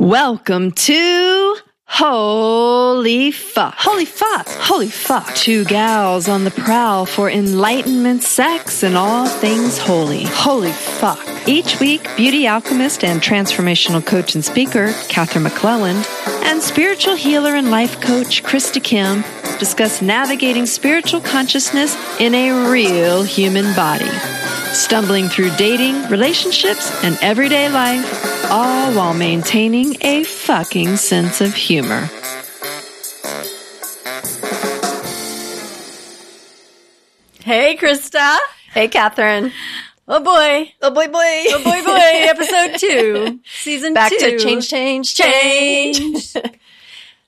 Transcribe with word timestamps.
Welcome 0.00 0.72
to 0.72 1.56
Holy 1.84 3.30
Fuck. 3.32 3.74
Holy 3.76 4.06
Fuck. 4.06 4.48
Holy 4.48 4.88
Fuck. 4.88 5.34
Two 5.34 5.66
gals 5.66 6.26
on 6.26 6.44
the 6.44 6.50
prowl 6.50 7.04
for 7.04 7.28
enlightenment, 7.28 8.22
sex, 8.22 8.82
and 8.82 8.96
all 8.96 9.26
things 9.28 9.76
holy. 9.76 10.22
Holy 10.24 10.72
Fuck. 10.72 11.20
Each 11.46 11.78
week, 11.80 12.08
beauty 12.16 12.46
alchemist 12.46 13.04
and 13.04 13.20
transformational 13.20 14.04
coach 14.04 14.34
and 14.34 14.42
speaker, 14.42 14.94
Katherine 15.10 15.44
McClelland, 15.44 16.06
and 16.44 16.62
spiritual 16.62 17.14
healer 17.14 17.54
and 17.54 17.70
life 17.70 18.00
coach, 18.00 18.42
Krista 18.42 18.82
Kim, 18.82 19.22
discuss 19.58 20.00
navigating 20.00 20.64
spiritual 20.64 21.20
consciousness 21.20 21.94
in 22.18 22.34
a 22.34 22.70
real 22.70 23.22
human 23.22 23.76
body. 23.76 24.10
Stumbling 24.72 25.28
through 25.28 25.50
dating, 25.56 26.08
relationships, 26.08 26.90
and 27.04 27.18
everyday 27.20 27.68
life 27.68 28.29
all 28.50 28.92
while 28.94 29.14
maintaining 29.14 29.96
a 30.02 30.24
fucking 30.24 30.96
sense 30.96 31.40
of 31.40 31.54
humor. 31.54 32.08
Hey, 37.42 37.76
Krista. 37.76 38.36
Hey, 38.72 38.88
Katherine. 38.88 39.52
Oh 40.06 40.20
boy. 40.22 40.72
Oh 40.82 40.90
boy, 40.90 41.06
boy. 41.06 41.44
Oh 41.48 41.62
boy, 41.64 41.84
boy. 41.84 41.98
Episode 41.98 42.78
two, 42.78 43.40
season 43.62 43.94
Back 43.94 44.10
two. 44.10 44.18
to 44.18 44.38
change, 44.38 44.68
change, 44.68 45.14
change. 45.14 46.32
change. 46.32 46.46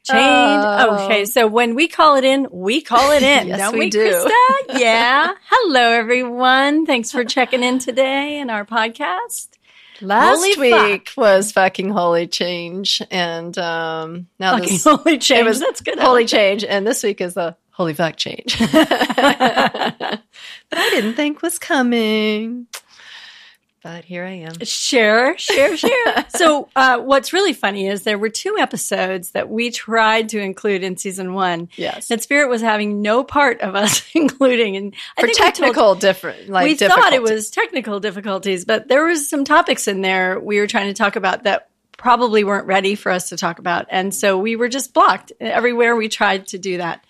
Change. 0.04 0.18
Oh. 0.20 1.04
Okay, 1.04 1.24
so 1.26 1.46
when 1.46 1.76
we 1.76 1.86
call 1.86 2.16
it 2.16 2.24
in, 2.24 2.48
we 2.50 2.80
call 2.80 3.12
it 3.12 3.22
in, 3.22 3.46
Yes, 3.46 3.60
don't 3.60 3.74
we 3.74 3.84
we, 3.84 3.90
do. 3.90 4.00
Krista? 4.10 4.80
Yeah. 4.80 5.32
Hello, 5.48 5.80
everyone. 5.92 6.86
Thanks 6.86 7.12
for 7.12 7.24
checking 7.24 7.62
in 7.62 7.78
today 7.78 8.40
in 8.40 8.50
our 8.50 8.64
podcast. 8.66 9.46
Last 10.02 10.38
Holy 10.38 10.70
week 10.70 11.10
was 11.16 11.52
fucking 11.52 11.90
holy 11.90 12.26
change, 12.26 13.00
and 13.10 13.56
um, 13.56 14.26
now 14.38 14.52
Fucking 14.58 14.68
this 14.68 14.84
holy 14.84 15.18
change. 15.18 15.46
was 15.46 15.60
That's 15.60 15.80
good. 15.80 15.98
holy 15.98 16.26
change, 16.26 16.64
and 16.64 16.86
this 16.86 17.02
week 17.02 17.20
is 17.20 17.34
the 17.34 17.56
holy 17.70 17.94
fuck 17.94 18.16
change. 18.16 18.58
that 18.58 20.20
I 20.72 20.90
didn't 20.90 21.14
think 21.14 21.40
was 21.42 21.58
coming, 21.58 22.66
but 23.82 24.04
here 24.04 24.24
I 24.24 24.30
am. 24.30 24.64
Share, 24.64 25.36
share, 25.38 25.76
share. 25.76 26.26
so, 26.28 26.68
uh, 26.76 26.98
what's 26.98 27.32
really 27.32 27.52
funny 27.52 27.88
is 27.88 28.04
there 28.04 28.18
were 28.18 28.28
two 28.28 28.56
episodes 28.58 29.32
that 29.32 29.48
we 29.48 29.70
tried 29.70 30.28
to 30.30 30.38
include 30.38 30.82
in 30.82 30.96
season 30.96 31.34
one. 31.34 31.68
Yes, 31.76 32.08
that 32.08 32.22
Spirit 32.22 32.48
was 32.48 32.62
having 32.62 33.02
no 33.02 33.24
part 33.24 33.60
of 33.60 33.74
us 33.74 34.04
including. 34.14 34.76
And 34.76 34.94
I 35.16 35.22
for 35.22 35.26
think 35.26 35.38
we 35.38 35.44
told- 35.44 35.54
technical 35.54 35.94
different. 35.96 36.48
Like 36.48 36.64
we 36.64 36.74
thought 36.74 37.12
it 37.12 37.22
was 37.22 37.50
technical 37.50 38.00
difficulties, 38.00 38.64
but 38.64 38.88
there 38.88 39.04
was 39.06 39.28
some 39.28 39.44
topics 39.44 39.88
in 39.88 40.02
there 40.02 40.38
we 40.38 40.58
were 40.58 40.66
trying 40.66 40.88
to 40.88 40.94
talk 40.94 41.16
about 41.16 41.44
that 41.44 41.68
probably 41.96 42.42
weren't 42.44 42.66
ready 42.66 42.94
for 42.94 43.12
us 43.12 43.28
to 43.30 43.36
talk 43.36 43.58
about, 43.58 43.86
and 43.90 44.14
so 44.14 44.38
we 44.38 44.56
were 44.56 44.68
just 44.68 44.94
blocked 44.94 45.32
everywhere 45.40 45.96
we 45.96 46.08
tried 46.08 46.46
to 46.48 46.58
do 46.58 46.78
that. 46.78 47.04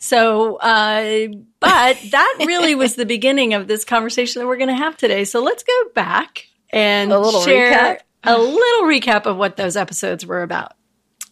So, 0.00 0.56
uh, 0.56 1.28
but 1.60 1.98
that 2.10 2.36
really 2.40 2.74
was 2.74 2.94
the 2.94 3.04
beginning 3.06 3.54
of 3.54 3.68
this 3.68 3.84
conversation 3.84 4.40
that 4.40 4.46
we're 4.46 4.56
going 4.56 4.68
to 4.68 4.74
have 4.74 4.96
today. 4.96 5.24
So 5.24 5.42
let's 5.42 5.62
go 5.62 5.84
back 5.94 6.46
and 6.70 7.12
A 7.12 7.18
little 7.18 7.42
share 7.42 7.98
recap? 7.98 8.00
a 8.24 8.38
little 8.38 8.82
recap 8.84 9.26
of 9.26 9.36
what 9.36 9.56
those 9.56 9.76
episodes 9.76 10.24
were 10.24 10.42
about. 10.42 10.72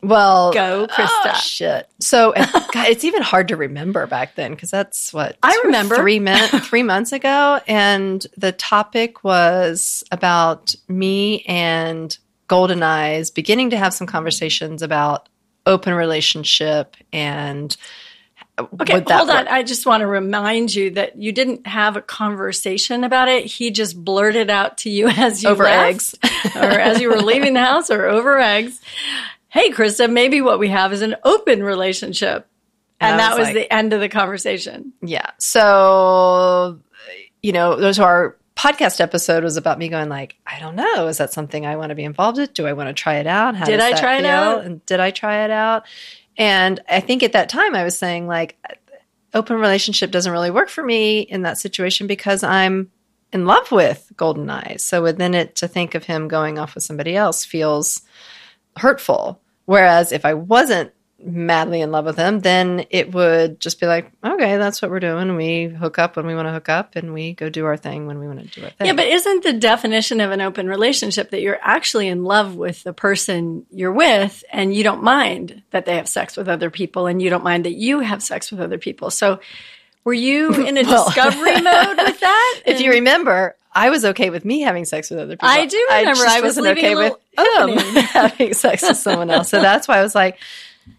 Well, 0.03 0.53
Go, 0.53 0.87
Krista. 0.87 1.09
Oh, 1.09 1.41
shit. 1.43 1.89
So 1.99 2.33
God, 2.73 2.89
it's 2.89 3.05
even 3.05 3.23
hard 3.23 3.49
to 3.49 3.57
remember 3.57 4.07
back 4.07 4.37
then 4.37 4.53
because 4.53 4.71
that's 4.71 5.13
what 5.13 5.37
I 5.43 5.61
remember. 5.65 5.97
three 5.97 6.21
minutes, 6.21 6.57
three 6.69 6.85
months 6.85 7.13
ago, 7.13 7.61
and 7.67 8.25
the 8.37 8.53
topic 8.53 9.25
was 9.25 10.05
about 10.13 10.75
me 10.89 11.43
and 11.49 12.17
Golden 12.47 12.83
Eyes 12.83 13.31
beginning 13.31 13.71
to 13.71 13.77
have 13.77 13.93
some 13.93 14.07
conversations 14.07 14.83
about 14.83 15.29
open 15.67 15.95
relationship 15.95 16.95
and 17.13 17.77
Okay, 18.59 19.05
hold 19.07 19.31
on. 19.31 19.49
I 19.49 19.63
just 19.63 19.87
want 19.87 20.01
to 20.03 20.07
remind 20.07 20.75
you 20.75 20.91
that 20.91 21.17
you 21.17 21.33
didn't 21.33 21.67
have 21.67 21.97
a 21.97 22.03
conversation 22.03 23.05
about 23.05 23.29
it. 23.29 23.45
He 23.47 23.71
just 23.71 24.03
blurted 24.03 24.51
out 24.51 24.79
to 24.79 24.91
you 24.91 25.09
as 25.17 25.43
you 25.43 25.49
over 25.51 25.65
left, 25.65 25.89
eggs. 25.89 26.15
or 26.57 26.63
as 26.65 27.01
you 27.01 27.09
were 27.11 27.21
leaving 27.23 27.55
the 27.55 27.61
house, 27.65 27.91
or 27.91 28.07
over 28.07 28.39
eggs. 28.39 28.81
Hey, 29.49 29.71
Krista, 29.71 30.11
maybe 30.11 30.41
what 30.41 30.59
we 30.59 30.69
have 30.69 30.93
is 30.93 31.03
an 31.03 31.17
open 31.25 31.63
relationship, 31.63 32.47
And 33.01 33.13
and, 33.13 33.21
that 33.21 33.39
was 33.39 33.47
like- 33.47 33.55
the 33.55 33.73
end 33.73 33.93
of 33.93 34.01
the 34.01 34.09
conversation. 34.09 34.93
Yeah. 35.03 35.31
So, 35.39 36.81
you 37.43 37.53
know, 37.53 37.77
those 37.77 37.99
our 37.99 38.37
podcast 38.57 39.01
episode 39.01 39.45
was 39.45 39.57
about 39.57 39.79
me 39.79 39.89
going 39.89 40.09
like, 40.09 40.35
I 40.45 40.59
don't 40.59 40.75
know, 40.75 41.07
is 41.07 41.19
that 41.19 41.33
something 41.33 41.65
I 41.65 41.77
want 41.77 41.91
to 41.91 41.95
be 41.95 42.03
involved 42.03 42.39
with? 42.39 42.53
Do 42.55 42.67
I 42.67 42.73
want 42.73 42.89
to 42.89 42.93
try 42.93 43.17
it 43.19 43.27
out? 43.27 43.55
How 43.55 43.65
Did 43.65 43.79
I 43.81 43.93
try 43.93 44.19
it 44.19 44.25
out? 44.25 44.65
And 44.65 44.85
did 44.85 44.99
I 44.99 45.13
try 45.13 45.45
it 45.45 45.51
out? 45.53 45.85
And 46.39 46.81
I 46.89 47.01
think 47.01 47.23
at 47.23 47.33
that 47.33 47.49
time 47.49 47.75
I 47.75 47.85
was 47.85 47.99
saying 47.99 48.27
like, 48.27 48.57
open 49.35 49.57
relationship 49.57 50.11
doesn't 50.11 50.33
really 50.33 50.51
work 50.51 50.69
for 50.69 50.83
me 50.83 51.21
in 51.21 51.43
that 51.43 51.59
situation 51.59 52.07
because 52.07 52.43
I'm 52.43 52.91
in 53.33 53.45
love 53.45 53.71
with 53.71 54.11
Golden 54.17 54.49
Eyes. 54.49 54.83
So 54.83 55.03
within 55.03 55.35
it, 55.35 55.57
to 55.57 55.69
think 55.69 55.95
of 55.95 56.05
him 56.05 56.29
going 56.29 56.59
off 56.59 56.75
with 56.75 56.85
somebody 56.85 57.15
else 57.15 57.45
feels 57.45 58.03
hurtful. 58.77 59.41
Whereas 59.67 60.13
if 60.13 60.25
I 60.25 60.33
wasn't 60.35 60.93
madly 61.21 61.81
in 61.81 61.91
love 61.91 62.05
with 62.05 62.17
him, 62.17 62.39
then 62.41 62.87
it 62.91 63.13
would 63.13 63.59
just 63.61 63.81
be 63.81 63.87
like, 63.87 64.11
okay, 64.25 64.57
that's 64.57 64.81
what 64.81 64.91
we're 64.91 65.01
doing. 65.01 65.35
We 65.35 65.65
hook 65.65 65.99
up 65.99 66.17
when 66.17 66.27
we 66.27 66.35
want 66.35 66.47
to 66.47 66.53
hook 66.53 66.69
up 66.69 66.95
and 66.95 67.13
we 67.13 67.33
go 67.33 67.49
do 67.49 67.67
our 67.67 67.77
thing 67.77 68.07
when 68.07 68.21
we 68.21 68.29
want 68.29 68.41
to 68.41 68.61
do 68.61 68.65
our 68.65 68.71
thing. 68.71 68.87
Yeah, 68.87 68.93
but 68.93 69.09
isn't 69.09 69.43
the 69.43 69.53
definition 69.55 70.21
of 70.21 70.31
an 70.31 70.41
open 70.41 70.69
relationship 70.69 71.31
that 71.31 71.41
you're 71.41 71.59
actually 71.61 72.07
in 72.07 72.23
love 72.23 72.55
with 72.55 72.85
the 72.85 72.93
person 72.93 73.67
you're 73.73 73.93
with 73.93 74.45
and 74.53 74.73
you 74.75 74.85
don't 74.85 75.03
mind 75.03 75.63
that 75.71 75.87
they 75.87 75.97
have 75.97 76.09
sex 76.09 76.37
with 76.37 76.49
other 76.49 76.71
people 76.71 77.07
and 77.09 77.21
you 77.21 77.31
don't 77.31 77.45
mind 77.45 77.65
that 77.65 77.75
you 77.75 77.99
have 78.01 78.23
sex 78.23 78.53
with 78.53 78.61
other 78.61 78.79
people? 78.79 79.11
So 79.11 79.41
were 80.05 80.15
you 80.15 80.55
in 80.67 80.79
a 80.79 80.83
Well- 80.85 81.05
discovery 81.07 81.61
mode 81.61 81.99
with 81.99 82.21
that? 82.21 82.61
if 82.65 82.81
you 82.81 82.93
remember, 82.93 83.57
I 83.73 83.91
was 83.91 84.05
okay 84.05 84.31
with 84.31 84.45
me 84.45 84.61
having 84.61 84.85
sex 84.85 85.11
with 85.11 85.19
other 85.19 85.35
people. 85.37 85.49
I 85.49 85.67
do 85.67 85.87
remember. 85.91 86.23
I 86.27 86.41
was 86.41 86.57
wasn't 86.57 86.79
okay 86.79 86.95
with 86.95 87.13
him 87.37 87.77
having 88.05 88.55
sex 88.55 88.83
with 88.83 88.97
someone 88.97 89.31
else. 89.31 89.49
So 89.51 89.61
that's 89.61 89.87
why 89.89 89.99
I 89.99 90.03
was 90.03 90.15
like, 90.15 90.39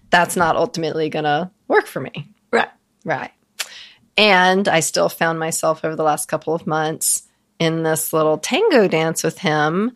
that's 0.10 0.36
not 0.36 0.56
ultimately 0.56 1.10
going 1.10 1.26
to 1.26 1.52
work 1.68 1.86
for 1.88 2.00
me. 2.00 2.30
Right. 2.52 2.70
Right. 3.06 3.32
And 4.18 4.68
I 4.68 4.82
still 4.82 5.10
found 5.10 5.40
myself 5.40 5.86
over 5.86 5.96
the 5.96 6.04
last 6.04 6.28
couple 6.28 6.54
of 6.54 6.68
months 6.68 7.24
in 7.60 7.84
this 7.84 8.12
little 8.12 8.38
tango 8.38 8.88
dance 8.88 9.24
with 9.24 9.38
him, 9.40 9.94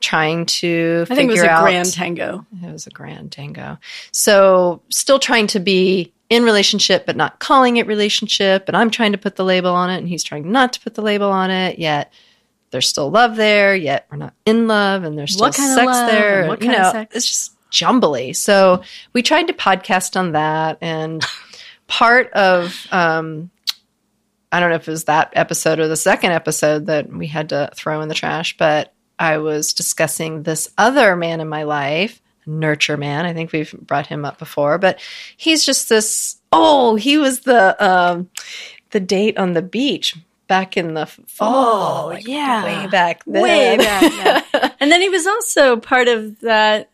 trying 0.00 0.46
to 0.46 1.04
I 1.10 1.14
think 1.14 1.30
it 1.30 1.34
was 1.34 1.42
a 1.42 1.50
out. 1.50 1.62
grand 1.64 1.92
tango. 1.92 2.46
It 2.62 2.72
was 2.72 2.86
a 2.86 2.90
grand 2.90 3.32
tango. 3.32 3.78
So 4.12 4.82
still 4.90 5.18
trying 5.18 5.46
to 5.48 5.60
be 5.60 6.12
in 6.30 6.42
relationship, 6.42 7.06
but 7.06 7.16
not 7.16 7.38
calling 7.38 7.76
it 7.76 7.86
relationship. 7.86 8.64
And 8.68 8.76
I'm 8.76 8.90
trying 8.90 9.12
to 9.12 9.18
put 9.18 9.36
the 9.36 9.44
label 9.44 9.70
on 9.72 9.90
it, 9.90 9.98
and 9.98 10.08
he's 10.08 10.24
trying 10.24 10.50
not 10.50 10.72
to 10.74 10.80
put 10.80 10.94
the 10.94 11.02
label 11.02 11.30
on 11.30 11.50
it. 11.50 11.78
Yet 11.78 12.12
there's 12.70 12.88
still 12.88 13.10
love 13.10 13.36
there. 13.36 13.74
Yet 13.76 14.06
we're 14.10 14.16
not 14.18 14.34
in 14.44 14.68
love, 14.68 15.04
and 15.04 15.18
there's 15.18 15.34
still 15.34 15.46
What 15.46 15.54
kind 15.54 15.70
of 15.70 15.76
sex 15.76 15.86
love 15.86 16.10
there. 16.10 16.40
and 16.40 16.48
what 16.48 16.62
you 16.62 16.68
kind 16.68 16.80
of 16.80 16.86
know, 16.94 17.00
sex? 17.00 17.16
it's 17.16 17.26
just 17.26 17.55
jumbly. 17.76 18.32
So 18.32 18.82
we 19.12 19.22
tried 19.22 19.48
to 19.48 19.52
podcast 19.52 20.16
on 20.16 20.32
that, 20.32 20.78
and 20.80 21.24
part 21.86 22.32
of 22.32 22.86
um, 22.90 23.50
I 24.50 24.60
don't 24.60 24.70
know 24.70 24.76
if 24.76 24.88
it 24.88 24.90
was 24.90 25.04
that 25.04 25.32
episode 25.34 25.78
or 25.78 25.88
the 25.88 25.96
second 25.96 26.32
episode 26.32 26.86
that 26.86 27.12
we 27.12 27.26
had 27.26 27.50
to 27.50 27.70
throw 27.74 28.00
in 28.00 28.08
the 28.08 28.14
trash, 28.14 28.56
but 28.56 28.94
I 29.18 29.38
was 29.38 29.74
discussing 29.74 30.42
this 30.42 30.70
other 30.78 31.16
man 31.16 31.40
in 31.40 31.48
my 31.48 31.64
life, 31.64 32.20
nurture 32.46 32.96
man. 32.96 33.26
I 33.26 33.34
think 33.34 33.52
we've 33.52 33.72
brought 33.72 34.06
him 34.06 34.24
up 34.24 34.38
before, 34.38 34.78
but 34.78 34.98
he's 35.36 35.64
just 35.64 35.88
this. 35.88 36.38
Oh, 36.52 36.96
he 36.96 37.18
was 37.18 37.40
the 37.40 37.76
um, 37.84 38.30
the 38.90 39.00
date 39.00 39.36
on 39.36 39.52
the 39.52 39.62
beach 39.62 40.16
back 40.48 40.76
in 40.76 40.94
the 40.94 41.06
fall. 41.06 42.04
Oh, 42.04 42.06
like 42.08 42.26
yeah. 42.26 42.64
way 42.64 42.86
back 42.86 43.22
then. 43.26 43.42
Way 43.42 43.76
back 43.76 44.02
then. 44.52 44.72
and 44.80 44.90
then 44.90 45.00
he 45.00 45.08
was 45.08 45.26
also 45.26 45.76
part 45.76 46.08
of 46.08 46.40
that 46.40 46.88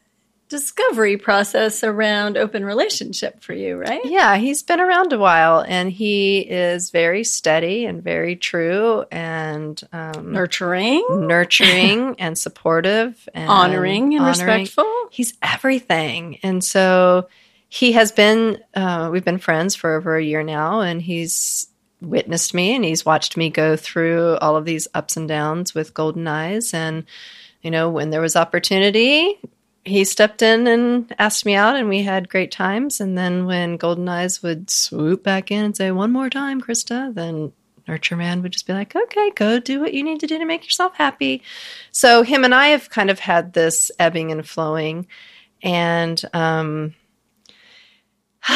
discovery 0.52 1.16
process 1.16 1.82
around 1.82 2.36
open 2.36 2.62
relationship 2.62 3.42
for 3.42 3.54
you, 3.54 3.78
right? 3.78 4.02
Yeah, 4.04 4.36
he's 4.36 4.62
been 4.62 4.80
around 4.80 5.14
a 5.14 5.18
while, 5.18 5.64
and 5.66 5.90
he 5.90 6.40
is 6.40 6.90
very 6.90 7.24
steady 7.24 7.86
and 7.86 8.02
very 8.04 8.36
true 8.36 9.06
and 9.10 9.82
um, 9.94 10.30
Nurturing, 10.32 11.02
nurturing 11.26 12.16
and 12.18 12.36
supportive 12.36 13.26
and 13.32 13.48
honoring, 13.48 14.14
and 14.14 14.22
honoring. 14.22 14.60
respectful. 14.60 15.08
He's 15.10 15.32
everything. 15.42 16.38
And 16.42 16.62
so 16.62 17.28
he 17.70 17.92
has 17.92 18.12
been, 18.12 18.58
uh, 18.74 19.08
we've 19.10 19.24
been 19.24 19.38
friends 19.38 19.74
for 19.74 19.96
over 19.96 20.16
a 20.16 20.22
year 20.22 20.42
now, 20.42 20.82
and 20.82 21.00
he's 21.00 21.66
witnessed 22.02 22.52
me 22.52 22.74
and 22.74 22.84
he's 22.84 23.06
watched 23.06 23.38
me 23.38 23.48
go 23.48 23.74
through 23.74 24.36
all 24.42 24.56
of 24.56 24.66
these 24.66 24.86
ups 24.92 25.16
and 25.16 25.28
downs 25.28 25.74
with 25.74 25.94
golden 25.94 26.28
eyes. 26.28 26.74
And, 26.74 27.04
you 27.62 27.70
know, 27.70 27.88
when 27.88 28.10
there 28.10 28.20
was 28.20 28.36
opportunity, 28.36 29.38
he 29.84 30.04
stepped 30.04 30.42
in 30.42 30.66
and 30.66 31.12
asked 31.18 31.44
me 31.44 31.54
out, 31.54 31.76
and 31.76 31.88
we 31.88 32.02
had 32.02 32.28
great 32.28 32.52
times. 32.52 33.00
And 33.00 33.18
then 33.18 33.46
when 33.46 33.76
Golden 33.76 34.08
Eyes 34.08 34.42
would 34.42 34.70
swoop 34.70 35.22
back 35.22 35.50
in 35.50 35.64
and 35.64 35.76
say, 35.76 35.90
One 35.90 36.12
more 36.12 36.30
time, 36.30 36.60
Krista, 36.60 37.12
then 37.12 37.52
nurture 37.88 38.16
man 38.16 38.42
would 38.42 38.52
just 38.52 38.66
be 38.66 38.72
like, 38.72 38.94
okay, 38.94 39.30
go 39.34 39.58
do 39.58 39.80
what 39.80 39.94
you 39.94 40.02
need 40.02 40.20
to 40.20 40.26
do 40.26 40.38
to 40.38 40.44
make 40.44 40.64
yourself 40.64 40.94
happy. 40.94 41.42
So 41.90 42.22
him 42.22 42.44
and 42.44 42.54
I 42.54 42.68
have 42.68 42.90
kind 42.90 43.10
of 43.10 43.18
had 43.18 43.52
this 43.52 43.90
ebbing 43.98 44.30
and 44.32 44.46
flowing. 44.48 45.06
And 45.62 46.22
um, 46.32 46.94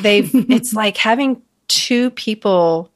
they've, 0.00 0.30
it's 0.50 0.72
like 0.72 0.96
having 0.96 1.42
two 1.68 2.10
people. 2.10 2.90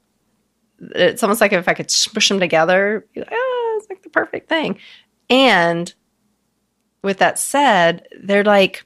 It's 0.79 1.23
almost 1.23 1.41
like 1.41 1.53
if 1.53 1.67
I 1.67 1.73
could 1.73 1.91
smush 1.91 2.29
them 2.29 2.39
together, 2.39 3.05
like, 3.15 3.29
oh, 3.31 3.77
it's 3.79 3.89
like 3.89 4.03
the 4.03 4.09
perfect 4.09 4.49
thing. 4.49 4.79
And 5.29 5.93
with 7.03 7.19
that 7.19 7.37
said, 7.37 8.07
they're 8.21 8.43
like, 8.43 8.85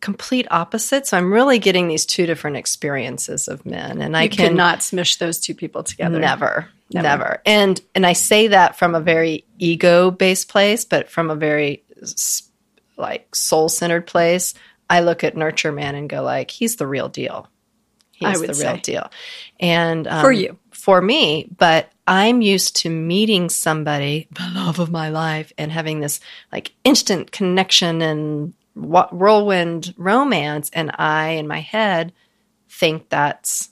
complete 0.00 0.46
opposites. 0.50 1.10
So 1.10 1.16
I'm 1.18 1.32
really 1.32 1.58
getting 1.58 1.88
these 1.88 2.06
two 2.06 2.26
different 2.26 2.56
experiences 2.56 3.48
of 3.48 3.64
men, 3.66 4.00
and 4.02 4.16
I 4.16 4.22
You 4.24 4.30
can 4.30 4.56
not 4.56 4.82
smush 4.82 5.16
those 5.16 5.38
two 5.40 5.54
people 5.54 5.82
together. 5.82 6.18
never, 6.18 6.68
Never. 6.92 7.02
never, 7.08 7.42
And 7.46 7.80
and 7.94 8.04
I 8.06 8.14
say 8.14 8.48
that 8.48 8.78
from 8.78 8.94
a 8.94 9.00
very 9.00 9.44
ego 9.58 10.10
based 10.10 10.48
place, 10.48 10.84
but 10.84 11.08
from 11.10 11.30
a 11.30 11.36
very 11.36 11.84
like 12.96 13.34
soul 13.34 13.68
centered 13.68 14.06
place. 14.06 14.54
I 14.88 15.00
look 15.00 15.22
at 15.22 15.36
Nurture 15.36 15.70
Man 15.70 15.94
and 15.94 16.08
go 16.10 16.22
like, 16.22 16.50
he's 16.50 16.76
the 16.76 16.86
real 16.86 17.08
deal. 17.08 17.46
He's 18.10 18.28
I 18.28 18.32
the 18.32 18.52
real 18.54 18.54
say. 18.54 18.80
deal. 18.80 19.10
And 19.60 20.06
um, 20.08 20.20
For 20.20 20.32
you. 20.32 20.58
For 20.80 21.00
me, 21.00 21.48
but 21.58 21.92
I'm 22.06 22.42
used 22.42 22.76
to 22.76 22.90
meeting 22.90 23.48
somebody, 23.48 24.28
the 24.32 24.50
love 24.54 24.78
of 24.78 24.90
my 24.90 25.08
life, 25.08 25.52
and 25.58 25.70
having 25.70 26.00
this 26.00 26.20
like 26.52 26.72
instant 26.84 27.32
connection 27.32 28.02
and 28.02 28.54
whirlwind 28.74 29.94
romance. 29.96 30.70
And 30.72 30.90
I, 30.94 31.30
in 31.30 31.46
my 31.46 31.60
head, 31.60 32.12
think 32.68 33.08
that's 33.08 33.70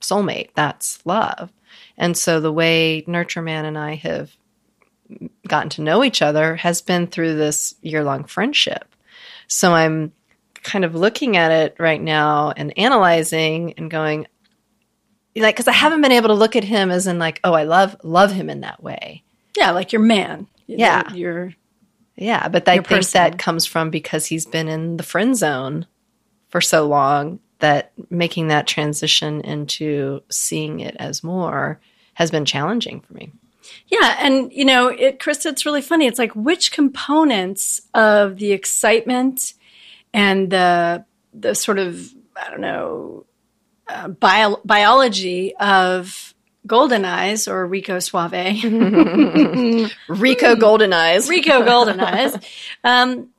soulmate, 0.00 0.50
that's 0.54 1.04
love. 1.04 1.52
And 1.96 2.16
so 2.16 2.40
the 2.40 2.52
way 2.52 3.04
Nurture 3.06 3.42
Man 3.42 3.64
and 3.64 3.76
I 3.76 3.96
have 3.96 4.34
gotten 5.46 5.68
to 5.70 5.82
know 5.82 6.04
each 6.04 6.22
other 6.22 6.56
has 6.56 6.80
been 6.80 7.06
through 7.06 7.36
this 7.36 7.74
year 7.82 8.04
long 8.04 8.24
friendship. 8.24 8.94
So 9.48 9.74
I'm 9.74 10.12
kind 10.62 10.84
of 10.84 10.94
looking 10.94 11.36
at 11.36 11.50
it 11.50 11.76
right 11.78 12.00
now 12.00 12.52
and 12.56 12.76
analyzing 12.78 13.74
and 13.76 13.90
going, 13.90 14.26
like, 15.40 15.54
because 15.56 15.68
I 15.68 15.72
haven't 15.72 16.00
been 16.02 16.12
able 16.12 16.28
to 16.28 16.34
look 16.34 16.56
at 16.56 16.64
him 16.64 16.90
as 16.90 17.06
in 17.06 17.18
like, 17.18 17.40
oh, 17.44 17.52
I 17.52 17.64
love 17.64 17.96
love 18.02 18.32
him 18.32 18.50
in 18.50 18.60
that 18.60 18.82
way. 18.82 19.24
Yeah, 19.56 19.70
like 19.72 19.92
your 19.92 20.02
man. 20.02 20.46
Yeah. 20.66 21.12
You're 21.12 21.54
Yeah, 22.16 22.48
but 22.48 22.68
I 22.68 22.74
Your 22.74 22.84
think 22.84 22.98
person. 23.00 23.18
that 23.18 23.38
comes 23.38 23.66
from 23.66 23.90
because 23.90 24.26
he's 24.26 24.46
been 24.46 24.68
in 24.68 24.96
the 24.96 25.02
friend 25.02 25.36
zone 25.36 25.86
for 26.48 26.60
so 26.60 26.86
long 26.86 27.40
that 27.58 27.92
making 28.08 28.48
that 28.48 28.66
transition 28.66 29.40
into 29.42 30.22
seeing 30.30 30.80
it 30.80 30.96
as 30.98 31.22
more 31.22 31.80
has 32.14 32.30
been 32.30 32.44
challenging 32.44 33.00
for 33.00 33.12
me. 33.14 33.32
Yeah, 33.88 34.16
and 34.18 34.52
you 34.52 34.64
know, 34.64 34.88
it, 34.88 35.18
Krista, 35.18 35.46
it's 35.46 35.66
really 35.66 35.82
funny. 35.82 36.06
It's 36.06 36.18
like 36.18 36.34
which 36.34 36.72
components 36.72 37.82
of 37.94 38.36
the 38.38 38.52
excitement 38.52 39.54
and 40.12 40.50
the 40.50 41.04
the 41.34 41.54
sort 41.54 41.78
of 41.78 42.12
I 42.36 42.50
don't 42.50 42.60
know 42.60 43.26
uh, 43.90 44.08
bio, 44.08 44.60
biology 44.64 45.54
of 45.56 46.34
Golden 46.66 47.04
Eyes 47.04 47.48
or 47.48 47.66
Rico 47.66 47.98
Suave, 47.98 48.32
Rico 50.08 50.56
Golden 50.56 50.92
Eyes. 50.92 51.28
Rico 51.28 51.64
Golden 51.64 52.00
Eyes. 52.00 52.36
Um, 52.84 53.30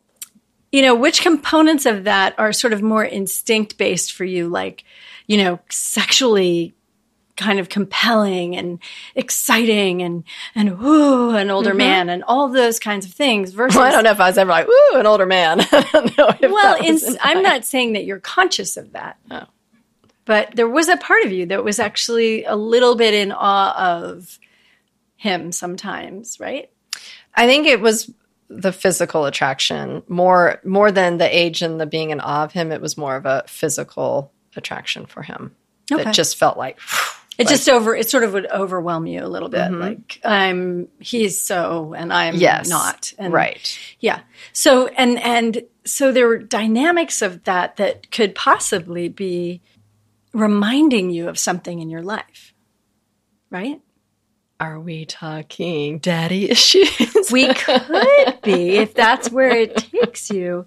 you 0.72 0.82
know, 0.82 0.96
which 0.96 1.22
components 1.22 1.86
of 1.86 2.06
that 2.06 2.34
are 2.38 2.54
sort 2.54 2.74
of 2.74 2.82
more 2.82 3.06
instinct 3.06 3.78
based 3.78 4.14
for 4.14 4.26
you, 4.26 4.48
like 4.48 4.84
you 5.28 5.38
know, 5.38 5.60
sexually 5.70 6.74
kind 7.38 7.60
of 7.60 7.70
compelling 7.70 8.56
and 8.56 8.80
exciting 9.16 10.02
and 10.02 10.24
and 10.54 10.70
ooh, 10.70 11.32
an 11.32 11.50
older 11.50 11.74
man 11.74 12.10
and 12.10 12.24
all 12.26 12.50
those 12.50 12.80
kinds 12.80 13.06
of 13.06 13.14
things 13.14 13.52
versus 13.52 13.78
Well, 13.78 13.86
I 13.86 13.92
don't 13.92 14.04
know 14.04 14.12
if 14.12 14.20
I 14.20 14.28
was 14.28 14.38
ever 14.38 14.52
like, 14.52 14.68
ooh, 14.68 14.98
an 15.00 15.06
older 15.08 15.26
man. 15.26 15.62
I 15.72 15.90
don't 15.92 16.18
know 16.18 16.30
if 16.40 16.52
well 16.52 16.76
in, 16.84 17.00
i'm 17.22 17.42
not 17.42 17.66
saying 17.66 17.94
that 17.94 18.06
you're 18.06 18.20
conscious 18.20 18.78
of 18.78 18.92
that 18.94 19.18
Oh. 19.32 19.46
But 20.32 20.56
there 20.56 20.70
was 20.70 20.88
a 20.88 20.96
part 20.96 21.26
of 21.26 21.32
you 21.34 21.46
that 21.48 21.66
was 21.66 21.78
actually 21.78 22.46
a 22.46 22.56
little 22.56 22.96
bit 22.96 23.14
in 23.14 23.34
awe 23.34 23.74
of 23.78 24.40
him 25.18 25.52
sometimes 25.52 26.40
right 26.40 26.70
I 27.36 27.48
think 27.48 27.68
it 27.68 27.82
was 27.82 28.12
the 28.50 28.74
physical 28.74 29.26
attraction 29.26 30.04
more 30.08 30.60
more 30.64 30.92
than 30.92 31.18
the 31.18 31.38
age 31.38 31.62
and 31.62 31.80
the 31.80 31.86
being 31.86 32.10
in 32.10 32.20
awe 32.20 32.44
of 32.44 32.52
him. 32.52 32.72
It 32.72 32.82
was 32.82 32.98
more 32.98 33.16
of 33.16 33.26
a 33.26 33.44
physical 33.48 34.32
attraction 34.56 35.06
for 35.06 35.22
him. 35.22 35.56
Okay. 35.92 36.10
It 36.10 36.14
just 36.14 36.38
felt 36.38 36.58
like 36.58 36.80
it 37.38 37.48
just 37.48 37.70
over 37.70 37.96
it 37.96 38.10
sort 38.10 38.24
of 38.24 38.34
would 38.34 38.50
overwhelm 38.52 39.08
you 39.08 39.24
a 39.24 39.28
little 39.28 39.50
bit 39.50 39.72
mm-hmm. 39.72 39.82
like 39.82 40.20
i'm 40.24 40.88
he's 41.00 41.42
so 41.42 41.94
and 41.94 42.12
i'm 42.12 42.36
yes, 42.36 42.70
not 42.70 43.14
and 43.18 43.34
right. 43.34 43.80
Yeah. 44.00 44.22
So 44.54 44.88
and 44.88 45.18
and 45.20 45.64
so 45.86 46.12
there 46.12 46.28
were 46.28 46.38
dynamics 46.38 47.22
of 47.22 47.44
that 47.46 47.78
that 47.78 48.12
could 48.12 48.36
possibly 48.36 49.08
be 49.10 49.62
reminding 50.34 51.10
you 51.10 51.30
of 51.30 51.38
something 51.38 51.80
in 51.80 51.90
your 51.90 52.02
life. 52.02 52.54
Right? 53.50 53.82
Are 54.60 54.80
we 54.80 55.06
talking 55.06 55.98
daddy 55.98 56.50
issues? 56.52 57.32
We 57.32 57.52
could 57.54 58.40
be 58.44 58.78
if 58.78 58.94
that's 58.94 59.32
where 59.32 59.50
it 59.50 59.76
takes 59.76 60.30
you. 60.30 60.66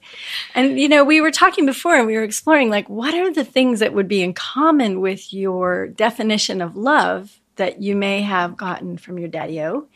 And 0.55 0.81
you 0.81 0.89
know, 0.89 1.05
we 1.05 1.21
were 1.21 1.31
talking 1.31 1.65
before 1.65 1.95
and 1.97 2.07
we 2.07 2.17
were 2.17 2.25
exploring 2.25 2.71
like 2.71 2.89
what 2.89 3.15
are 3.15 3.33
the 3.33 3.45
things 3.45 3.81
that 3.81 3.95
would 3.95 4.09
be 4.09 4.23
in 4.23 4.35
common 4.35 5.01
with 5.01 5.33
your 5.33 5.87
definition 5.87 6.61
of 6.61 6.77
love 6.77 7.41
that 7.57 7.81
you 7.81 7.95
may 7.95 8.23
have 8.23 8.57
gotten 8.57 8.99
from 8.99 9.19
your 9.19 9.29
daddy-o 9.29 9.87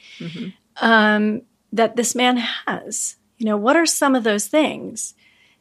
um, 0.81 1.43
that 1.73 1.97
this 1.97 2.15
man 2.15 2.37
has. 2.37 3.17
You 3.39 3.47
know, 3.47 3.57
what 3.57 3.77
are 3.77 3.87
some 3.87 4.15
of 4.15 4.25
those 4.25 4.47
things? 4.47 5.15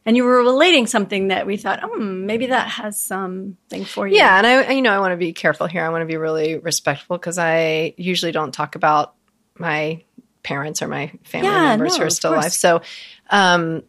And 0.08 0.16
you 0.16 0.24
were 0.24 0.38
relating 0.38 0.88
something 0.88 1.28
that 1.28 1.46
we 1.46 1.58
thought, 1.58 1.82
oh, 1.84 1.98
maybe 1.98 2.46
that 2.48 2.70
has 2.70 3.00
something 3.00 3.84
for 3.84 4.08
you. 4.08 4.16
Yeah, 4.16 4.38
and 4.38 4.48
I, 4.48 4.72
you 4.72 4.82
know, 4.82 4.92
I 4.94 5.00
want 5.00 5.12
to 5.12 5.18
be 5.18 5.34
careful 5.34 5.68
here. 5.68 5.84
I 5.84 5.90
want 5.90 6.02
to 6.02 6.06
be 6.06 6.16
really 6.16 6.58
respectful 6.58 7.18
because 7.18 7.38
I 7.38 7.94
usually 7.98 8.32
don't 8.32 8.54
talk 8.54 8.76
about 8.76 9.16
my 9.60 10.02
parents 10.44 10.82
or 10.82 10.88
my 10.88 11.12
family 11.26 11.50
Yeah, 11.50 11.76
members 11.76 11.94
no, 11.94 11.98
who 11.98 12.08
are 12.08 12.10
still 12.10 12.34
alive. 12.34 12.54
So, 12.54 12.82
um, 13.30 13.84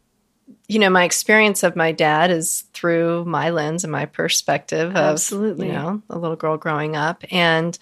you 0.66 0.80
know, 0.80 0.90
my 0.90 1.04
experience 1.04 1.62
of 1.62 1.76
my 1.76 1.92
dad 1.92 2.32
is 2.32 2.64
through 2.72 3.24
my 3.24 3.50
lens 3.50 3.84
and 3.84 3.92
my 3.92 4.06
perspective 4.06 4.90
of, 4.90 4.96
Absolutely. 4.96 5.68
you 5.68 5.72
know, 5.72 6.02
a 6.10 6.18
little 6.18 6.36
girl 6.36 6.56
growing 6.56 6.96
up, 6.96 7.22
and 7.30 7.78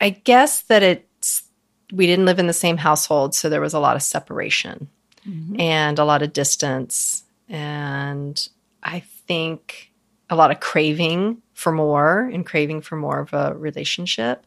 I 0.00 0.08
guess 0.08 0.62
that 0.62 0.82
it's 0.82 1.42
we 1.92 2.06
didn't 2.06 2.24
live 2.24 2.38
in 2.38 2.46
the 2.46 2.54
same 2.54 2.78
household, 2.78 3.34
so 3.34 3.50
there 3.50 3.60
was 3.60 3.74
a 3.74 3.78
lot 3.78 3.94
of 3.94 4.02
separation 4.02 4.88
Mm-hmm. 5.28 5.60
and 5.60 5.98
a 5.98 6.04
lot 6.04 6.22
of 6.22 6.32
distance, 6.32 7.24
and 7.48 8.48
I 8.82 9.00
think 9.00 9.92
a 10.28 10.36
lot 10.36 10.50
of 10.50 10.60
craving 10.60 11.42
for 11.54 11.72
more 11.72 12.30
and 12.32 12.44
craving 12.44 12.80
for 12.80 12.96
more 12.96 13.20
of 13.20 13.32
a 13.32 13.54
relationship. 13.54 14.46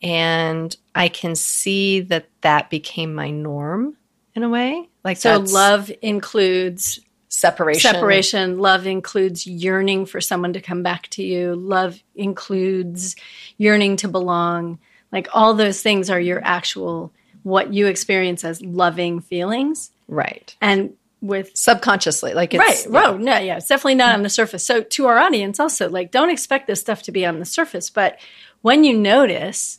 And 0.00 0.74
I 0.94 1.08
can 1.08 1.34
see 1.34 2.00
that 2.00 2.28
that 2.42 2.70
became 2.70 3.14
my 3.14 3.30
norm 3.30 3.96
in 4.34 4.42
a 4.42 4.48
way. 4.48 4.88
Like 5.04 5.16
So 5.16 5.38
love 5.38 5.90
includes 6.02 7.00
separation. 7.28 7.80
separation. 7.80 8.58
Love 8.58 8.86
includes 8.86 9.46
yearning 9.46 10.06
for 10.06 10.20
someone 10.20 10.52
to 10.52 10.60
come 10.60 10.82
back 10.82 11.08
to 11.08 11.22
you. 11.22 11.54
Love 11.56 12.02
includes 12.14 13.16
yearning 13.56 13.96
to 13.96 14.08
belong. 14.08 14.78
Like 15.10 15.28
all 15.32 15.54
those 15.54 15.82
things 15.82 16.10
are 16.10 16.20
your 16.20 16.40
actual 16.44 17.12
what 17.42 17.72
you 17.72 17.86
experience 17.86 18.44
as 18.44 18.60
loving 18.62 19.20
feelings. 19.20 19.90
Right. 20.06 20.54
And 20.60 20.94
with 21.20 21.50
Subconsciously. 21.56 22.34
Like 22.34 22.54
it's 22.54 22.86
right, 22.86 22.92
right, 22.92 23.20
no, 23.20 23.38
yeah, 23.38 23.56
it's 23.56 23.66
definitely 23.66 23.96
not 23.96 24.14
on 24.14 24.22
the 24.22 24.28
surface. 24.28 24.64
So 24.64 24.82
to 24.82 25.06
our 25.06 25.18
audience, 25.18 25.58
also, 25.58 25.88
like, 25.88 26.10
don't 26.10 26.30
expect 26.30 26.66
this 26.66 26.80
stuff 26.80 27.02
to 27.04 27.12
be 27.12 27.26
on 27.26 27.38
the 27.38 27.44
surface. 27.44 27.90
But 27.90 28.18
when 28.62 28.84
you 28.84 28.96
notice 28.96 29.78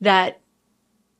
that, 0.00 0.40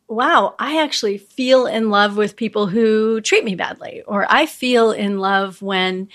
wow, 0.09 0.55
I 0.59 0.83
actually 0.83 1.19
feel 1.19 1.67
in 1.67 1.91
love 1.91 2.17
with 2.17 2.37
people 2.37 2.67
who 2.67 3.21
treat 3.21 3.45
me 3.45 3.55
badly, 3.55 4.03
or 4.07 4.27
I 4.29 4.47
feel 4.47 4.93
in 4.93 5.19
love 5.19 5.63
when 5.63 6.09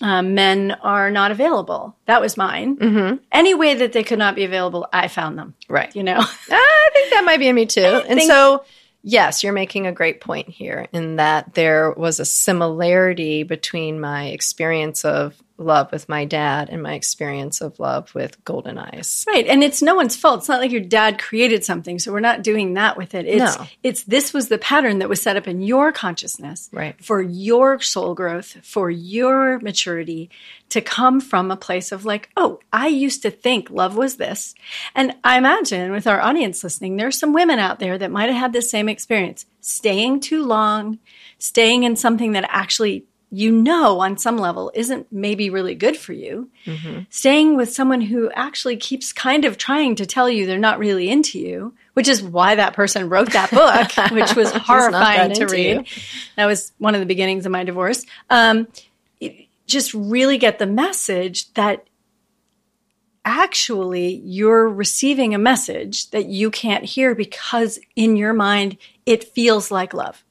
um, 0.00 0.34
men 0.34 0.72
are 0.82 1.10
not 1.10 1.30
available. 1.30 1.96
That 2.06 2.20
was 2.20 2.36
mine. 2.36 2.76
Mm-hmm. 2.76 3.16
Any 3.32 3.54
way 3.54 3.74
that 3.74 3.92
they 3.92 4.02
could 4.02 4.18
not 4.18 4.34
be 4.34 4.44
available, 4.44 4.88
I 4.92 5.08
found 5.08 5.38
them. 5.38 5.54
Right. 5.68 5.94
You 5.94 6.02
know, 6.02 6.18
I 6.18 6.90
think 6.94 7.10
that 7.12 7.24
might 7.24 7.38
be 7.38 7.48
in 7.48 7.54
me 7.54 7.66
too. 7.66 7.80
And 8.08 8.18
think- 8.18 8.30
so, 8.30 8.64
yes, 9.02 9.42
you're 9.42 9.52
making 9.52 9.86
a 9.86 9.92
great 9.92 10.20
point 10.20 10.48
here 10.48 10.86
in 10.92 11.16
that 11.16 11.54
there 11.54 11.92
was 11.92 12.20
a 12.20 12.24
similarity 12.24 13.42
between 13.42 14.00
my 14.00 14.26
experience 14.26 15.04
of 15.04 15.40
love 15.60 15.92
with 15.92 16.08
my 16.08 16.24
dad 16.24 16.68
and 16.70 16.82
my 16.82 16.94
experience 16.94 17.60
of 17.60 17.78
love 17.78 18.14
with 18.14 18.42
Golden 18.44 18.78
Eyes. 18.78 19.24
Right. 19.28 19.46
And 19.46 19.62
it's 19.62 19.82
no 19.82 19.94
one's 19.94 20.16
fault. 20.16 20.40
It's 20.40 20.48
not 20.48 20.60
like 20.60 20.72
your 20.72 20.80
dad 20.80 21.18
created 21.20 21.64
something. 21.64 21.98
So 21.98 22.12
we're 22.12 22.20
not 22.20 22.42
doing 22.42 22.74
that 22.74 22.96
with 22.96 23.14
it. 23.14 23.26
It's 23.26 23.58
No. 23.58 23.66
it's 23.82 24.02
this 24.04 24.32
was 24.32 24.48
the 24.48 24.58
pattern 24.58 24.98
that 25.00 25.08
was 25.08 25.20
set 25.22 25.36
up 25.36 25.46
in 25.46 25.60
your 25.62 25.92
consciousness 25.92 26.68
Right. 26.72 26.96
for 27.04 27.20
your 27.22 27.80
soul 27.80 28.14
growth, 28.14 28.56
for 28.62 28.90
your 28.90 29.60
maturity 29.60 30.30
to 30.70 30.80
come 30.80 31.20
from 31.20 31.50
a 31.50 31.56
place 31.56 31.92
of 31.92 32.04
like, 32.04 32.30
oh, 32.36 32.60
I 32.72 32.86
used 32.88 33.22
to 33.22 33.30
think 33.30 33.70
love 33.70 33.96
was 33.96 34.16
this. 34.16 34.54
And 34.94 35.14
I 35.24 35.36
imagine 35.36 35.90
with 35.92 36.06
our 36.06 36.20
audience 36.20 36.62
listening, 36.64 36.96
there's 36.96 37.18
some 37.18 37.32
women 37.32 37.58
out 37.58 37.78
there 37.80 37.98
that 37.98 38.10
might 38.10 38.28
have 38.30 38.38
had 38.38 38.52
the 38.52 38.62
same 38.62 38.88
experience. 38.88 39.46
Staying 39.60 40.20
too 40.20 40.44
long, 40.44 40.98
staying 41.38 41.82
in 41.82 41.96
something 41.96 42.32
that 42.32 42.46
actually 42.48 43.04
you 43.32 43.52
know 43.52 44.00
on 44.00 44.18
some 44.18 44.36
level 44.36 44.72
isn't 44.74 45.06
maybe 45.12 45.50
really 45.50 45.74
good 45.74 45.96
for 45.96 46.12
you 46.12 46.50
staying 47.10 47.56
with 47.56 47.72
someone 47.72 48.00
who 48.00 48.30
actually 48.32 48.76
keeps 48.76 49.12
kind 49.12 49.44
of 49.44 49.56
trying 49.56 49.94
to 49.94 50.04
tell 50.04 50.28
you 50.28 50.46
they're 50.46 50.58
not 50.58 50.78
really 50.78 51.08
into 51.08 51.38
you, 51.38 51.72
which 51.94 52.08
is 52.08 52.22
why 52.22 52.54
that 52.56 52.74
person 52.74 53.08
wrote 53.08 53.32
that 53.32 53.50
book, 53.50 54.10
which 54.12 54.34
was 54.34 54.50
horrifying 54.52 55.32
to 55.34 55.46
read. 55.46 55.76
you. 55.76 56.02
That 56.36 56.46
was 56.46 56.72
one 56.78 56.94
of 56.94 57.00
the 57.00 57.06
beginnings 57.06 57.46
of 57.46 57.52
my 57.52 57.62
divorce. 57.64 58.04
Um, 58.28 58.66
just 59.66 59.94
really 59.94 60.36
get 60.38 60.58
the 60.58 60.66
message 60.66 61.52
that 61.54 61.86
actually 63.24 64.16
you're 64.24 64.68
receiving 64.68 65.34
a 65.34 65.38
message 65.38 66.10
that 66.10 66.26
you 66.26 66.50
can't 66.50 66.84
hear 66.84 67.14
because 67.14 67.78
in 67.94 68.16
your 68.16 68.32
mind 68.32 68.76
it 69.06 69.22
feels 69.22 69.70
like 69.70 69.94
love. 69.94 70.24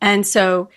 And 0.00 0.26
so, 0.26 0.68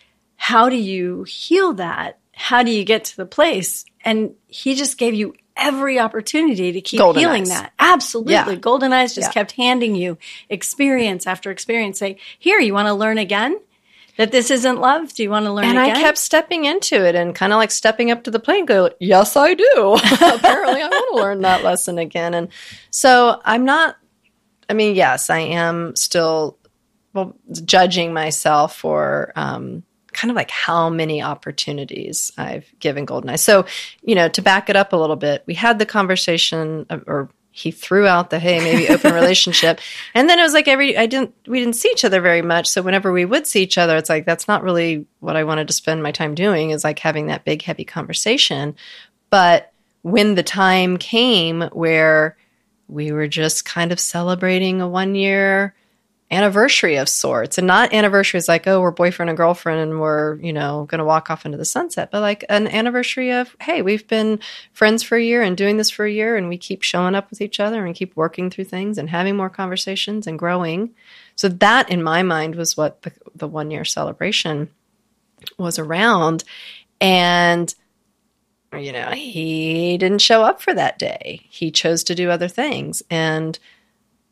how 0.43 0.69
do 0.69 0.75
you 0.75 1.21
heal 1.25 1.73
that? 1.73 2.17
How 2.33 2.63
do 2.63 2.71
you 2.71 2.83
get 2.83 3.03
to 3.05 3.17
the 3.17 3.27
place? 3.27 3.85
And 4.03 4.33
he 4.47 4.73
just 4.73 4.97
gave 4.97 5.13
you 5.13 5.35
every 5.55 5.99
opportunity 5.99 6.71
to 6.71 6.81
keep 6.81 6.97
Golden 6.97 7.19
healing 7.21 7.43
eyes. 7.43 7.49
that. 7.49 7.73
Absolutely. 7.77 8.33
Yeah. 8.33 8.55
Golden 8.55 8.91
Eyes 8.91 9.13
just 9.13 9.27
Yeah. 9.27 9.33
kept 9.33 9.51
handing 9.51 9.93
you 9.93 10.17
experience 10.49 11.27
after 11.27 11.51
experience. 11.51 11.99
Say, 11.99 12.17
here, 12.39 12.59
you 12.59 12.73
want 12.73 12.87
to 12.87 12.95
learn 12.95 13.19
again? 13.19 13.59
That 14.17 14.31
this 14.31 14.49
isn't 14.49 14.81
love? 14.81 15.13
Do 15.13 15.21
you 15.21 15.29
want 15.29 15.45
to 15.45 15.53
learn 15.53 15.65
And 15.65 15.77
again? 15.77 15.95
I 15.95 16.01
kept 16.01 16.17
stepping 16.17 16.65
into 16.65 17.05
it 17.05 17.13
and 17.13 17.35
kind 17.35 17.53
of 17.53 17.57
like 17.57 17.69
stepping 17.69 18.09
up 18.09 18.23
to 18.23 18.31
the 18.31 18.39
plate 18.39 18.59
and 18.59 18.67
go, 18.67 18.89
Yes, 18.99 19.37
I 19.37 19.53
do. 19.53 19.63
Apparently, 20.11 20.81
I 20.81 20.87
want 20.89 21.15
to 21.17 21.21
learn 21.21 21.41
that 21.41 21.63
lesson 21.63 21.99
again. 21.99 22.33
And 22.33 22.47
so 22.89 23.39
I'm 23.45 23.63
not, 23.63 23.95
I 24.67 24.73
mean, 24.73 24.95
yes, 24.95 25.29
I 25.29 25.39
am 25.39 25.95
still 25.95 26.57
well, 27.13 27.35
judging 27.63 28.11
myself 28.11 28.75
for 28.75 29.33
um, 29.35 29.83
kind 30.13 30.31
of 30.31 30.35
like 30.35 30.51
how 30.51 30.89
many 30.89 31.21
opportunities 31.21 32.31
I've 32.37 32.71
given 32.79 33.05
Goldeneye. 33.05 33.39
So, 33.39 33.65
you 34.01 34.15
know, 34.15 34.29
to 34.29 34.41
back 34.41 34.69
it 34.69 34.75
up 34.75 34.93
a 34.93 34.97
little 34.97 35.15
bit, 35.15 35.43
we 35.45 35.53
had 35.53 35.79
the 35.79 35.85
conversation, 35.85 36.85
of, 36.89 37.03
or 37.07 37.29
he 37.51 37.71
threw 37.71 38.07
out 38.07 38.29
the 38.29 38.39
hey, 38.39 38.59
maybe 38.59 38.89
open 38.89 39.13
relationship, 39.15 39.79
and 40.13 40.29
then 40.29 40.39
it 40.39 40.43
was 40.43 40.53
like 40.53 40.67
every 40.67 40.97
I 40.97 41.05
didn't 41.05 41.35
we 41.47 41.59
didn't 41.59 41.75
see 41.75 41.89
each 41.91 42.05
other 42.05 42.21
very 42.21 42.41
much. 42.41 42.67
So 42.67 42.81
whenever 42.81 43.11
we 43.11 43.25
would 43.25 43.45
see 43.45 43.61
each 43.61 43.77
other, 43.77 43.97
it's 43.97 44.09
like 44.09 44.25
that's 44.25 44.47
not 44.47 44.63
really 44.63 45.05
what 45.19 45.35
I 45.35 45.43
wanted 45.43 45.67
to 45.67 45.73
spend 45.73 46.01
my 46.01 46.11
time 46.11 46.33
doing. 46.33 46.69
Is 46.69 46.83
like 46.83 46.99
having 46.99 47.27
that 47.27 47.45
big 47.45 47.61
heavy 47.61 47.83
conversation, 47.83 48.75
but 49.29 49.71
when 50.01 50.35
the 50.35 50.43
time 50.43 50.97
came 50.97 51.61
where 51.73 52.37
we 52.87 53.11
were 53.11 53.27
just 53.27 53.65
kind 53.65 53.91
of 53.91 53.99
celebrating 53.99 54.81
a 54.81 54.87
one 54.87 55.15
year 55.15 55.75
anniversary 56.31 56.95
of 56.95 57.09
sorts 57.09 57.57
and 57.57 57.67
not 57.67 57.93
anniversary 57.93 58.37
is 58.37 58.47
like 58.47 58.65
oh 58.65 58.79
we're 58.79 58.89
boyfriend 58.89 59.29
and 59.29 59.37
girlfriend 59.37 59.81
and 59.81 59.99
we're 59.99 60.35
you 60.37 60.53
know 60.53 60.85
going 60.85 60.99
to 60.99 61.05
walk 61.05 61.29
off 61.29 61.45
into 61.45 61.57
the 61.57 61.65
sunset 61.65 62.09
but 62.09 62.21
like 62.21 62.45
an 62.47 62.67
anniversary 62.67 63.31
of 63.31 63.53
hey 63.59 63.81
we've 63.81 64.07
been 64.07 64.39
friends 64.71 65.03
for 65.03 65.17
a 65.17 65.23
year 65.23 65.41
and 65.41 65.57
doing 65.57 65.77
this 65.77 65.89
for 65.89 66.05
a 66.05 66.11
year 66.11 66.37
and 66.37 66.49
we 66.49 66.57
keep 66.57 66.83
showing 66.83 67.15
up 67.15 67.29
with 67.29 67.41
each 67.41 67.59
other 67.59 67.85
and 67.85 67.95
keep 67.95 68.15
working 68.15 68.49
through 68.49 68.63
things 68.63 68.97
and 68.97 69.09
having 69.09 69.35
more 69.35 69.49
conversations 69.49 70.27
and 70.27 70.39
growing. 70.39 70.93
So 71.35 71.47
that 71.49 71.89
in 71.89 72.03
my 72.03 72.23
mind 72.23 72.55
was 72.55 72.75
what 72.75 73.01
the, 73.03 73.11
the 73.35 73.47
one 73.47 73.71
year 73.71 73.85
celebration 73.85 74.69
was 75.57 75.79
around. 75.79 76.43
And 76.99 77.73
you 78.77 78.93
know 78.93 79.09
he 79.09 79.97
didn't 79.97 80.21
show 80.21 80.43
up 80.43 80.61
for 80.61 80.73
that 80.73 80.97
day. 80.97 81.45
He 81.49 81.71
chose 81.71 82.03
to 82.05 82.15
do 82.15 82.29
other 82.29 82.47
things. 82.47 83.03
And 83.09 83.57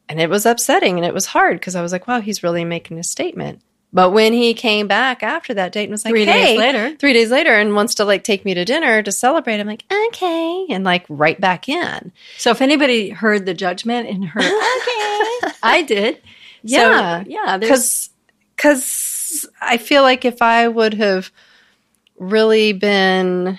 and 0.10 0.20
it 0.20 0.30
was 0.30 0.46
upsetting 0.46 0.98
and 0.98 1.06
it 1.06 1.14
was 1.14 1.28
hard 1.28 1.58
because 1.60 1.76
I 1.76 1.82
was 1.82 1.92
like, 1.94 2.08
wow, 2.08 2.20
he's 2.20 2.44
really 2.44 2.66
making 2.66 3.00
a 3.00 3.04
statement. 3.04 3.62
But 3.94 4.12
when 4.12 4.34
he 4.34 4.54
came 4.54 4.88
back 4.88 5.24
after 5.24 5.54
that 5.56 5.72
date 5.72 5.84
and 5.86 5.92
was 5.92 6.06
like, 6.06 6.12
Three 6.12 6.26
days 6.26 6.60
later. 6.60 6.96
three 6.98 7.14
days 7.14 7.32
later, 7.32 7.52
and 7.54 7.74
wants 7.74 7.96
to 7.96 8.06
like 8.06 8.24
take 8.24 8.46
me 8.46 8.54
to 8.54 8.64
dinner 8.66 9.02
to 9.02 9.12
celebrate, 9.12 9.60
I'm 9.60 9.66
like, 9.66 9.84
okay, 9.92 10.68
and 10.70 10.84
like 10.84 11.06
right 11.10 11.40
back 11.42 11.68
in. 11.70 12.12
so, 12.38 12.52
if 12.52 12.62
anybody 12.62 13.10
heard 13.10 13.48
the 13.48 13.56
judgment 13.56 14.08
in 14.08 14.22
her, 14.24 14.40
okay, 14.40 15.54
I 15.64 15.84
did. 15.88 16.16
So, 16.18 16.22
Yeah. 16.64 17.24
yeah. 17.26 17.58
Because 17.58 18.12
because 18.56 19.48
I 19.62 19.78
feel 19.78 20.04
like 20.04 20.24
if 20.26 20.42
I 20.42 20.68
would 20.68 20.94
have 20.96 21.32
really 22.18 22.74
been 22.74 23.58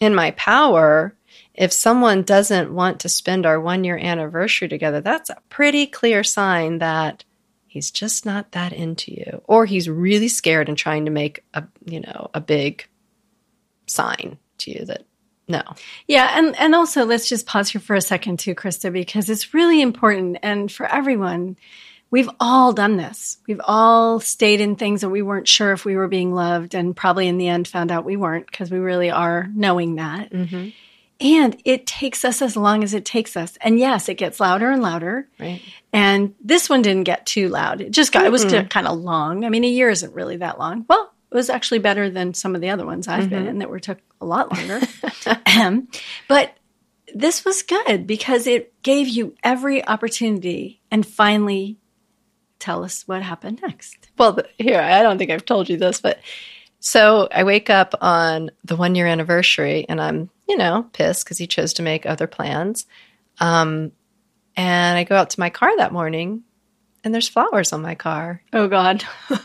in 0.00 0.14
my 0.14 0.30
power, 0.32 1.14
if 1.62 1.72
someone 1.72 2.22
doesn't 2.24 2.74
want 2.74 2.98
to 2.98 3.08
spend 3.08 3.46
our 3.46 3.60
one 3.60 3.84
year 3.84 3.96
anniversary 3.96 4.66
together, 4.66 5.00
that's 5.00 5.30
a 5.30 5.38
pretty 5.48 5.86
clear 5.86 6.24
sign 6.24 6.78
that 6.78 7.24
he's 7.68 7.92
just 7.92 8.26
not 8.26 8.50
that 8.50 8.72
into 8.72 9.12
you, 9.12 9.40
or 9.44 9.64
he's 9.64 9.88
really 9.88 10.26
scared 10.26 10.68
and 10.68 10.76
trying 10.76 11.04
to 11.04 11.12
make 11.12 11.44
a 11.54 11.62
you 11.84 12.00
know 12.00 12.30
a 12.34 12.40
big 12.40 12.88
sign 13.86 14.38
to 14.58 14.72
you 14.72 14.84
that 14.86 15.04
no, 15.46 15.62
Yeah, 16.08 16.36
and 16.36 16.58
and 16.58 16.74
also 16.74 17.04
let's 17.04 17.28
just 17.28 17.46
pause 17.46 17.68
here 17.68 17.80
for 17.80 17.94
a 17.94 18.00
second 18.00 18.40
too, 18.40 18.56
Krista, 18.56 18.92
because 18.92 19.30
it's 19.30 19.54
really 19.54 19.80
important 19.82 20.38
and 20.42 20.70
for 20.70 20.86
everyone. 20.86 21.56
We've 22.10 22.28
all 22.40 22.72
done 22.72 22.96
this. 22.96 23.38
We've 23.46 23.60
all 23.64 24.20
stayed 24.20 24.60
in 24.60 24.76
things 24.76 25.00
that 25.00 25.08
we 25.08 25.22
weren't 25.22 25.48
sure 25.48 25.72
if 25.72 25.84
we 25.84 25.96
were 25.96 26.08
being 26.08 26.34
loved, 26.34 26.74
and 26.74 26.96
probably 26.96 27.28
in 27.28 27.38
the 27.38 27.48
end 27.48 27.68
found 27.68 27.92
out 27.92 28.04
we 28.04 28.16
weren't 28.16 28.46
because 28.50 28.68
we 28.68 28.78
really 28.78 29.12
are 29.12 29.48
knowing 29.54 29.94
that. 29.94 30.32
Mm-hmm. 30.32 30.70
And 31.22 31.60
it 31.64 31.86
takes 31.86 32.24
us 32.24 32.42
as 32.42 32.56
long 32.56 32.82
as 32.82 32.94
it 32.94 33.04
takes 33.04 33.36
us. 33.36 33.56
And 33.60 33.78
yes, 33.78 34.08
it 34.08 34.14
gets 34.14 34.40
louder 34.40 34.70
and 34.70 34.82
louder. 34.82 35.28
right? 35.38 35.62
And 35.92 36.34
this 36.42 36.68
one 36.68 36.82
didn't 36.82 37.04
get 37.04 37.26
too 37.26 37.48
loud. 37.48 37.80
It 37.80 37.90
just 37.90 38.12
got, 38.12 38.24
it 38.24 38.32
was 38.32 38.44
kind 38.44 38.86
of 38.86 38.98
long. 38.98 39.44
I 39.44 39.48
mean, 39.48 39.64
a 39.64 39.68
year 39.68 39.90
isn't 39.90 40.14
really 40.14 40.38
that 40.38 40.58
long. 40.58 40.84
Well, 40.88 41.12
it 41.30 41.34
was 41.34 41.48
actually 41.48 41.78
better 41.78 42.10
than 42.10 42.34
some 42.34 42.54
of 42.54 42.60
the 42.60 42.70
other 42.70 42.84
ones 42.84 43.08
I've 43.08 43.30
been 43.30 43.40
mm-hmm. 43.40 43.48
in 43.48 43.58
that 43.58 43.70
were 43.70 43.80
took 43.80 43.98
a 44.20 44.26
lot 44.26 44.52
longer. 44.52 44.80
But 46.28 46.56
this 47.14 47.44
was 47.44 47.62
good 47.62 48.06
because 48.06 48.46
it 48.46 48.72
gave 48.82 49.08
you 49.08 49.34
every 49.42 49.86
opportunity 49.86 50.80
and 50.90 51.06
finally 51.06 51.78
tell 52.58 52.84
us 52.84 53.06
what 53.06 53.22
happened 53.22 53.60
next. 53.62 54.08
Well, 54.18 54.38
here, 54.58 54.80
I 54.80 55.02
don't 55.02 55.18
think 55.18 55.30
I've 55.30 55.44
told 55.44 55.68
you 55.68 55.76
this, 55.76 56.00
but 56.00 56.20
so 56.80 57.28
I 57.32 57.44
wake 57.44 57.70
up 57.70 57.94
on 58.00 58.50
the 58.64 58.76
one 58.76 58.94
year 58.94 59.06
anniversary 59.06 59.86
and 59.88 60.00
I'm, 60.00 60.30
you 60.52 60.58
know, 60.58 60.86
pissed 60.92 61.24
because 61.24 61.38
he 61.38 61.46
chose 61.46 61.72
to 61.74 61.82
make 61.82 62.04
other 62.04 62.26
plans. 62.26 62.86
Um, 63.40 63.92
and 64.54 64.98
I 64.98 65.04
go 65.04 65.16
out 65.16 65.30
to 65.30 65.40
my 65.40 65.50
car 65.50 65.74
that 65.78 65.92
morning 65.92 66.42
and 67.02 67.14
there's 67.14 67.28
flowers 67.28 67.72
on 67.72 67.80
my 67.80 67.94
car. 67.94 68.42
Oh, 68.52 68.68
God. 68.68 69.02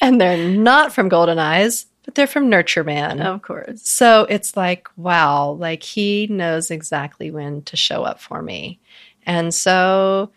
And 0.00 0.20
they're 0.20 0.48
not 0.48 0.92
from 0.92 1.08
Golden 1.08 1.38
Eyes, 1.38 1.86
but 2.04 2.14
they're 2.14 2.26
from 2.26 2.48
Nurture 2.48 2.84
Man. 2.84 3.20
of 3.20 3.42
course. 3.42 3.82
So 3.82 4.26
it's 4.28 4.56
like, 4.56 4.88
wow, 4.96 5.50
like 5.50 5.82
he 5.82 6.26
knows 6.28 6.70
exactly 6.70 7.30
when 7.30 7.62
to 7.62 7.76
show 7.76 8.04
up 8.04 8.20
for 8.20 8.40
me. 8.42 8.80
And 9.26 9.52
so 9.52 10.30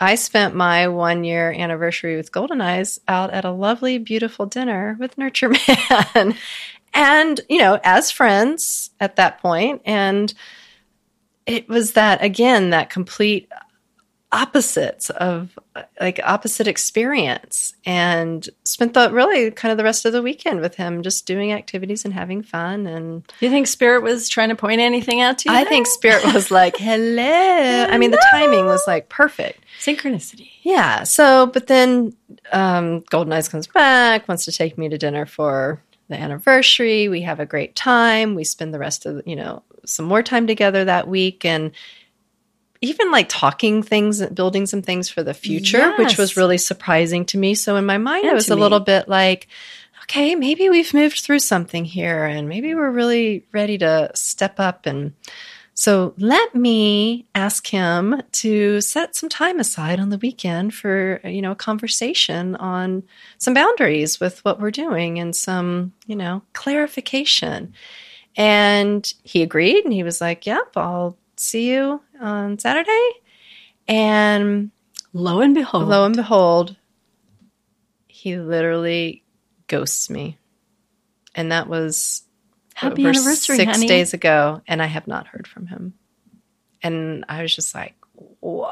I 0.00 0.16
spent 0.16 0.54
my 0.54 0.88
one 0.88 1.24
year 1.24 1.52
anniversary 1.52 2.16
with 2.16 2.32
Golden 2.32 2.60
Eyes 2.60 3.00
out 3.06 3.30
at 3.30 3.44
a 3.44 3.52
lovely, 3.52 3.98
beautiful 3.98 4.46
dinner 4.46 4.96
with 4.98 5.16
Nurture 5.16 5.50
Man. 5.50 6.34
and, 6.94 7.40
you 7.48 7.58
know, 7.58 7.78
as 7.84 8.10
friends 8.10 8.90
at 9.00 9.16
that 9.16 9.40
point, 9.40 9.82
And 9.84 10.32
it 11.46 11.68
was 11.68 11.92
that, 11.92 12.22
again, 12.24 12.70
that 12.70 12.88
complete 12.88 13.50
opposites 14.32 15.10
of 15.10 15.56
like 16.00 16.18
opposite 16.24 16.66
experience 16.66 17.72
and 17.86 18.48
spent 18.64 18.92
the 18.92 19.08
really 19.12 19.50
kind 19.52 19.70
of 19.70 19.78
the 19.78 19.84
rest 19.84 20.04
of 20.04 20.12
the 20.12 20.22
weekend 20.22 20.60
with 20.60 20.74
him 20.74 21.02
just 21.04 21.24
doing 21.24 21.52
activities 21.52 22.04
and 22.04 22.12
having 22.12 22.42
fun 22.42 22.84
and 22.88 23.24
Do 23.38 23.46
you 23.46 23.50
think 23.50 23.68
Spirit 23.68 24.02
was 24.02 24.28
trying 24.28 24.48
to 24.48 24.56
point 24.56 24.80
anything 24.80 25.20
out 25.20 25.38
to 25.38 25.50
you? 25.50 25.54
I 25.54 25.62
there? 25.62 25.70
think 25.70 25.86
Spirit 25.86 26.24
was 26.34 26.50
like, 26.50 26.76
hello. 26.76 27.86
I 27.88 27.96
mean, 27.96 28.10
the 28.10 28.26
timing 28.32 28.66
was 28.66 28.82
like 28.88 29.08
perfect. 29.08 29.64
synchronicity. 29.80 30.48
Yeah. 30.62 31.04
So, 31.04 31.46
but 31.46 31.68
then 31.68 32.16
um, 32.52 33.04
Golden 33.10 33.32
Eyes 33.32 33.48
comes 33.48 33.68
back, 33.68 34.26
wants 34.26 34.44
to 34.46 34.52
take 34.52 34.76
me 34.76 34.88
to 34.88 34.98
dinner 34.98 35.26
for 35.26 35.80
the 36.08 36.16
anniversary. 36.16 37.08
We 37.08 37.22
have 37.22 37.40
a 37.40 37.46
great 37.46 37.74
time. 37.74 38.34
We 38.34 38.44
spend 38.44 38.74
the 38.74 38.78
rest 38.78 39.06
of, 39.06 39.22
you 39.26 39.36
know, 39.36 39.62
some 39.84 40.06
more 40.06 40.22
time 40.22 40.46
together 40.46 40.84
that 40.84 41.08
week 41.08 41.44
and 41.44 41.72
even 42.80 43.10
like 43.10 43.28
talking 43.28 43.82
things, 43.82 44.24
building 44.26 44.66
some 44.66 44.82
things 44.82 45.08
for 45.08 45.22
the 45.22 45.34
future, 45.34 45.94
which 45.96 46.18
was 46.18 46.36
really 46.36 46.58
surprising 46.58 47.24
to 47.26 47.38
me. 47.38 47.54
So 47.54 47.76
in 47.76 47.86
my 47.86 47.98
mind, 47.98 48.24
And 48.24 48.32
I 48.32 48.34
was 48.34 48.50
a 48.50 48.56
me. 48.56 48.62
little 48.62 48.80
bit 48.80 49.08
like, 49.08 49.48
okay, 50.02 50.34
maybe 50.34 50.68
we've 50.68 50.92
moved 50.92 51.20
through 51.20 51.38
something 51.38 51.86
here 51.86 52.24
and 52.24 52.48
maybe 52.48 52.74
we're 52.74 52.90
really 52.90 53.46
ready 53.52 53.78
to 53.78 54.10
step 54.14 54.60
up. 54.60 54.84
And 54.84 55.14
so 55.74 56.14
let 56.18 56.54
me 56.54 57.26
ask 57.34 57.66
him 57.66 58.22
to 58.32 58.80
set 58.80 59.14
some 59.14 59.28
time 59.28 59.60
aside 59.60 60.00
on 60.00 60.10
the 60.10 60.18
weekend 60.18 60.74
for, 60.74 61.20
you 61.24 61.42
know, 61.42 61.52
a 61.52 61.56
conversation 61.56 62.56
on 62.56 63.02
some 63.38 63.54
boundaries 63.54 64.20
with 64.20 64.44
what 64.44 64.60
we're 64.60 64.70
doing 64.70 65.18
and 65.18 65.34
some, 65.34 65.92
you 66.06 66.16
know, 66.16 66.42
clarification. 66.52 67.74
And 68.36 69.12
he 69.22 69.42
agreed 69.42 69.84
and 69.84 69.92
he 69.92 70.02
was 70.02 70.20
like, 70.20 70.46
yep, 70.46 70.76
I'll 70.76 71.16
see 71.36 71.72
you 71.72 72.00
on 72.20 72.58
Saturday. 72.58 73.10
And 73.86 74.70
Lo 75.16 75.40
and 75.40 75.54
behold, 75.54 75.86
lo 75.86 76.04
and 76.04 76.16
behold, 76.16 76.74
he 78.08 78.36
literally 78.36 79.22
ghosts 79.68 80.10
me. 80.10 80.38
And 81.36 81.52
that 81.52 81.68
was 81.68 82.23
happy 82.74 83.06
anniversary, 83.06 83.56
six 83.56 83.72
honey. 83.72 83.86
days 83.86 84.12
ago, 84.12 84.60
and 84.66 84.82
I 84.82 84.86
have 84.86 85.06
not 85.06 85.26
heard 85.26 85.46
from 85.46 85.66
him. 85.66 85.94
And 86.82 87.24
I 87.28 87.42
was 87.42 87.54
just 87.54 87.74
like, 87.74 87.94
whoa. 88.40 88.70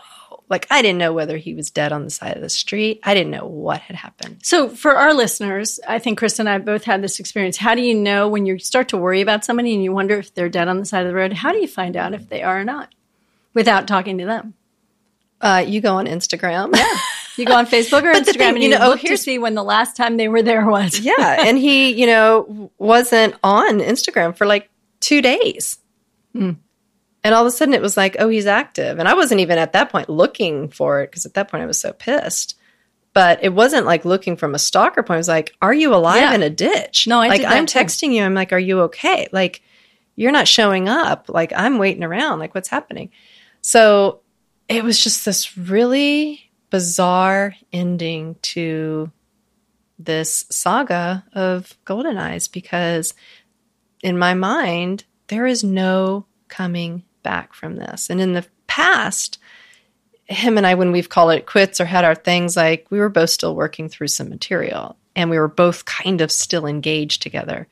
Like, 0.49 0.67
I 0.71 0.83
didn't 0.83 0.99
know 0.99 1.15
whether 1.15 1.39
he 1.39 1.55
was 1.55 1.71
dead 1.71 1.93
on 1.93 2.05
the 2.05 2.11
side 2.11 2.37
of 2.37 2.43
the 2.43 2.51
street. 2.51 3.01
I 3.05 3.15
didn't 3.15 3.31
know 3.31 3.47
what 3.47 3.81
had 3.81 3.97
happened. 3.97 4.41
So, 4.43 4.69
for 4.69 4.97
our 4.97 5.15
listeners, 5.15 5.81
I 5.89 5.99
think 5.99 6.19
Chris 6.19 6.39
and 6.39 6.49
I 6.49 6.59
both 6.59 6.85
had 6.85 7.01
this 7.01 7.19
experience. 7.19 7.57
How 7.57 7.75
do 7.75 7.81
you 7.81 7.95
know 7.95 8.29
when 8.29 8.45
you 8.45 8.59
start 8.59 8.91
to 8.91 8.99
worry 8.99 9.23
about 9.23 9.47
somebody 9.47 9.73
and 9.73 9.83
you 9.83 9.93
wonder 9.93 10.17
if 10.17 10.35
they're 10.35 10.51
dead 10.51 10.69
on 10.69 10.79
the 10.79 10.85
side 10.85 11.07
of 11.07 11.09
the 11.09 11.15
road? 11.15 11.33
How 11.33 11.53
do 11.53 11.59
you 11.59 11.69
find 11.69 11.97
out 11.97 12.13
if 12.13 12.29
they 12.29 12.43
are 12.43 12.61
or 12.61 12.65
not 12.65 12.95
without 13.55 13.89
talking 13.89 14.19
to 14.19 14.27
them? 14.27 14.53
Uh, 15.41 15.65
you 15.67 15.81
go 15.81 15.95
on 15.95 16.07
Instagram. 16.07 16.77
Yeah. 16.77 16.99
You 17.37 17.47
go 17.47 17.55
on 17.55 17.67
Facebook 17.67 18.03
or 18.03 18.13
Instagram 18.13 18.37
thing, 18.37 18.55
and 18.57 18.63
you 18.63 18.69
know, 18.71 18.79
oh, 18.83 18.89
look 18.91 19.01
to 19.01 19.07
here's- 19.07 19.23
see 19.23 19.39
when 19.39 19.55
the 19.55 19.63
last 19.65 19.97
time 19.97 20.17
they 20.17 20.29
were 20.29 20.43
there 20.43 20.67
was. 20.67 21.01
yeah. 21.01 21.15
And 21.47 21.57
he, 21.59 21.93
you 21.93 22.07
know, 22.07 22.71
wasn't 22.79 23.35
on 23.43 23.79
Instagram 23.81 24.37
for 24.37 24.47
like 24.47 24.69
two 25.01 25.23
days. 25.23 25.79
Hmm. 26.33 26.53
And 27.25 27.35
all 27.35 27.43
of 27.43 27.47
a 27.47 27.51
sudden 27.57 27.73
it 27.75 27.81
was 27.83 27.97
like, 27.97 28.17
oh, 28.19 28.29
he's 28.29 28.47
active. 28.47 28.99
And 28.99 29.09
I 29.09 29.15
wasn't 29.15 29.41
even 29.41 29.57
at 29.59 29.73
that 29.75 29.91
point 29.91 30.09
looking 30.09 30.69
for 30.69 31.03
it 31.03 31.11
because 31.11 31.25
at 31.25 31.35
that 31.35 31.49
point 31.51 31.63
I 31.63 31.67
was 31.67 31.79
so 31.79 31.93
pissed. 31.93 32.57
But 33.15 33.45
it 33.45 33.51
wasn't 33.51 33.87
like 33.87 34.05
looking 34.05 34.37
from 34.37 34.55
a 34.55 34.59
stalker 34.59 35.03
point. 35.03 35.17
It 35.17 35.21
was 35.21 35.29
like, 35.29 35.55
are 35.63 35.75
you 35.75 35.95
alive 35.95 36.17
Yeah. 36.23 36.35
in 36.35 36.43
a 36.43 36.51
ditch? 36.51 37.07
No, 37.07 37.21
I 37.21 37.29
like 37.29 37.45
I'm 37.45 37.67
too. 37.67 37.79
texting 37.79 38.13
you. 38.13 38.23
I'm 38.25 38.35
like, 38.35 38.53
are 38.53 38.59
you 38.59 38.81
okay? 38.83 39.29
Like, 39.33 39.63
you're 40.17 40.33
not 40.33 40.49
showing 40.49 40.89
up. 40.89 41.29
Like, 41.29 41.53
I'm 41.55 41.79
waiting 41.79 42.03
around. 42.05 42.39
Like, 42.39 42.55
what's 42.55 42.69
happening? 42.69 43.11
So 43.61 44.21
it 44.69 44.83
was 44.83 45.03
just 45.03 45.25
this 45.25 45.57
really 45.59 46.51
bizarre 46.73 47.55
ending 47.71 48.35
to 48.41 49.13
this 49.99 50.47
saga 50.51 51.23
of 51.35 51.77
Golden 51.85 52.17
Eyes 52.17 52.49
because 52.49 53.13
in 54.03 54.19
my 54.19 54.33
mind, 54.33 55.05
there 55.29 55.47
is 55.47 55.63
no 55.63 56.25
coming 56.49 57.05
back 57.23 57.53
from 57.53 57.77
this. 57.77 58.09
And 58.09 58.23
in 58.23 58.33
the 58.33 58.47
past, 58.67 59.39
him 60.25 60.57
and 60.57 60.67
I, 60.67 60.75
when 60.75 60.93
we've 60.93 61.11
called 61.11 61.33
it 61.33 61.45
quits 61.45 61.79
or 61.79 61.85
had 61.85 62.07
our 62.07 62.15
things, 62.15 62.57
like 62.57 62.87
we 62.89 62.99
were 62.99 63.11
both 63.11 63.29
still 63.29 63.55
working 63.55 63.91
through 63.91 64.09
some 64.09 64.31
material 64.31 64.97
and 65.15 65.29
we 65.29 65.39
were 65.39 65.49
both 65.49 65.85
kind 65.85 66.23
of 66.23 66.33
still 66.33 66.65
engaged 66.65 67.21
together. 67.21 67.69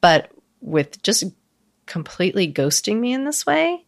But 0.00 0.32
with 0.60 1.00
just 1.04 1.22
completely 1.86 2.52
ghosting 2.52 2.98
me 2.98 3.12
in 3.12 3.24
this 3.24 3.46
way, 3.46 3.84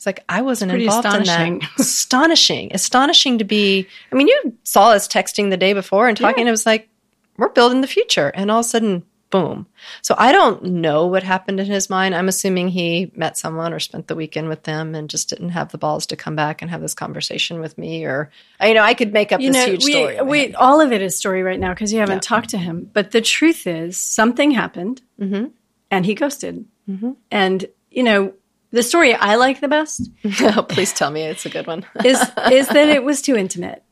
it's 0.00 0.06
like 0.06 0.24
I 0.30 0.40
wasn't 0.40 0.72
involved 0.72 1.04
in 1.04 1.12
astonishing. 1.20 1.58
that. 1.58 1.70
astonishing, 1.78 2.70
astonishing 2.72 3.36
to 3.36 3.44
be. 3.44 3.86
I 4.10 4.14
mean, 4.14 4.28
you 4.28 4.56
saw 4.64 4.92
us 4.92 5.06
texting 5.06 5.50
the 5.50 5.58
day 5.58 5.74
before 5.74 6.08
and 6.08 6.16
talking. 6.16 6.46
It 6.48 6.50
was 6.50 6.64
like 6.64 6.88
we're 7.36 7.50
building 7.50 7.82
the 7.82 7.86
future, 7.86 8.28
and 8.28 8.50
all 8.50 8.60
of 8.60 8.64
a 8.64 8.68
sudden, 8.70 9.02
boom. 9.28 9.66
So 10.00 10.14
I 10.16 10.32
don't 10.32 10.64
know 10.64 11.06
what 11.06 11.22
happened 11.22 11.60
in 11.60 11.66
his 11.66 11.90
mind. 11.90 12.14
I'm 12.14 12.28
assuming 12.28 12.68
he 12.68 13.12
met 13.14 13.36
someone 13.36 13.74
or 13.74 13.78
spent 13.78 14.06
the 14.08 14.14
weekend 14.16 14.48
with 14.48 14.62
them 14.62 14.94
and 14.94 15.10
just 15.10 15.28
didn't 15.28 15.50
have 15.50 15.70
the 15.70 15.76
balls 15.76 16.06
to 16.06 16.16
come 16.16 16.34
back 16.34 16.62
and 16.62 16.70
have 16.70 16.80
this 16.80 16.94
conversation 16.94 17.60
with 17.60 17.76
me. 17.76 18.06
Or 18.06 18.30
you 18.64 18.72
know, 18.72 18.82
I 18.82 18.94
could 18.94 19.12
make 19.12 19.32
up 19.32 19.42
You 19.42 19.52
this 19.52 19.66
know, 19.66 19.70
huge 19.72 19.84
we, 19.84 19.92
story. 19.92 20.20
we 20.22 20.54
all 20.54 20.80
of 20.80 20.92
it 20.92 21.02
is 21.02 21.14
story 21.14 21.42
right 21.42 21.60
now 21.60 21.74
because 21.74 21.92
you 21.92 22.00
haven't 22.00 22.24
Yeah. 22.24 22.36
talked 22.36 22.48
to 22.50 22.58
him. 22.58 22.88
But 22.90 23.10
the 23.10 23.20
truth 23.20 23.66
is, 23.66 23.98
something 23.98 24.50
happened, 24.50 25.02
Mhm. 25.20 25.50
and 25.90 26.06
he 26.06 26.14
ghosted. 26.14 26.64
Mm-hmm. 26.88 27.10
And 27.30 27.66
you 27.90 28.02
know, 28.04 28.32
the 28.70 28.82
story 28.82 29.14
I 29.14 29.36
like 29.36 29.60
the 29.60 29.68
best 29.68 30.10
oh, 30.40 30.62
please 30.68 30.92
tell 30.92 31.10
me 31.10 31.22
it's 31.22 31.46
a 31.46 31.50
good 31.50 31.66
one. 31.66 31.84
is 32.04 32.20
is 32.52 32.68
that 32.68 32.88
it 32.88 33.04
was 33.04 33.22
too 33.22 33.36
intimate. 33.36 33.82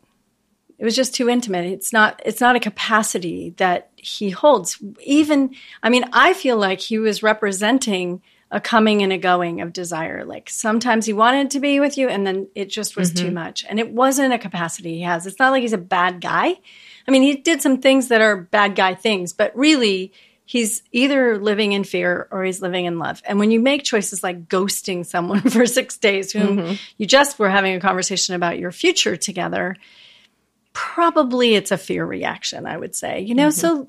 It 0.78 0.84
was 0.84 0.94
just 0.94 1.14
too 1.14 1.28
intimate. 1.28 1.66
It's 1.66 1.92
not 1.92 2.20
it's 2.24 2.40
not 2.40 2.56
a 2.56 2.60
capacity 2.60 3.50
that 3.56 3.90
he 3.96 4.30
holds. 4.30 4.78
Even 5.04 5.54
I 5.82 5.90
mean, 5.90 6.04
I 6.12 6.34
feel 6.34 6.56
like 6.56 6.80
he 6.80 6.98
was 6.98 7.22
representing 7.22 8.22
a 8.50 8.60
coming 8.60 9.02
and 9.02 9.12
a 9.12 9.18
going 9.18 9.60
of 9.60 9.72
desire. 9.72 10.24
Like 10.24 10.48
sometimes 10.48 11.04
he 11.04 11.12
wanted 11.12 11.50
to 11.50 11.60
be 11.60 11.80
with 11.80 11.98
you 11.98 12.08
and 12.08 12.26
then 12.26 12.48
it 12.54 12.70
just 12.70 12.96
was 12.96 13.12
too 13.12 13.26
mm-hmm. 13.26 13.34
much. 13.34 13.64
And 13.68 13.78
it 13.78 13.90
wasn't 13.90 14.32
a 14.32 14.38
capacity 14.38 14.94
he 14.94 15.02
has. 15.02 15.26
It's 15.26 15.38
not 15.38 15.50
like 15.50 15.62
he's 15.62 15.74
a 15.74 15.78
bad 15.78 16.20
guy. 16.20 16.54
I 17.06 17.10
mean, 17.10 17.22
he 17.22 17.36
did 17.36 17.60
some 17.60 17.80
things 17.80 18.08
that 18.08 18.22
are 18.22 18.36
bad 18.36 18.74
guy 18.74 18.94
things, 18.94 19.34
but 19.34 19.54
really 19.56 20.12
he's 20.48 20.82
either 20.92 21.36
living 21.36 21.72
in 21.72 21.84
fear 21.84 22.26
or 22.30 22.42
he's 22.42 22.62
living 22.62 22.86
in 22.86 22.98
love. 22.98 23.20
And 23.26 23.38
when 23.38 23.50
you 23.50 23.60
make 23.60 23.84
choices 23.84 24.22
like 24.22 24.48
ghosting 24.48 25.04
someone 25.04 25.42
for 25.50 25.66
six 25.66 25.98
days, 25.98 26.32
whom 26.32 26.56
mm-hmm. 26.56 26.74
you 26.96 27.04
just 27.04 27.38
were 27.38 27.50
having 27.50 27.74
a 27.74 27.80
conversation 27.80 28.34
about 28.34 28.58
your 28.58 28.72
future 28.72 29.14
together, 29.14 29.76
probably 30.72 31.54
it's 31.54 31.70
a 31.70 31.76
fear 31.76 32.02
reaction, 32.02 32.64
I 32.64 32.78
would 32.78 32.96
say. 32.96 33.20
You 33.20 33.34
know, 33.34 33.48
mm-hmm. 33.48 33.60
so 33.60 33.88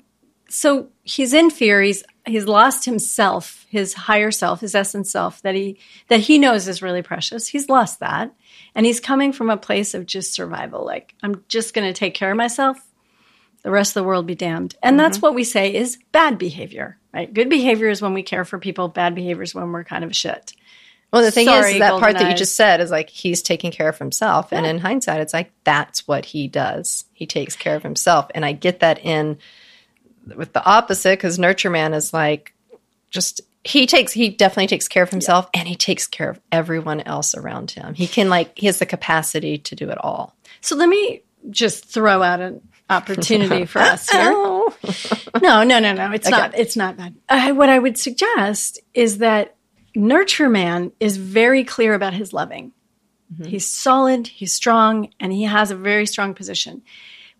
so 0.50 0.88
he's 1.02 1.32
in 1.32 1.48
fear. 1.48 1.80
He's 1.80 2.04
he's 2.26 2.44
lost 2.44 2.84
himself, 2.84 3.64
his 3.70 3.94
higher 3.94 4.30
self, 4.30 4.60
his 4.60 4.74
essence 4.74 5.10
self 5.10 5.40
that 5.40 5.54
he 5.54 5.78
that 6.08 6.20
he 6.20 6.36
knows 6.36 6.68
is 6.68 6.82
really 6.82 7.00
precious. 7.00 7.46
He's 7.46 7.70
lost 7.70 8.00
that. 8.00 8.34
And 8.74 8.84
he's 8.84 9.00
coming 9.00 9.32
from 9.32 9.48
a 9.48 9.56
place 9.56 9.94
of 9.94 10.04
just 10.04 10.34
survival. 10.34 10.84
Like, 10.84 11.14
I'm 11.22 11.42
just 11.48 11.72
gonna 11.72 11.94
take 11.94 12.12
care 12.12 12.30
of 12.30 12.36
myself 12.36 12.76
the 13.62 13.70
rest 13.70 13.90
of 13.90 14.02
the 14.02 14.06
world 14.06 14.26
be 14.26 14.34
damned. 14.34 14.74
And 14.82 14.98
that's 14.98 15.18
mm-hmm. 15.18 15.26
what 15.26 15.34
we 15.34 15.44
say 15.44 15.74
is 15.74 15.98
bad 16.12 16.38
behavior, 16.38 16.98
right? 17.12 17.32
Good 17.32 17.50
behavior 17.50 17.88
is 17.88 18.00
when 18.00 18.14
we 18.14 18.22
care 18.22 18.44
for 18.44 18.58
people, 18.58 18.88
bad 18.88 19.14
behavior 19.14 19.42
is 19.42 19.54
when 19.54 19.70
we're 19.72 19.84
kind 19.84 20.04
of 20.04 20.14
shit. 20.14 20.52
Well, 21.12 21.22
the 21.22 21.30
thing 21.30 21.46
Sorry, 21.46 21.72
is, 21.72 21.78
that 21.80 21.98
part 21.98 22.12
Golden 22.12 22.22
that 22.22 22.30
you 22.30 22.36
just 22.36 22.54
said 22.54 22.80
is 22.80 22.90
like 22.90 23.10
he's 23.10 23.42
taking 23.42 23.72
care 23.72 23.88
of 23.88 23.98
himself. 23.98 24.52
And 24.52 24.64
in 24.64 24.78
hindsight, 24.78 25.20
it's 25.20 25.34
like 25.34 25.50
that's 25.64 26.06
what 26.06 26.24
he 26.24 26.46
does. 26.46 27.04
He 27.12 27.26
takes 27.26 27.56
care 27.56 27.74
of 27.74 27.82
himself. 27.82 28.28
And 28.32 28.44
I 28.44 28.52
get 28.52 28.80
that 28.80 29.04
in 29.04 29.38
with 30.36 30.52
the 30.52 30.64
opposite 30.64 31.18
because 31.18 31.38
Nurture 31.38 31.70
Man 31.70 31.94
is 31.94 32.12
like 32.12 32.54
just 33.10 33.40
he 33.64 33.86
takes 33.86 34.12
he 34.12 34.28
definitely 34.28 34.68
takes 34.68 34.86
care 34.86 35.02
of 35.02 35.10
himself 35.10 35.48
and 35.52 35.66
he 35.66 35.74
takes 35.74 36.06
care 36.06 36.30
of 36.30 36.40
everyone 36.52 37.00
else 37.00 37.34
around 37.34 37.72
him. 37.72 37.94
He 37.94 38.06
can 38.06 38.28
like 38.28 38.56
he 38.56 38.66
has 38.66 38.78
the 38.78 38.86
capacity 38.86 39.58
to 39.58 39.74
do 39.74 39.90
it 39.90 39.98
all. 39.98 40.36
So 40.60 40.76
let 40.76 40.88
me 40.88 41.22
just 41.50 41.86
throw 41.86 42.22
out 42.22 42.40
an 42.40 42.60
opportunity 42.90 43.64
for 43.66 43.78
us 43.78 44.10
here. 44.10 44.30
No, 44.30 45.62
no, 45.62 45.78
no, 45.78 45.92
no. 45.92 46.12
It's 46.12 46.28
not. 46.28 46.58
It's 46.58 46.76
not 46.76 46.96
bad. 46.96 47.14
Uh, 47.28 47.52
what 47.54 47.68
I 47.68 47.78
would 47.78 47.96
suggest 47.96 48.80
is 48.92 49.18
that 49.18 49.56
Nurture 49.94 50.50
Man 50.50 50.92
is 51.00 51.16
very 51.16 51.64
clear 51.64 51.94
about 51.94 52.12
his 52.12 52.32
loving. 52.32 52.72
He's 53.44 53.66
solid, 53.66 54.26
he's 54.26 54.52
strong, 54.52 55.12
and 55.20 55.32
he 55.32 55.44
has 55.44 55.70
a 55.70 55.76
very 55.76 56.04
strong 56.04 56.34
position. 56.34 56.82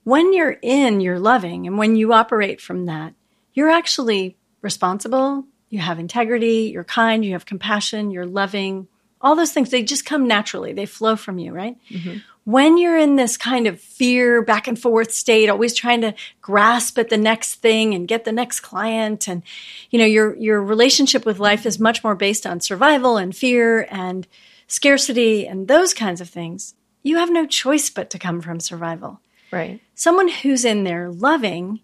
When 0.04 0.32
you're 0.32 0.56
in 0.62 1.00
your 1.00 1.18
loving 1.18 1.66
and 1.66 1.78
when 1.78 1.96
you 1.96 2.12
operate 2.12 2.60
from 2.60 2.86
that, 2.86 3.14
you're 3.54 3.70
actually 3.70 4.36
responsible, 4.62 5.46
you 5.68 5.80
have 5.80 5.98
integrity, 5.98 6.70
you're 6.72 6.84
kind, 6.84 7.24
you 7.24 7.32
have 7.32 7.44
compassion, 7.44 8.12
you're 8.12 8.26
loving. 8.26 8.86
All 9.20 9.36
those 9.36 9.52
things, 9.52 9.70
they 9.70 9.82
just 9.82 10.06
come 10.06 10.26
naturally. 10.26 10.72
They 10.72 10.86
flow 10.86 11.14
from 11.16 11.38
you, 11.38 11.52
right? 11.52 11.76
Mm-hmm. 11.90 12.18
when 12.44 12.78
you're 12.78 12.96
in 12.96 13.16
this 13.16 13.36
kind 13.36 13.66
of 13.66 13.78
fear 13.78 14.40
back 14.42 14.66
and 14.66 14.78
forth 14.80 15.12
state 15.12 15.50
always 15.50 15.74
trying 15.74 16.00
to 16.00 16.14
grasp 16.40 16.98
at 16.98 17.10
the 17.10 17.18
next 17.18 17.56
thing 17.56 17.94
and 17.94 18.08
get 18.08 18.24
the 18.24 18.32
next 18.32 18.60
client 18.60 19.28
and 19.28 19.42
you 19.90 19.98
know 19.98 20.06
your 20.06 20.34
your 20.36 20.62
relationship 20.62 21.26
with 21.26 21.38
life 21.38 21.66
is 21.66 21.78
much 21.78 22.02
more 22.02 22.14
based 22.14 22.46
on 22.46 22.58
survival 22.58 23.18
and 23.18 23.36
fear 23.36 23.86
and 23.90 24.26
scarcity 24.68 25.46
and 25.46 25.68
those 25.68 25.92
kinds 25.92 26.20
of 26.22 26.30
things 26.30 26.74
you 27.02 27.16
have 27.18 27.30
no 27.30 27.44
choice 27.46 27.90
but 27.90 28.08
to 28.10 28.18
come 28.18 28.40
from 28.40 28.58
survival 28.58 29.20
Right. 29.52 29.80
someone 29.94 30.28
who's 30.28 30.64
in 30.64 30.84
there 30.84 31.10
loving 31.10 31.80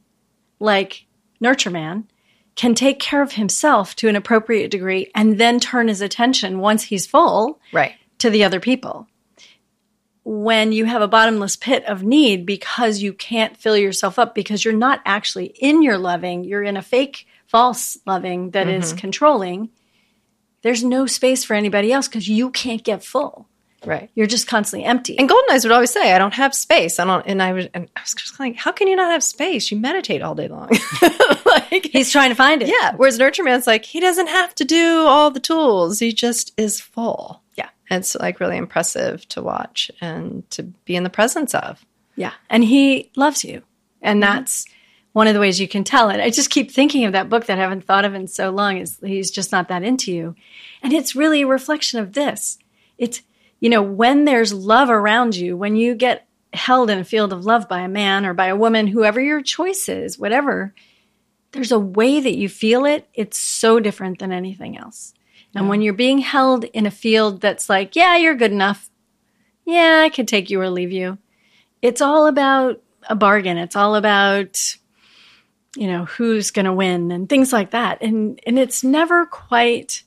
like 0.59 1.05
nurture 1.39 1.71
man 1.71 2.09
can 2.57 2.75
take 2.75 2.99
care 2.99 3.23
of 3.23 3.33
himself 3.33 3.95
to 3.97 4.09
an 4.09 4.17
appropriate 4.17 4.71
degree 4.71 5.11
and 5.15 5.39
then 5.39 5.61
turn 5.61 5.89
his 5.89 6.01
attention 6.01 6.59
once 6.59 6.85
he's 6.85 7.07
full 7.07 7.61
Right. 7.73 7.95
to 8.19 8.31
the 8.31 8.43
other 8.43 8.61
people. 8.61 9.07
When 10.25 10.73
you 10.73 10.87
have 10.87 11.03
a 11.03 11.09
bottomless 11.09 11.55
pit 11.55 11.85
of 11.85 12.03
need 12.03 12.47
because 12.47 13.01
you 13.01 13.13
can't 13.13 13.57
fill 13.57 13.77
yourself 13.77 14.19
up 14.19 14.35
because 14.35 14.65
you're 14.65 14.75
not 14.75 15.01
actually 15.05 15.47
in 15.61 15.83
your 15.83 15.99
loving, 15.99 16.43
you're 16.43 16.65
in 16.65 16.77
a 16.77 16.83
fake, 16.83 17.27
false 17.47 17.97
loving 18.07 18.51
that 18.51 18.67
is 18.67 18.89
mm-hmm. 18.89 18.99
controlling, 18.99 19.71
there's 20.63 20.83
no 20.83 21.07
space 21.07 21.45
for 21.45 21.55
anybody 21.55 21.93
else 21.93 22.09
because 22.09 22.29
you 22.29 22.51
can't 22.51 22.83
get 22.83 23.05
full. 23.05 23.49
Right. 23.85 24.11
You're 24.15 24.27
just 24.27 24.47
constantly 24.47 24.87
empty. 24.87 25.19
And 25.19 25.29
Golden 25.29 25.51
Eyes 25.51 25.65
would 25.65 25.73
always 25.73 25.93
say, 25.93 26.13
"I 26.13 26.19
don't 26.19 26.35
have 26.35 26.55
space." 26.55 26.99
I 26.99 27.05
don't, 27.05 27.25
and 27.27 27.43
I 27.43 27.53
was, 27.53 27.67
and 27.75 27.89
I 27.95 28.01
was 28.01 28.15
just 28.15 28.41
like, 28.41 28.57
"How 28.57 28.73
can 28.73 28.89
you 28.89 28.97
not 28.97 29.11
have 29.11 29.23
space? 29.23 29.71
You 29.71 29.79
meditate 29.79 30.23
all 30.23 30.35
day 30.35 30.49
long." 30.49 30.71
like, 31.45 31.87
He's 31.87 32.11
trying 32.11 32.31
to 32.31 32.35
find 32.35 32.63
it. 32.63 32.69
yeah. 32.69 32.95
Whereas 32.97 33.19
Nurture 33.19 33.45
Man's 33.45 33.67
like, 33.67 33.85
he 33.85 34.01
doesn't 34.01 34.29
have 34.29 34.55
to 34.57 34.65
do 34.65 35.01
all 35.07 35.31
the 35.31 35.41
tools. 35.41 35.99
He 35.99 36.13
just 36.13 36.53
is 36.57 36.81
full. 36.81 37.43
Yeah. 37.55 37.69
And 37.91 38.01
it's 38.01 38.15
like 38.15 38.41
really 38.41 38.57
impressive 38.57 39.29
to 39.31 39.43
watch 39.43 39.91
and 40.01 40.49
to 40.51 40.63
be 40.63 40.97
in 40.97 41.05
the 41.05 41.11
presence 41.11 41.55
of. 41.55 41.85
Yeah. 42.17 42.33
And 42.51 42.65
he 42.65 43.11
loves 43.17 43.45
you. 43.45 43.63
And 44.03 44.23
mm-hmm. 44.23 44.37
that's 44.37 44.67
one 45.13 45.27
of 45.27 45.35
the 45.35 45.41
ways 45.41 45.61
you 45.61 45.69
can 45.69 45.85
tell 45.85 46.11
it. 46.11 46.21
I 46.21 46.31
just 46.31 46.51
keep 46.51 46.71
thinking 46.71 47.05
of 47.05 47.13
that 47.13 47.31
book 47.31 47.47
that 47.47 47.59
I 47.59 47.63
haven't 47.63 47.85
thought 47.85 48.05
of 48.05 48.15
in 48.15 48.29
so 48.29 48.51
long 48.51 48.79
is 48.79 48.99
he's 49.03 49.31
just 49.31 49.53
not 49.53 49.69
that 49.69 49.83
into 49.83 50.13
you. 50.13 50.35
And 50.83 50.93
it's 50.93 51.17
really 51.17 51.43
a 51.43 51.47
reflection 51.47 52.01
of 52.01 52.13
this. 52.13 52.59
It's, 52.99 53.23
you 53.61 53.71
know, 53.71 53.83
when 53.83 54.25
there's 54.25 54.53
love 54.53 54.91
around 54.91 55.37
you, 55.37 55.57
when 55.57 55.77
you 55.77 55.95
get 55.95 56.27
held 56.53 56.91
in 56.91 56.99
a 56.99 57.05
field 57.05 57.33
of 57.33 57.45
love 57.45 57.69
by 57.69 57.81
a 57.81 57.89
man 57.89 58.27
or 58.27 58.35
by 58.35 58.47
a 58.47 58.57
woman, 58.57 58.87
whoever 58.87 59.21
your 59.21 59.43
choice 59.43 59.89
is, 59.89 60.19
whatever, 60.19 60.75
there's 61.53 61.73
a 61.73 61.79
way 61.79 62.21
that 62.21 62.37
you 62.37 62.49
feel 62.49 62.85
it. 62.85 63.09
It's 63.15 63.39
so 63.39 63.81
different 63.81 64.19
than 64.19 64.33
anything 64.33 64.77
else. 64.77 65.15
And 65.55 65.71
when 65.71 65.81
you're 65.81 65.95
being 65.95 66.19
held 66.19 66.65
in 66.65 66.85
a 66.85 66.91
field 66.91 67.41
that's 67.41 67.71
like, 67.71 67.97
yeah, 67.97 68.17
you're 68.17 68.35
good 68.35 68.53
enough. 68.53 68.91
Yeah, 69.65 70.03
I 70.05 70.11
could 70.11 70.29
take 70.29 70.51
you 70.51 70.61
or 70.61 70.69
leave 70.69 70.93
you. 70.93 71.17
It's 71.81 72.03
all 72.03 72.27
about 72.27 72.83
a 73.09 73.15
bargain. 73.15 73.57
It's 73.57 73.77
all 73.77 73.95
about 73.95 74.77
you 75.77 75.87
know 75.87 76.07
who's 76.07 76.51
going 76.51 76.65
to 76.65 76.73
win 76.73 77.13
and 77.13 77.29
things 77.29 77.53
like 77.53 77.71
that. 77.71 78.03
And 78.03 78.41
and 78.47 78.59
it's 78.59 78.83
never 78.83 79.27
quite 79.27 80.03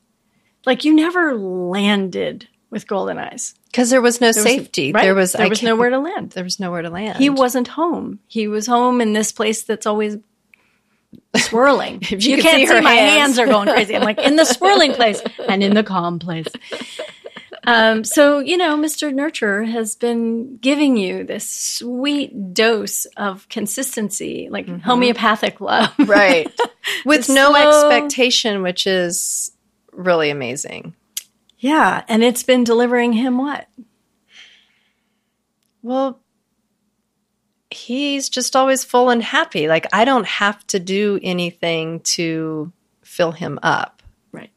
like 0.66 0.84
you 0.84 0.94
never 0.94 1.36
landed 1.36 2.48
with 2.70 2.88
Golden 2.88 3.18
Eyes. 3.18 3.54
Because 3.72 3.90
there 3.90 4.02
was 4.02 4.20
no 4.22 4.32
There 4.32 4.44
was- 4.44 4.52
safety. 4.52 4.92
right? 4.92 5.04
There 5.04 5.16
was 5.16 5.34
there 5.34 5.46
I 5.46 5.50
was 5.50 5.64
nowhere 5.64 5.90
to 5.90 6.00
land. 6.00 6.32
There 6.32 6.44
was 6.44 6.60
nowhere 6.60 6.82
to 6.82 6.90
land. 6.90 7.18
He 7.18 7.30
wasn't 7.30 7.68
home. 7.70 8.20
He 8.28 8.48
was 8.48 8.68
home 8.68 9.02
in 9.02 9.14
this 9.14 9.32
place 9.32 9.64
that's 9.64 9.86
always 9.86 10.18
swirling. 11.38 12.00
you 12.10 12.18
you 12.18 12.42
can't 12.42 12.58
see 12.58 12.68
see, 12.68 12.82
my 12.82 12.94
hands. 12.94 13.38
hands 13.38 13.40
are 13.40 13.48
going 13.48 13.68
crazy. 13.68 13.96
I'm 13.96 14.04
like 14.04 14.20
in 14.20 14.36
the 14.36 14.46
swirling 14.46 14.94
place 14.94 15.22
and 15.48 15.64
in 15.64 15.74
the 15.74 15.84
calm 15.84 16.20
place. 16.20 16.48
Um, 17.66 18.04
so 18.04 18.40
you 18.40 18.58
know, 18.58 18.78
Mr. 18.78 19.14
Nurture 19.14 19.64
has 19.64 19.96
been 19.96 20.58
giving 20.58 20.98
you 20.98 21.24
this 21.24 21.48
sweet 21.50 22.54
dose 22.54 23.06
of 23.18 23.48
consistency, 23.50 24.48
like 24.50 24.68
homeopathic 24.82 25.60
love. 25.62 25.94
right 26.00 26.52
with 27.06 27.30
no 27.30 27.52
slow- 27.52 27.90
expectation, 27.90 28.62
which 28.64 28.88
is 28.88 29.52
really 29.92 30.30
amazing. 30.30 30.96
Yeah, 31.60 32.04
and 32.08 32.24
it's 32.24 32.44
been 32.44 32.64
delivering 32.64 33.14
him 33.14 33.38
what? 33.38 33.68
Well, 35.82 36.20
he's 37.70 38.30
just 38.30 38.56
always 38.56 38.84
full 38.84 39.10
and 39.10 39.22
happy. 39.22 39.68
Like 39.68 39.86
I 39.94 40.06
don't 40.06 40.26
have 40.26 40.66
to 40.68 40.80
do 40.80 41.20
anything 41.22 42.00
to 42.02 42.72
fill 43.04 43.32
him 43.32 43.60
up. 43.62 44.02
Right. 44.32 44.52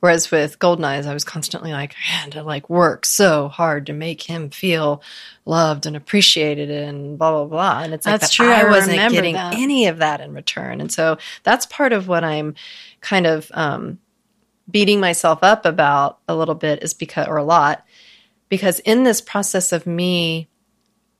Whereas 0.00 0.30
with 0.30 0.58
Golden 0.58 0.84
Eyes, 0.84 1.06
I 1.06 1.14
was 1.14 1.24
constantly 1.24 1.72
like, 1.72 1.92
I 1.92 2.12
had 2.12 2.32
to 2.32 2.42
like 2.42 2.68
work 2.68 3.06
so 3.06 3.48
hard 3.48 3.86
to 3.86 3.92
make 3.92 4.22
him 4.22 4.50
feel 4.50 5.02
loved 5.44 5.86
and 5.86 5.96
appreciated 5.96 6.70
and 6.70 7.18
blah 7.18 7.32
blah 7.32 7.44
blah. 7.46 7.82
And 7.82 7.94
it's 7.94 8.06
like 8.06 8.20
That's 8.20 8.36
that 8.36 8.44
true. 8.44 8.52
I 8.52 8.62
I 8.62 8.70
wasn't 8.70 8.96
getting 9.12 9.34
that. 9.34 9.54
any 9.54 9.86
of 9.86 9.98
that 9.98 10.20
in 10.20 10.32
return. 10.32 10.80
And 10.80 10.90
so 10.92 11.18
that's 11.44 11.66
part 11.66 11.92
of 11.92 12.08
what 12.08 12.24
I'm 12.24 12.54
kind 13.00 13.26
of 13.26 13.50
um, 13.54 13.98
beating 14.70 15.00
myself 15.00 15.40
up 15.42 15.64
about 15.66 16.18
a 16.28 16.36
little 16.36 16.54
bit 16.54 16.82
is 16.82 16.94
because 16.94 17.26
or 17.26 17.36
a 17.36 17.44
lot 17.44 17.84
because 18.48 18.80
in 18.80 19.04
this 19.04 19.20
process 19.20 19.72
of 19.72 19.86
me 19.86 20.48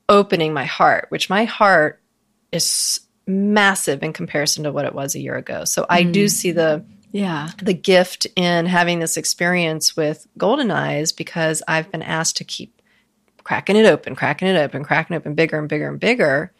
opening 0.07 0.53
my 0.53 0.65
heart, 0.65 1.05
which 1.09 1.29
my 1.29 1.45
heart 1.45 2.01
is 2.51 3.01
massive 3.27 4.01
in 4.01 4.11
comparison 4.13 4.63
to 4.63 4.71
what 4.71 4.85
it 4.85 4.95
was 4.95 5.13
a 5.13 5.19
year 5.19 5.35
ago. 5.35 5.63
So 5.65 5.85
I 5.89 6.03
do 6.03 6.27
see 6.27 6.51
the 6.51 6.83
Yeah. 7.11 7.49
the 7.61 7.73
gift 7.73 8.25
in 8.35 8.65
having 8.65 8.99
this 8.99 9.17
experience 9.17 9.95
with 9.95 10.27
Golden 10.37 10.71
Eyes 10.71 11.11
because 11.11 11.61
I've 11.67 11.91
been 11.91 12.01
asked 12.01 12.37
to 12.37 12.43
keep 12.43 12.81
cracking 13.43 13.75
it 13.75 13.85
open, 13.85 14.15
cracking 14.15 14.47
it 14.47 14.57
open, 14.57 14.83
cracking 14.83 15.15
it 15.15 15.19
open 15.19 15.35
bigger 15.35 15.59
and 15.59 15.69
bigger 15.69 15.89
and 15.89 15.99
bigger, 15.99 16.51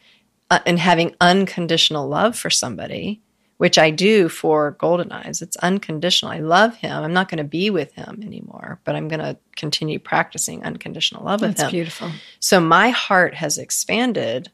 uh, 0.52 0.60
and 0.66 0.80
having 0.80 1.16
unconditional 1.22 2.08
love 2.08 2.36
for 2.38 2.50
somebody, 2.50 3.22
which 3.60 3.78
I 3.78 3.92
do 3.92 4.30
for 4.30 4.72
Golden 4.80 5.12
Eyes. 5.12 5.42
It's 5.42 5.58
unconditional. 5.58 6.32
I 6.32 6.40
love 6.40 6.76
him. 6.78 7.04
I'm 7.04 7.12
not 7.14 7.28
going 7.28 7.40
to 7.40 7.44
be 7.44 7.70
with 7.70 7.94
him 7.94 8.22
anymore, 8.26 8.80
but 8.86 8.96
I'm 8.96 9.08
going 9.10 9.20
to 9.20 9.38
continue 9.58 10.00
practicing 10.00 10.64
unconditional 10.64 11.26
love 11.26 11.42
with 11.42 11.50
him. 11.50 11.56
That's 11.56 11.64
him. 11.64 11.72
beautiful. 11.72 12.10
So 12.40 12.62
my 12.62 12.90
heart 12.90 13.34
has 13.36 13.58
expanded 13.58 14.50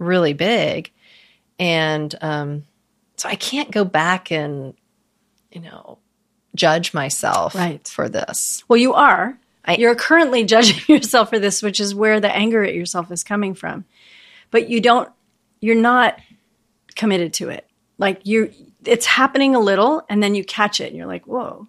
really 0.00 0.32
big. 0.32 0.90
And 1.60 2.12
um, 2.20 2.64
so 3.16 3.28
I 3.28 3.36
can't 3.36 3.70
go 3.70 3.84
back 3.84 4.32
and, 4.32 4.74
you 5.52 5.60
know, 5.60 5.98
judge 6.56 6.92
myself 6.92 7.54
Right. 7.54 7.86
for 7.86 8.08
this. 8.08 8.64
Well, 8.66 8.78
you 8.78 8.94
are. 8.94 9.38
I- 9.64 9.76
You're 9.76 9.94
currently 9.94 10.44
judging 10.44 10.80
yourself 10.96 11.30
for 11.30 11.38
this, 11.38 11.62
which 11.62 11.78
is 11.78 11.94
where 11.94 12.18
the 12.18 12.34
anger 12.34 12.64
at 12.64 12.74
yourself 12.74 13.12
is 13.12 13.22
coming 13.22 13.54
from. 13.54 13.84
But 14.50 14.68
you 14.68 14.80
don't, 14.80 15.08
you're 15.60 15.76
not 15.76 16.18
committed 16.96 17.32
to 17.34 17.50
it. 17.50 17.64
Like 18.00 18.26
you, 18.26 18.50
it's 18.84 19.04
happening 19.04 19.54
a 19.54 19.60
little 19.60 20.02
and 20.08 20.22
then 20.22 20.34
you 20.34 20.42
catch 20.42 20.80
it 20.80 20.88
and 20.88 20.96
you're 20.96 21.06
like, 21.06 21.26
whoa, 21.26 21.68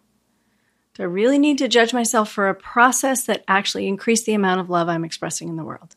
do 0.94 1.04
I 1.04 1.06
really 1.06 1.38
need 1.38 1.58
to 1.58 1.68
judge 1.68 1.94
myself 1.94 2.32
for 2.32 2.48
a 2.48 2.56
process 2.56 3.26
that 3.26 3.44
actually 3.48 3.88
increased 3.88 4.26
the 4.26 4.34
amount 4.34 4.62
of 4.62 4.70
love 4.70 4.88
I'm 4.88 5.04
expressing 5.04 5.50
in 5.50 5.58
the 5.58 5.64
world? 5.66 5.96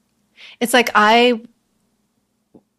It's 0.58 0.74
like 0.74 0.90
I 0.94 1.44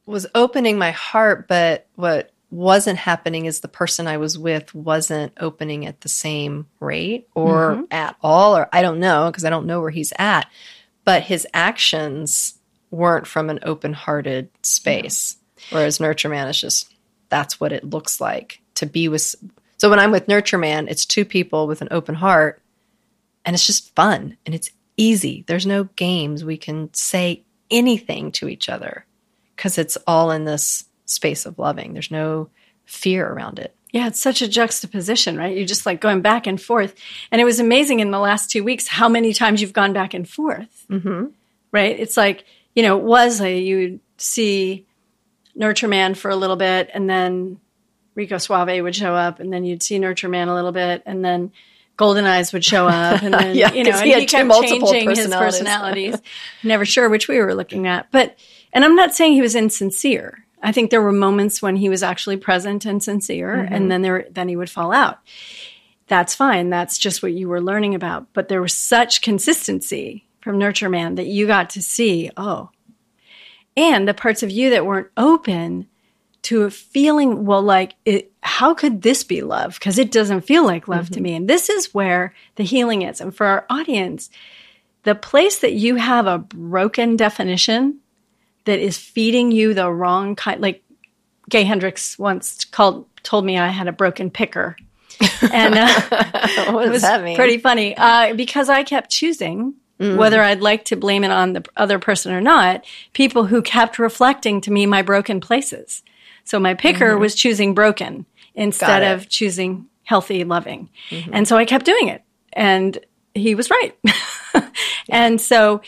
was 0.05 0.27
opening 0.35 0.77
my 0.77 0.91
heart, 0.91 1.47
but 1.47 1.87
what 1.95 2.31
wasn't 2.51 2.99
happening 2.99 3.45
is 3.45 3.61
the 3.61 3.67
person 3.67 4.05
I 4.05 4.17
was 4.17 4.37
with 4.37 4.75
wasn't 4.75 5.33
opening 5.39 5.85
at 5.85 6.01
the 6.01 6.09
same 6.09 6.67
rate 6.79 7.27
or 7.35 7.71
mm-hmm. 7.71 7.83
at 7.89 8.17
all, 8.21 8.57
or 8.57 8.67
I 8.71 8.81
don't 8.81 8.99
know 8.99 9.27
because 9.27 9.45
I 9.45 9.49
don't 9.49 9.65
know 9.65 9.81
where 9.81 9.89
he's 9.89 10.13
at. 10.19 10.49
But 11.05 11.23
his 11.23 11.47
actions 11.53 12.55
weren't 12.91 13.27
from 13.27 13.49
an 13.49 13.59
open 13.63 13.93
hearted 13.93 14.49
space. 14.63 15.37
Whereas 15.69 15.99
Nurture 15.99 16.29
Man 16.29 16.47
is 16.47 16.59
just 16.59 16.94
that's 17.35 17.59
what 17.59 17.73
it 17.73 17.83
looks 17.83 18.21
like 18.21 18.61
to 18.75 18.85
be 18.85 19.09
with. 19.09 19.35
So 19.75 19.89
when 19.89 19.99
I'm 19.99 20.11
with 20.11 20.29
Nurture 20.29 20.57
Man, 20.57 20.87
it's 20.87 21.05
two 21.05 21.25
people 21.25 21.67
with 21.67 21.81
an 21.81 21.89
open 21.91 22.15
heart 22.15 22.61
and 23.43 23.53
it's 23.53 23.67
just 23.67 23.93
fun 23.93 24.37
and 24.45 24.55
it's 24.55 24.69
easy. 24.95 25.43
There's 25.45 25.65
no 25.65 25.83
games. 25.97 26.45
We 26.45 26.55
can 26.55 26.93
say 26.93 27.43
anything 27.69 28.31
to 28.33 28.47
each 28.47 28.69
other 28.69 29.05
because 29.53 29.77
it's 29.77 29.97
all 30.07 30.31
in 30.31 30.45
this 30.45 30.85
space 31.05 31.45
of 31.45 31.59
loving. 31.59 31.91
There's 31.91 32.09
no 32.09 32.47
fear 32.85 33.27
around 33.27 33.59
it. 33.59 33.75
Yeah, 33.91 34.07
it's 34.07 34.21
such 34.21 34.41
a 34.41 34.47
juxtaposition, 34.47 35.35
right? 35.35 35.57
You're 35.57 35.65
just 35.65 35.85
like 35.85 35.99
going 35.99 36.21
back 36.21 36.47
and 36.47 36.61
forth. 36.61 36.95
And 37.31 37.41
it 37.41 37.45
was 37.45 37.59
amazing 37.59 37.99
in 37.99 38.11
the 38.11 38.19
last 38.19 38.49
two 38.49 38.63
weeks 38.63 38.87
how 38.87 39.09
many 39.09 39.33
times 39.33 39.61
you've 39.61 39.73
gone 39.73 39.91
back 39.91 40.13
and 40.13 40.27
forth. 40.27 40.85
Mm-hmm. 40.89 41.25
Right? 41.73 41.99
It's 41.99 42.15
like, 42.15 42.45
you 42.75 42.83
know, 42.83 42.97
it 42.97 43.03
was 43.03 43.41
a, 43.41 43.59
you 43.59 43.77
would 43.77 43.99
see 44.17 44.85
Nurture 45.55 45.87
Man 45.87 46.13
for 46.15 46.29
a 46.29 46.35
little 46.35 46.55
bit 46.55 46.89
and 46.93 47.09
then 47.09 47.59
Rico 48.13 48.37
Suave 48.37 48.81
would 48.81 48.95
show 48.95 49.13
up 49.13 49.39
and 49.39 49.51
then 49.51 49.65
you'd 49.65 49.83
see 49.83 49.99
Nurture 49.99 50.29
Man 50.29 50.47
a 50.47 50.53
little 50.55 50.71
bit 50.71 51.03
and 51.05 51.23
then 51.23 51.51
Golden 51.97 52.25
Eyes 52.25 52.51
would 52.53 52.65
show 52.65 52.87
up 52.87 53.23
and 53.23 53.33
then, 53.33 53.55
Yeah, 53.55 53.71
you 53.73 53.83
know, 53.83 53.91
'cause 53.91 54.01
and 54.01 54.09
he 54.11 54.19
he, 54.19 54.25
kept 54.25 54.47
multiple 54.47 54.91
changing 54.91 55.09
his 55.09 55.19
personalities. 55.27 56.11
personalities. 56.11 56.21
Never 56.63 56.85
sure 56.85 57.09
which 57.09 57.27
we 57.27 57.39
were 57.39 57.55
looking 57.55 57.87
at. 57.87 58.11
But, 58.11 58.37
and 58.73 58.83
I'm 58.83 58.95
not 58.95 59.15
saying 59.15 59.33
he 59.33 59.41
was 59.41 59.55
insincere. 59.55 60.45
I 60.61 60.71
think 60.71 60.89
there 60.89 61.01
were 61.01 61.11
moments 61.11 61.61
when 61.61 61.75
he 61.75 61.89
was 61.89 62.01
actually 62.03 62.37
present 62.37 62.85
and 62.85 63.01
sincere, 63.01 63.55
mm-hmm. 63.55 63.73
and 63.73 63.91
then 63.91 64.01
there 64.01 64.25
then 64.31 64.49
he 64.49 64.55
would 64.55 64.69
fall 64.69 64.91
out. 64.91 65.19
That's 66.07 66.33
fine. 66.33 66.69
That's 66.69 66.97
just 66.97 67.21
what 67.21 67.33
you 67.33 67.47
were 67.47 67.61
learning 67.61 67.93
about. 67.93 68.27
But 68.33 68.47
there 68.47 68.61
was 68.61 68.73
such 68.73 69.21
consistency 69.21 70.25
from 70.41 70.57
Nurture 70.57 70.89
Man 70.89 71.15
that 71.15 71.27
you 71.27 71.45
got 71.45 71.69
to 71.71 71.81
see, 71.83 72.31
oh, 72.35 72.69
and 73.77 74.07
the 74.07 74.13
parts 74.13 74.43
of 74.43 74.51
you 74.51 74.69
that 74.71 74.85
weren't 74.85 75.09
open 75.17 75.87
to 76.43 76.63
a 76.63 76.69
feeling, 76.69 77.45
well, 77.45 77.61
like, 77.61 77.95
it, 78.05 78.31
how 78.43 78.73
could 78.75 79.01
this 79.01 79.23
be 79.23 79.41
love? 79.41 79.73
Because 79.73 79.97
it 79.97 80.11
doesn't 80.11 80.41
feel 80.41 80.63
like 80.63 80.87
love 80.87 81.09
to 81.09 81.21
me. 81.21 81.33
And 81.33 81.49
this 81.49 81.69
is 81.69 81.93
where 81.93 82.35
the 82.55 82.63
healing 82.63 83.01
is. 83.01 83.19
And 83.19 83.35
for 83.35 83.47
our 83.47 83.65
audience, 83.69 84.29
the 85.03 85.15
place 85.15 85.59
that 85.59 85.73
you 85.73 85.95
have 85.95 86.27
a 86.27 86.37
broken 86.37 87.15
definition 87.17 87.99
that 88.65 88.79
is 88.79 88.97
feeding 88.97 89.51
you 89.51 89.73
the 89.73 89.91
wrong 89.91 90.35
kind, 90.35 90.61
like 90.61 90.83
Gay 91.49 91.63
Hendricks 91.63 92.19
once 92.19 92.63
called, 92.65 93.07
told 93.23 93.43
me 93.43 93.57
I 93.57 93.69
had 93.69 93.87
a 93.87 93.91
broken 93.91 94.29
picker. 94.29 94.75
And 95.51 95.75
uh, 95.75 96.71
what 96.71 96.87
it 96.87 96.91
was 96.91 97.03
that 97.03 97.23
mean? 97.23 97.35
pretty 97.35 97.57
funny 97.57 97.95
uh, 97.95 98.33
because 98.33 98.67
I 98.67 98.83
kept 98.83 99.09
choosing 99.11 99.75
Mm. 99.99 100.17
whether 100.17 100.41
I'd 100.41 100.59
like 100.59 100.83
to 100.85 100.97
blame 100.97 101.23
it 101.23 101.31
on 101.31 101.53
the 101.53 101.63
other 101.77 101.99
person 101.99 102.33
or 102.33 102.41
not. 102.41 102.83
People 103.13 103.45
who 103.45 103.61
kept 103.61 103.97
reflecting 103.97 104.59
to 104.61 104.71
me 104.71 104.85
my 104.85 105.01
broken 105.01 105.39
places. 105.39 106.03
So 106.43 106.59
my 106.59 106.73
picker 106.73 107.11
mm-hmm. 107.11 107.21
was 107.21 107.33
choosing 107.33 107.73
broken 107.73 108.25
instead 108.55 109.03
of 109.03 109.29
choosing 109.29 109.85
healthy, 110.03 110.43
loving, 110.43 110.89
mm-hmm. 111.09 111.31
and 111.33 111.47
so 111.47 111.55
I 111.55 111.63
kept 111.63 111.85
doing 111.85 112.09
it. 112.09 112.23
And 112.51 112.97
he 113.33 113.55
was 113.55 113.69
right. 113.69 113.97
and 115.09 115.39
so 115.39 115.81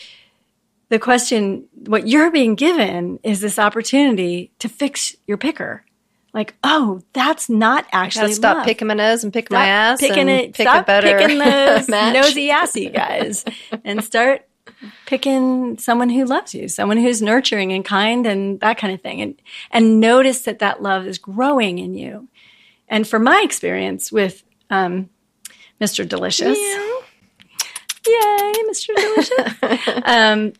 the 0.88 0.98
question, 0.98 1.66
what 1.86 2.08
you're 2.08 2.30
being 2.30 2.54
given 2.54 3.20
is 3.22 3.40
this 3.40 3.58
opportunity 3.58 4.52
to 4.58 4.68
fix 4.68 5.16
your 5.26 5.36
picker. 5.36 5.84
Like, 6.38 6.54
oh, 6.62 7.02
that's 7.14 7.50
not 7.50 7.84
actually 7.90 8.32
stop 8.32 8.58
love. 8.58 8.64
picking 8.64 8.86
my 8.86 8.94
nose 8.94 9.24
and 9.24 9.32
pick 9.32 9.48
Stop 9.48 9.58
my 9.58 9.66
ass 9.66 9.98
picking 9.98 10.28
it, 10.28 10.54
pick 10.54 10.68
stop 10.68 10.84
a 10.84 10.86
better 10.86 11.18
picking 11.18 11.36
those 11.38 11.88
match. 11.88 12.14
nosy 12.14 12.48
assy 12.52 12.90
guys, 12.90 13.44
and 13.84 14.04
start 14.04 14.46
picking 15.04 15.78
someone 15.78 16.10
who 16.10 16.24
loves 16.24 16.54
you, 16.54 16.68
someone 16.68 16.96
who's 16.96 17.20
nurturing 17.20 17.72
and 17.72 17.84
kind, 17.84 18.24
and 18.24 18.60
that 18.60 18.78
kind 18.78 18.94
of 18.94 19.02
thing, 19.02 19.20
and 19.20 19.42
and 19.72 19.98
notice 19.98 20.42
that 20.42 20.60
that 20.60 20.80
love 20.80 21.08
is 21.08 21.18
growing 21.18 21.80
in 21.80 21.96
you. 21.96 22.28
And 22.86 23.04
for 23.04 23.18
my 23.18 23.42
experience 23.44 24.12
with 24.12 24.44
um, 24.70 25.10
Mr. 25.80 26.08
Delicious, 26.08 26.56
yay, 26.56 28.52
Mr. 28.70 28.94
Delicious, 28.94 30.02
um, 30.04 30.52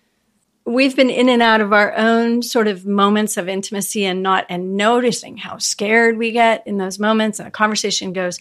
we've 0.68 0.94
been 0.94 1.09
in 1.09 1.31
and 1.31 1.40
out 1.40 1.62
of 1.62 1.72
our 1.72 1.96
own 1.96 2.42
sort 2.42 2.68
of 2.68 2.85
moments 2.85 3.38
of 3.38 3.48
intimacy 3.48 4.04
and 4.04 4.22
not 4.22 4.44
and 4.50 4.76
noticing 4.76 5.38
how 5.38 5.57
scared 5.57 6.18
we 6.18 6.31
get 6.31 6.66
in 6.66 6.76
those 6.76 6.98
moments 6.98 7.38
and 7.38 7.48
a 7.48 7.50
conversation 7.50 8.12
goes 8.12 8.38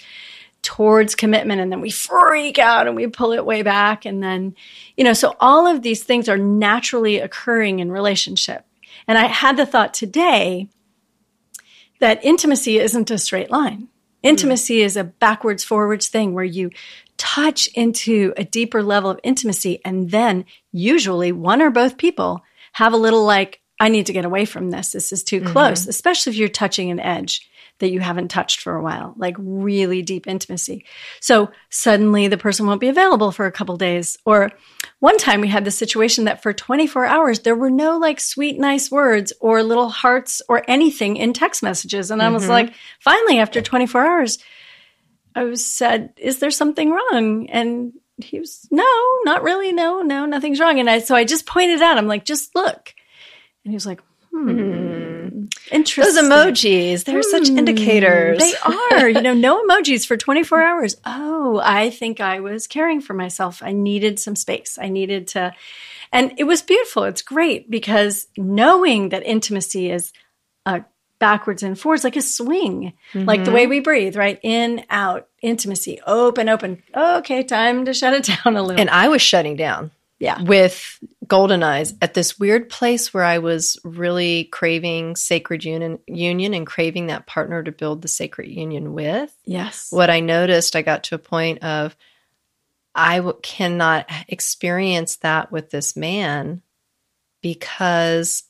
towards 0.62 1.16
commitment 1.16 1.62
and 1.62 1.72
then 1.72 1.80
we 1.80 1.90
freak 1.90 2.60
out 2.60 2.86
and 2.86 2.96
we 2.96 3.08
pull 3.08 3.32
it 3.32 3.46
way 3.46 3.62
back 3.62 4.06
and 4.06 4.22
then 4.22 4.54
you 4.98 5.04
know 5.04 5.13
so 5.13 5.36
all 5.40 5.68
of 5.68 5.82
these 5.82 6.04
things 6.04 6.28
are 6.28 6.38
naturally 6.38 7.20
occurring 7.20 7.80
in 7.80 7.92
relationship. 7.92 8.66
And 9.08 9.18
i 9.18 9.28
had 9.28 9.56
the 9.56 9.66
thought 9.66 9.94
today 9.94 10.68
that 12.00 12.24
intimacy 12.26 12.78
isn't 12.78 13.10
a 13.10 13.18
straight 13.18 13.50
line 13.50 13.88
intimacy 14.24 14.82
is 14.82 14.98
a 14.98 15.04
backwards 15.04 15.64
forwards 15.64 16.08
thing 16.08 16.34
where 16.34 16.44
you 16.44 16.70
touch 17.18 17.68
into 17.74 18.34
a 18.38 18.44
deeper 18.44 18.84
level 18.84 19.10
of 19.10 19.20
intimacy 19.24 19.80
and 19.84 20.12
then 20.12 20.46
usually 20.72 21.32
one 21.32 21.62
or 21.62 21.70
both 21.70 21.98
people 21.98 22.44
have 22.74 22.94
a 22.94 22.98
little 22.98 23.26
like 23.26 23.62
i 23.80 23.90
need 23.90 24.06
to 24.06 24.14
get 24.14 24.26
away 24.26 24.46
from 24.46 24.70
this. 24.70 24.92
This 24.92 25.12
is 25.12 25.24
too 25.24 25.42
mm-hmm. 25.42 25.52
close 25.52 25.88
especially 25.88 26.32
if 26.32 26.38
you're 26.38 26.50
touching 26.50 26.92
an 26.92 27.00
edge 27.00 27.47
that 27.80 27.92
you 27.92 28.00
haven't 28.00 28.30
touched 28.30 28.62
for 28.62 28.76
a 28.76 28.82
while 28.82 29.13
like 29.18 29.36
really 29.40 30.02
deep 30.02 30.28
intimacy 30.28 30.86
so 31.20 31.50
suddenly 31.70 32.28
the 32.28 32.38
person 32.38 32.66
won't 32.66 32.82
be 32.82 32.88
available 32.88 33.32
for 33.32 33.46
a 33.46 33.52
couple 33.52 33.78
days 33.78 34.18
or 34.26 34.52
one 35.00 35.18
time 35.18 35.42
we 35.42 35.48
had 35.48 35.66
this 35.66 35.78
situation 35.78 36.26
that 36.26 36.42
for 36.42 36.54
24 36.54 37.06
hours 37.06 37.40
there 37.40 37.56
were 37.56 37.70
no 37.70 37.98
like 37.98 38.20
sweet 38.20 38.60
nice 38.60 38.90
words 38.92 39.34
or 39.40 39.63
little 39.63 39.90
hearts 39.90 40.42
or 40.50 40.63
anything 40.68 41.18
in 41.18 41.34
text 41.34 41.62
messages 41.63 42.12
and 42.12 42.22
i 42.22 42.30
was 42.30 42.44
mm-hmm. 42.44 42.52
like 42.52 42.74
finally 43.00 43.40
after 43.40 43.62
24 43.62 44.06
hours 44.06 44.40
I 45.38 45.44
was 45.44 45.63
said, 45.63 46.13
"Is 46.18 46.40
there 46.40 46.50
something 46.50 46.90
wrong?" 46.90 47.48
And 47.52 47.94
he 48.18 48.40
was, 48.40 48.68
"No, 48.72 48.84
not 49.24 49.44
really. 49.44 49.72
No, 49.72 50.02
no, 50.02 50.26
nothing's 50.26 50.60
wrong." 50.60 50.80
And 50.80 50.90
I 50.90 50.98
so 50.98 51.16
I 51.16 51.26
just 51.26 51.46
pointed 51.46 51.80
out. 51.80 52.00
I'm 52.00 52.08
like, 52.08 52.26
"Just 52.26 52.56
look." 52.56 52.96
And 53.63 53.72
he 53.72 53.76
was 53.76 53.86
like, 53.86 54.02
"Hmm, 54.32 55.46
interesting." 55.72 56.04
Those 56.04 56.18
emojis, 56.24 57.04
they're 57.06 57.24
such 57.24 57.48
Hmm, 57.48 57.58
indicators. 57.58 58.40
They 58.40 58.54
are. 58.63 59.10
You 59.10 59.22
know, 59.22 59.34
no 59.34 59.63
emojis 59.68 60.06
for 60.06 60.18
24 60.18 60.62
hours. 60.62 60.96
Oh, 61.06 61.62
I 61.63 61.90
think 61.90 62.20
I 62.20 62.40
was 62.40 62.68
caring 62.68 63.02
for 63.02 63.13
myself. 63.13 63.62
I 63.63 63.72
needed 63.72 64.20
some 64.20 64.36
space. 64.36 64.78
I 64.82 64.90
needed 64.90 65.28
to, 65.30 65.54
and 66.12 66.34
it 66.38 66.46
was 66.46 66.62
beautiful. 66.62 67.04
It's 67.04 67.22
great 67.22 67.70
because 67.70 68.28
knowing 68.38 69.10
that 69.10 69.26
intimacy 69.26 69.92
is 69.92 70.13
a 70.66 70.84
backwards 71.20 71.63
and 71.63 71.80
forwards 71.80 72.04
like 72.04 72.16
a 72.16 72.22
swing, 72.22 72.94
like 73.13 73.44
the 73.44 73.52
way 73.52 73.68
we 73.68 73.80
breathe, 73.80 74.16
right? 74.16 74.40
In, 74.44 74.86
out, 74.90 75.28
intimacy, 75.42 76.00
open, 76.06 76.50
open. 76.50 76.84
Okay, 76.96 77.44
time 77.44 77.86
to 77.86 77.94
shut 77.94 78.13
it 78.13 78.24
down 78.44 78.56
a 78.56 78.62
little. 78.62 78.80
And 78.80 78.90
I 78.90 79.08
was 79.08 79.22
shutting 79.22 79.56
down 79.56 79.92
yeah. 80.20 80.42
with 80.42 81.00
Golden 81.28 81.63
Eyes 81.63 81.94
at 82.02 82.13
this 82.13 82.40
weird 82.40 82.70
place 82.70 83.13
where 83.13 83.24
I 83.24 83.40
was 83.40 83.78
really 83.84 84.46
craving 84.46 85.16
sacred 85.16 85.63
union, 85.63 86.00
union 86.08 86.54
and 86.54 86.66
craving 86.66 87.08
that 87.08 87.28
partner 87.28 87.63
to 87.63 87.72
build 87.72 88.02
the 88.02 88.08
sacred 88.08 88.50
union 88.50 88.94
with. 88.94 89.36
Yes. 89.46 89.88
What 89.92 90.10
I 90.10 90.20
noticed, 90.20 90.76
I 90.76 90.82
got 90.82 91.04
to 91.06 91.16
a 91.16 91.20
point 91.20 91.63
of 91.63 91.96
I 92.96 93.18
w- 93.18 93.38
cannot 93.44 94.10
experience 94.28 95.18
that 95.18 95.52
with 95.52 95.70
this 95.70 95.96
man 95.96 96.62
because 97.42 98.44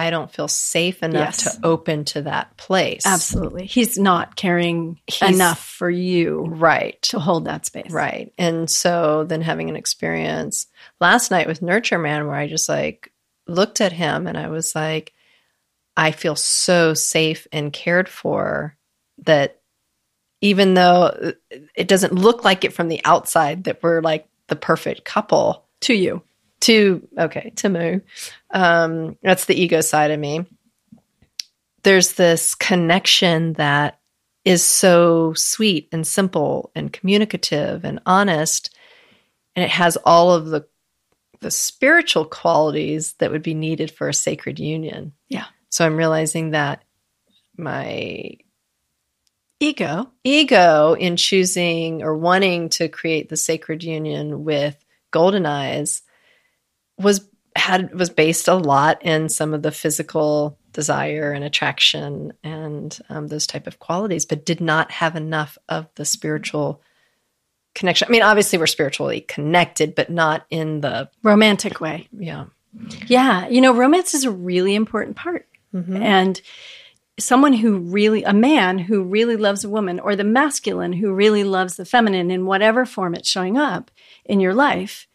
I 0.00 0.10
don't 0.10 0.30
feel 0.32 0.46
safe 0.46 1.02
enough 1.02 1.42
Yes. 1.42 1.56
to 1.56 1.66
open 1.66 2.04
to 2.06 2.22
that 2.22 2.56
place. 2.56 3.02
Absolutely. 3.04 3.66
He's 3.66 3.98
not 3.98 4.36
caring 4.36 5.00
He's- 5.08 5.34
enough 5.34 5.58
for 5.62 5.90
you 5.90 6.44
Right. 6.48 7.02
to 7.02 7.18
hold 7.18 7.46
that 7.46 7.66
space. 7.66 7.90
Right. 7.90 8.32
And 8.38 8.70
so 8.70 9.24
then 9.24 9.42
having 9.42 9.68
an 9.68 9.74
experience 9.76 10.68
last 11.00 11.32
night 11.32 11.48
with 11.48 11.62
Nurture 11.62 11.98
Man 11.98 12.26
where 12.28 12.36
I 12.36 12.46
just 12.46 12.68
like 12.68 13.12
looked 13.48 13.80
at 13.80 13.92
him 13.92 14.28
and 14.28 14.38
I 14.38 14.48
was 14.48 14.74
like, 14.76 15.12
I 15.96 16.12
feel 16.12 16.36
so 16.36 16.94
safe 16.94 17.48
and 17.52 17.72
cared 17.72 18.08
for 18.08 18.76
that 19.24 19.60
even 20.40 20.74
though 20.74 21.32
it 21.74 21.88
doesn't 21.88 22.12
look 22.14 22.44
like 22.44 22.62
it 22.62 22.72
from 22.72 22.86
the 22.86 23.00
outside 23.04 23.64
that 23.64 23.82
we're 23.82 24.00
like 24.00 24.28
the 24.46 24.54
perfect 24.54 25.04
couple 25.04 25.64
To 25.80 25.92
you. 25.94 26.22
to 26.60 27.06
okay 27.18 27.50
to 27.56 27.68
moo 27.68 28.00
um 28.50 29.16
that's 29.22 29.44
the 29.44 29.60
ego 29.60 29.80
side 29.80 30.10
of 30.10 30.18
me 30.18 30.44
there's 31.82 32.14
this 32.14 32.54
connection 32.54 33.52
that 33.54 33.98
is 34.44 34.62
so 34.62 35.32
sweet 35.34 35.88
and 35.92 36.06
simple 36.06 36.70
and 36.74 36.92
communicative 36.92 37.84
and 37.84 38.00
honest 38.06 38.74
and 39.54 39.64
it 39.64 39.70
has 39.70 39.96
all 40.04 40.32
of 40.32 40.46
the 40.46 40.66
the 41.40 41.50
spiritual 41.50 42.24
qualities 42.24 43.12
that 43.14 43.30
would 43.30 43.42
be 43.42 43.54
needed 43.54 43.90
for 43.90 44.08
a 44.08 44.14
sacred 44.14 44.58
union 44.58 45.12
Yeah. 45.28 45.44
so 45.68 45.84
i'm 45.84 45.96
realizing 45.96 46.50
that 46.50 46.82
my 47.56 48.38
Ego. 49.60 50.08
ego 50.22 50.94
in 50.94 51.16
choosing 51.16 52.02
or 52.02 52.16
wanting 52.16 52.68
to 52.70 52.88
create 52.88 53.28
the 53.28 53.36
sacred 53.36 53.82
union 53.82 54.44
with 54.44 54.76
golden 55.10 55.46
eyes 55.46 56.02
was 56.96 57.28
had 57.58 57.94
was 57.94 58.10
based 58.10 58.48
a 58.48 58.54
lot 58.54 59.02
in 59.02 59.28
some 59.28 59.54
of 59.54 59.62
the 59.62 59.72
physical 59.72 60.58
desire 60.72 61.32
and 61.32 61.44
attraction 61.44 62.32
and 62.44 62.98
um, 63.08 63.28
those 63.28 63.46
type 63.46 63.66
of 63.66 63.78
qualities 63.78 64.24
but 64.24 64.44
did 64.44 64.60
not 64.60 64.90
have 64.90 65.16
enough 65.16 65.58
of 65.68 65.86
the 65.96 66.04
spiritual 66.04 66.80
connection 67.74 68.06
i 68.08 68.10
mean 68.10 68.22
obviously 68.22 68.58
we're 68.58 68.66
spiritually 68.66 69.20
connected 69.22 69.94
but 69.94 70.10
not 70.10 70.46
in 70.50 70.80
the 70.80 71.08
Romantic 71.22 71.80
way. 71.80 72.08
yeah 72.12 72.46
Yeah. 73.06 73.48
You 73.48 73.60
know, 73.60 73.74
romance 73.74 74.14
is 74.14 74.24
a 74.24 74.30
really 74.30 74.74
important 74.74 75.16
part. 75.16 75.48
And 76.02 76.40
someone 77.18 77.52
who 77.52 77.78
really, 77.78 78.22
a 78.22 78.32
man 78.32 78.78
who 78.78 79.02
really 79.02 79.36
loves 79.36 79.64
a 79.64 79.68
woman, 79.68 80.00
or 80.00 80.14
the 80.14 80.24
masculine 80.24 80.92
who 80.92 81.12
really 81.12 81.44
loves 81.44 81.76
the 81.76 81.84
feminine 81.84 82.30
in 82.30 82.46
whatever 82.46 82.86
form 82.86 83.14
it's 83.14 83.28
showing 83.28 83.56
up 83.56 83.90
in 84.24 84.40
your 84.40 84.54
life, 84.54 85.06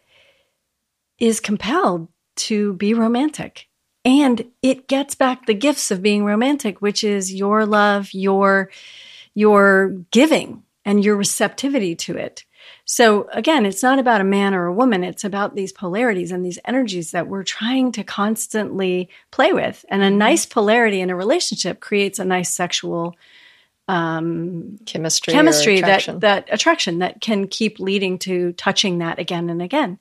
is 1.20 1.40
compelled 1.40 2.08
to 2.36 2.74
be 2.74 2.94
romantic. 2.94 3.68
And 4.06 4.52
it 4.62 4.88
gets 4.88 5.16
back 5.16 5.46
the 5.46 5.54
gifts 5.54 5.92
of 5.92 6.02
being 6.02 6.26
romantic, 6.26 6.82
which 6.82 7.04
is 7.04 7.34
your 7.34 7.66
love, 7.66 8.14
your 8.14 8.70
your 9.34 9.90
giving 10.12 10.64
and 10.86 11.04
your 11.04 11.16
receptivity 11.16 11.96
to 11.96 12.18
it. 12.18 12.44
So 12.86 13.30
again, 13.32 13.66
it's 13.66 13.84
not 13.84 14.00
about 14.00 14.22
a 14.22 14.26
man 14.26 14.54
or 14.54 14.66
a 14.66 14.74
woman. 14.74 15.04
It's 15.04 15.24
about 15.24 15.56
these 15.56 15.72
polarities 15.72 16.32
and 16.32 16.46
these 16.46 16.60
energies 16.66 17.12
that 17.12 17.28
we're 17.28 17.44
trying 17.44 17.92
to 17.94 18.04
constantly 18.04 19.10
play 19.32 19.54
with. 19.54 19.86
And 19.90 20.02
a 20.02 20.10
nice 20.10 20.46
polarity 20.46 21.02
in 21.02 21.10
a 21.10 21.16
relationship 21.16 21.80
creates 21.80 22.20
a 22.20 22.26
nice 22.26 22.54
sexual 22.54 23.16
um, 23.88 24.80
chemistry 24.86 25.34
chemistry 25.34 25.80
attraction. 25.80 26.20
that 26.20 26.46
that 26.48 26.54
attraction 26.54 27.00
that 27.00 27.20
can 27.20 27.48
keep 27.48 27.80
leading 27.80 28.18
to 28.20 28.54
touching 28.54 29.00
that 29.00 29.20
again 29.20 29.50
and 29.50 29.62
again. 29.62 30.00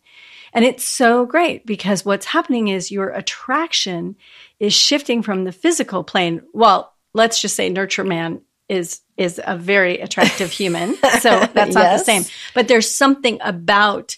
And 0.53 0.65
it's 0.65 0.85
so 0.85 1.25
great 1.25 1.65
because 1.67 2.05
what's 2.05 2.27
happening 2.27 2.69
is 2.69 2.91
your 2.91 3.09
attraction 3.09 4.17
is 4.61 4.75
shifting 4.75 5.23
from 5.23 5.45
the 5.45 5.53
physical 5.53 6.05
plane. 6.05 6.43
Well, 6.53 6.93
let's 7.15 7.41
just 7.41 7.57
say 7.57 7.69
nurture 7.69 8.05
man 8.05 8.43
is 8.69 9.01
is 9.17 9.41
a 9.45 9.57
very 9.57 10.01
attractive 10.01 10.51
human. 10.61 10.95
So 11.21 11.47
that's 11.53 11.75
not 11.75 11.99
the 11.99 12.05
same. 12.05 12.25
But 12.55 12.69
there's 12.69 12.91
something 12.91 13.39
about 13.43 14.17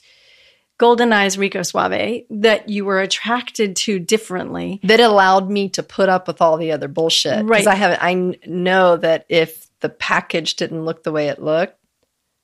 Golden 0.79 1.13
Eyes 1.13 1.39
Rico 1.39 1.63
Suave 1.63 2.25
that 2.31 2.69
you 2.69 2.85
were 2.85 3.01
attracted 3.01 3.77
to 3.77 3.99
differently. 3.99 4.81
that 4.83 5.01
allowed 5.01 5.49
me 5.49 5.69
to 5.71 5.83
put 5.83 6.09
up 6.09 6.27
with 6.27 6.41
all 6.41 6.57
the 6.57 6.73
other 6.73 6.89
bullshit. 6.89 7.45
Right. 7.45 7.67
I 7.67 7.75
have 7.75 7.99
I 8.01 8.39
know 8.47 8.97
that 8.97 9.27
if 9.29 9.69
the 9.81 9.89
package 9.89 10.57
didn't 10.57 10.85
look 10.85 11.03
the 11.03 11.13
way 11.13 11.29
it 11.29 11.43
looked, 11.43 11.79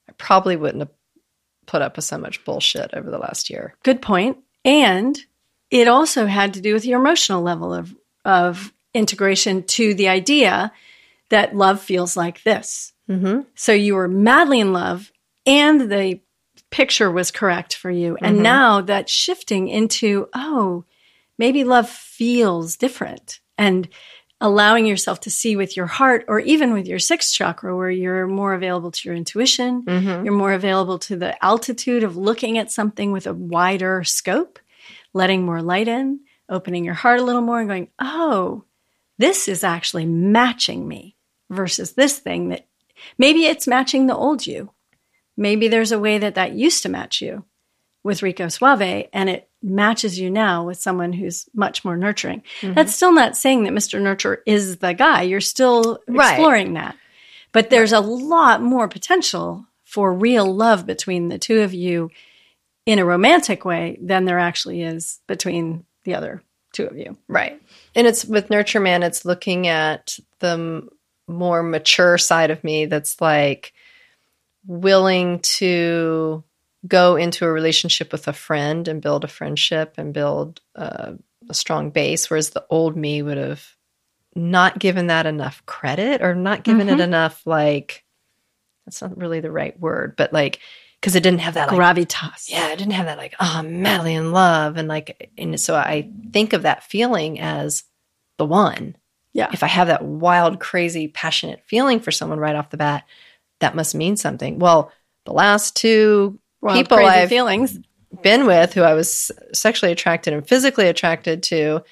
I 0.08 0.12
probably 0.12 0.56
wouldn't 0.56 0.80
have 0.80 0.90
put 1.70 1.82
up 1.82 1.94
with 1.94 2.04
so 2.04 2.18
much 2.18 2.44
bullshit 2.44 2.90
over 2.94 3.10
the 3.10 3.18
last 3.18 3.48
year. 3.48 3.74
Good 3.84 4.02
point. 4.02 4.38
And 4.64 5.16
it 5.70 5.86
also 5.86 6.26
had 6.26 6.54
to 6.54 6.60
do 6.60 6.74
with 6.74 6.84
your 6.84 6.98
emotional 6.98 7.42
level 7.42 7.72
of 7.72 7.94
of 8.24 8.72
integration 8.92 9.62
to 9.62 9.94
the 9.94 10.08
idea 10.08 10.72
that 11.28 11.54
love 11.54 11.80
feels 11.80 12.16
like 12.16 12.42
this. 12.42 12.92
Mm-hmm. 13.08 13.42
So 13.54 13.72
you 13.72 13.94
were 13.94 14.08
madly 14.08 14.60
in 14.60 14.72
love, 14.72 15.12
and 15.46 15.90
the 15.90 16.20
picture 16.70 17.10
was 17.10 17.30
correct 17.30 17.74
for 17.74 17.90
you. 17.90 18.16
And 18.20 18.42
now 18.42 18.80
that 18.82 19.08
shifting 19.08 19.68
into, 19.68 20.28
oh, 20.34 20.84
maybe 21.38 21.64
love 21.64 21.88
feels 21.88 22.76
different 22.76 23.40
and 23.56 23.88
allowing 24.40 24.86
yourself 24.86 25.20
to 25.20 25.30
see 25.30 25.54
with 25.54 25.76
your 25.76 25.86
heart 25.86 26.24
or 26.26 26.40
even 26.40 26.72
with 26.72 26.86
your 26.86 26.98
sixth 26.98 27.34
chakra 27.34 27.76
where 27.76 27.90
you're 27.90 28.26
more 28.26 28.54
available 28.54 28.90
to 28.90 29.08
your 29.08 29.14
intuition, 29.14 29.82
mm-hmm. 29.84 30.24
you're 30.24 30.34
more 30.34 30.52
available 30.52 30.98
to 30.98 31.16
the 31.16 31.44
altitude 31.44 32.02
of 32.02 32.16
looking 32.16 32.56
at 32.56 32.70
something 32.70 33.12
with 33.12 33.26
a 33.26 33.34
wider 33.34 34.02
scope, 34.02 34.58
letting 35.12 35.44
more 35.44 35.60
light 35.60 35.88
in, 35.88 36.20
opening 36.48 36.84
your 36.84 36.94
heart 36.94 37.20
a 37.20 37.24
little 37.24 37.42
more 37.42 37.60
and 37.60 37.68
going, 37.68 37.88
oh, 37.98 38.64
this 39.18 39.46
is 39.46 39.62
actually 39.62 40.06
matching 40.06 40.88
me 40.88 41.16
versus 41.50 41.92
this 41.92 42.18
thing 42.18 42.48
that 42.48 42.66
maybe 43.18 43.44
it's 43.44 43.66
matching 43.66 44.06
the 44.06 44.16
old 44.16 44.46
you. 44.46 44.70
Maybe 45.36 45.68
there's 45.68 45.92
a 45.92 45.98
way 45.98 46.16
that 46.18 46.36
that 46.36 46.54
used 46.54 46.82
to 46.84 46.88
match 46.88 47.20
you 47.20 47.44
with 48.02 48.22
Rico 48.22 48.48
Suave 48.48 49.08
and 49.12 49.28
it 49.28 49.49
matches 49.62 50.18
you 50.18 50.30
now 50.30 50.64
with 50.64 50.78
someone 50.78 51.12
who's 51.12 51.46
much 51.54 51.84
more 51.84 51.96
nurturing. 51.96 52.42
Mm-hmm. 52.60 52.74
That's 52.74 52.94
still 52.94 53.12
not 53.12 53.36
saying 53.36 53.64
that 53.64 53.72
Mr. 53.72 54.00
Nurture 54.00 54.42
is 54.46 54.78
the 54.78 54.94
guy. 54.94 55.22
You're 55.22 55.40
still 55.40 55.98
Right. 56.08 56.32
exploring 56.32 56.74
that. 56.74 56.96
But 57.52 57.68
there's 57.70 57.92
a 57.92 58.00
lot 58.00 58.62
more 58.62 58.88
potential 58.88 59.66
for 59.84 60.12
real 60.14 60.46
love 60.54 60.86
between 60.86 61.28
the 61.28 61.38
two 61.38 61.60
of 61.60 61.74
you 61.74 62.10
in 62.86 62.98
a 62.98 63.04
romantic 63.04 63.64
way 63.64 63.98
than 64.00 64.24
there 64.24 64.38
actually 64.38 64.82
is 64.82 65.20
between 65.26 65.84
the 66.04 66.14
other 66.14 66.42
two 66.72 66.86
of 66.86 66.96
you. 66.96 67.16
Right. 67.28 67.60
And 67.94 68.06
it's 68.06 68.24
with 68.24 68.50
Nurture 68.50 68.80
Man, 68.80 69.02
it's 69.02 69.24
looking 69.24 69.66
at 69.66 70.18
the 70.38 70.50
m- 70.52 70.88
more 71.28 71.62
mature 71.62 72.16
side 72.18 72.50
of 72.50 72.62
me 72.64 72.86
that's 72.86 73.20
like 73.20 73.72
willing 74.66 75.40
to 75.40 76.44
go 76.86 77.16
into 77.16 77.44
a 77.44 77.52
relationship 77.52 78.12
with 78.12 78.26
a 78.28 78.32
friend 78.32 78.88
and 78.88 79.02
build 79.02 79.24
a 79.24 79.28
friendship 79.28 79.94
and 79.98 80.14
build 80.14 80.60
uh, 80.74 81.12
a 81.48 81.54
strong 81.54 81.90
base, 81.90 82.30
whereas 82.30 82.50
the 82.50 82.64
old 82.70 82.96
me 82.96 83.22
would 83.22 83.36
have 83.36 83.76
not 84.34 84.78
given 84.78 85.08
that 85.08 85.26
enough 85.26 85.64
credit 85.66 86.22
or 86.22 86.34
not 86.34 86.62
given 86.62 86.88
it 86.88 87.00
enough, 87.00 87.42
like, 87.46 88.04
that's 88.86 89.02
not 89.02 89.16
really 89.18 89.40
the 89.40 89.50
right 89.50 89.78
word, 89.78 90.14
but 90.16 90.32
like, 90.32 90.60
because 91.00 91.14
it 91.14 91.22
didn't 91.22 91.40
have 91.40 91.54
that 91.54 91.70
like, 91.70 91.78
Gravitas. 91.78 92.50
yeah, 92.50 92.64
I 92.64 92.74
didn't 92.74 92.92
have 92.92 93.06
that 93.06 93.18
like, 93.18 93.34
oh, 93.40 93.52
I'm 93.56 93.82
madly 93.82 94.14
in 94.14 94.32
love. 94.32 94.76
And 94.76 94.88
like, 94.88 95.30
and 95.38 95.58
so 95.60 95.74
I 95.74 96.10
think 96.32 96.52
of 96.52 96.62
that 96.62 96.84
feeling 96.84 97.40
as 97.40 97.84
the 98.36 98.46
one. 98.46 98.96
Yeah. 99.32 99.48
If 99.52 99.62
I 99.62 99.68
have 99.68 99.86
that 99.86 100.04
wild, 100.04 100.60
crazy, 100.60 101.08
passionate 101.08 101.62
feeling 101.64 102.00
for 102.00 102.10
someone 102.10 102.38
right 102.38 102.56
off 102.56 102.70
the 102.70 102.76
bat, 102.76 103.04
that 103.60 103.76
must 103.76 103.94
mean 103.94 104.16
something. 104.16 104.58
Well, 104.58 104.92
the 105.24 105.32
last 105.32 105.76
two 105.76 106.39
Wild, 106.60 106.76
people 106.76 106.96
crazy 106.98 107.10
I've 107.10 107.28
feelings. 107.28 107.78
been 108.22 108.46
with 108.46 108.74
who 108.74 108.82
I 108.82 108.94
was 108.94 109.30
sexually 109.52 109.92
attracted 109.92 110.32
and 110.34 110.46
physically 110.46 110.88
attracted 110.88 111.42
to 111.44 111.82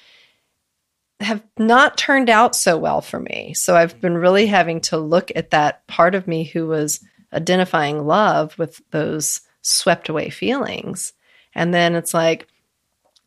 have 1.19 1.43
not 1.57 1.97
turned 1.97 2.29
out 2.29 2.55
so 2.55 2.77
well 2.77 3.01
for 3.01 3.19
me. 3.19 3.53
So 3.53 3.75
I've 3.75 3.99
been 3.99 4.17
really 4.17 4.45
having 4.47 4.79
to 4.81 4.97
look 4.97 5.31
at 5.35 5.49
that 5.51 5.85
part 5.87 6.15
of 6.15 6.27
me 6.27 6.43
who 6.45 6.67
was 6.67 7.03
identifying 7.33 8.05
love 8.05 8.57
with 8.57 8.81
those 8.91 9.41
swept 9.61 10.07
away 10.09 10.29
feelings. 10.29 11.13
And 11.53 11.73
then 11.73 11.95
it's 11.95 12.13
like 12.13 12.47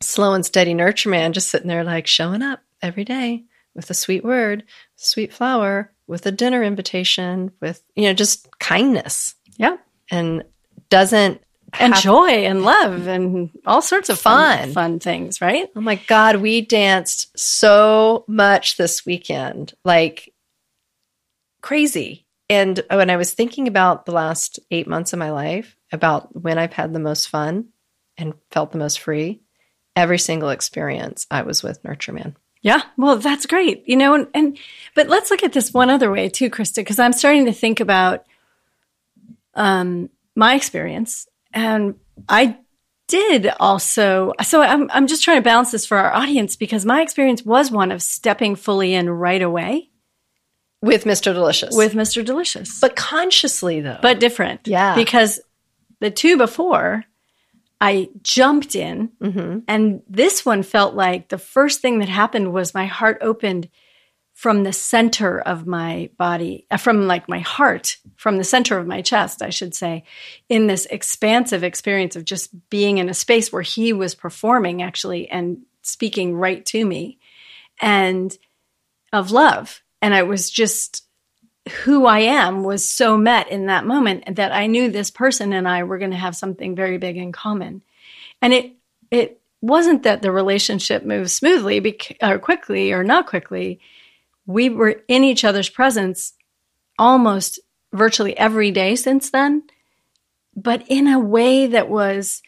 slow 0.01 0.33
and 0.33 0.45
steady 0.45 0.75
nurture 0.75 1.11
man 1.11 1.33
just 1.33 1.51
sitting 1.51 1.69
there 1.69 1.85
like 1.85 2.07
showing 2.07 2.41
up 2.43 2.61
every 2.81 3.05
day 3.05 3.45
with 3.75 3.91
a 3.91 3.95
sweet 3.95 4.25
word, 4.25 4.65
sweet 4.97 5.33
flower, 5.33 5.93
with 6.07 6.27
a 6.27 6.33
dinner 6.33 6.63
invitation, 6.63 7.53
with 7.61 7.83
you 7.95 8.05
know 8.05 8.13
just 8.13 8.49
kindness 8.59 9.35
Yeah. 9.57 9.77
and 10.11 10.45
doesn't 10.93 11.43
And 11.81 11.95
have- 11.95 12.03
joy 12.03 12.29
and 12.29 12.65
love 12.65 13.07
and 13.09 13.51
all 13.67 13.81
sorts 13.83 14.09
of 14.11 14.19
fun, 14.19 14.59
Fun. 14.59 14.73
fun 14.73 14.99
things, 15.01 15.41
right? 15.41 15.69
Oh 15.75 15.81
my 15.81 15.97
God, 16.07 16.37
we 16.37 16.61
danced 16.61 17.37
so 17.39 18.25
much 18.29 18.77
this 18.77 19.05
weekend, 19.07 19.73
like 19.85 20.33
crazy. 21.63 22.27
And 22.51 22.81
when 22.91 23.09
I 23.09 23.17
was 23.17 23.33
thinking 23.33 23.69
about 23.69 24.05
the 24.05 24.13
last 24.13 24.61
eight 24.71 24.87
months 24.87 25.13
of 25.13 25.19
my 25.19 25.31
life, 25.31 25.77
about 25.91 26.35
when 26.41 26.59
I've 26.59 26.73
had 26.75 26.93
the 26.93 26.99
most 27.01 27.29
fun 27.29 27.69
and 28.19 28.35
felt 28.51 28.73
the 28.73 28.79
most 28.79 29.01
free, 29.01 29.41
every 29.97 30.19
single 30.19 30.51
experience 30.51 31.27
I 31.31 31.43
was 31.43 31.63
with 31.63 31.83
Nurture 31.85 32.13
Man. 32.13 32.37
Yeah. 32.61 32.83
Well, 32.97 33.17
that's 33.17 33.47
great. 33.47 33.83
You 33.89 33.97
know, 33.97 34.15
and, 34.15 34.27
and 34.35 34.59
but 34.95 35.09
let's 35.09 35.31
look 35.31 35.43
at 35.43 35.53
this 35.53 35.73
one 35.73 35.91
other 35.91 36.11
way 36.11 36.29
too, 36.29 36.51
Krista, 36.51 36.77
because 36.77 36.99
I'm 36.99 37.13
starting 37.13 37.47
to 37.47 37.53
think 37.53 37.81
about 37.81 38.25
um 39.55 40.09
my 40.37 40.55
experience. 40.55 41.27
And 41.53 41.95
I 42.29 42.59
did 43.09 43.49
also 43.61 44.33
so 44.43 44.63
I'm 44.63 44.89
I'm 44.91 45.07
just 45.07 45.23
trying 45.23 45.37
to 45.37 45.43
balance 45.43 45.71
this 45.73 45.85
for 45.85 45.99
our 45.99 46.15
audience 46.15 46.57
because 46.57 46.87
my 46.87 47.03
experience 47.03 47.45
was 47.45 47.71
one 47.71 47.93
of 47.93 48.01
stepping 48.03 48.55
fully 48.57 48.95
in 48.95 49.11
right 49.11 49.43
away 49.43 49.91
With 50.81 51.05
Mr. 51.05 51.35
Delicious. 51.35 51.77
with 51.77 51.93
Mr. 51.93 52.25
Delicious. 52.25 52.81
but 52.81 52.97
consciously 52.97 53.81
though. 53.83 53.99
but 54.01 54.19
different. 54.21 54.67
Yeah. 54.67 54.95
Because 54.95 55.41
the 56.01 56.11
two 56.11 56.39
before, 56.39 57.05
I 57.81 58.09
jumped 58.23 58.75
in, 58.77 59.11
Mm-hmm. 59.21 59.59
and 59.69 60.03
this 60.09 60.47
one 60.47 60.63
felt 60.63 60.95
like 60.95 61.29
the 61.29 61.39
first 61.39 61.81
thing 61.81 61.99
that 61.99 62.09
happened 62.09 62.53
was 62.53 62.73
my 62.75 62.87
heart 62.87 63.19
opened 63.21 63.69
from 64.43 64.65
the 64.65 64.73
center 64.73 65.39
of 65.39 65.69
my 65.69 66.11
body, 66.19 66.67
uh, 66.69 66.77
from 66.77 67.07
like 67.07 67.29
my 67.29 67.39
heart, 67.39 67.99
from 68.17 68.39
the 68.39 68.45
center 68.45 68.77
of 68.77 68.89
my 68.89 69.01
chest, 69.01 69.41
I 69.41 69.51
should 69.51 69.73
say, 69.73 70.03
in 70.49 70.67
this 70.67 70.85
expansive 70.87 71.63
experience 71.63 72.17
of 72.17 72.25
just 72.25 72.51
being 72.69 72.99
in 72.99 73.09
a 73.09 73.15
space 73.15 73.53
where 73.53 73.63
he 73.63 73.93
was 73.93 74.17
performing 74.17 74.83
actually 74.83 75.29
and 75.29 75.59
speaking 75.83 76.35
right 76.35 76.67
to 76.67 76.85
me 76.85 77.21
and 77.81 78.37
of 79.13 79.31
love. 79.31 79.81
And 80.01 80.13
I 80.13 80.25
was 80.25 80.51
just 80.51 81.07
who 81.85 82.07
I 82.07 82.19
am 82.19 82.65
was 82.65 82.85
so 82.85 83.17
met 83.17 83.49
in 83.49 83.67
that 83.67 83.87
moment 83.87 84.35
that 84.35 84.51
I 84.51 84.67
knew 84.67 84.91
this 84.91 85.13
person 85.13 85.53
and 85.53 85.69
I 85.69 85.85
were 85.85 85.99
going 85.99 86.11
to 86.11 86.17
have 86.17 86.35
something 86.35 86.75
very 86.75 86.99
big 86.99 87.17
in 87.17 87.31
common. 87.31 87.81
And 88.41 88.53
it 88.53 88.73
it 89.13 89.41
wasn't 89.61 90.03
that 90.03 90.21
the 90.21 90.33
relationship 90.33 91.05
moved 91.05 91.31
smoothly 91.31 91.97
or 92.21 92.41
quickly 92.41 92.93
or 92.93 93.05
not 93.05 93.29
quickly. 93.29 93.79
We 94.47 94.69
were 94.69 95.01
in 95.09 95.25
each 95.25 95.45
other's 95.45 95.69
presence 95.69 96.33
almost 96.99 97.59
virtually 97.93 98.37
every 98.37 98.71
day 98.71 98.97
since 98.97 99.31
then, 99.31 99.63
but 100.57 100.85
in 100.89 101.07
a 101.07 101.19
way 101.21 101.67
that 101.69 101.89
was 101.89 102.43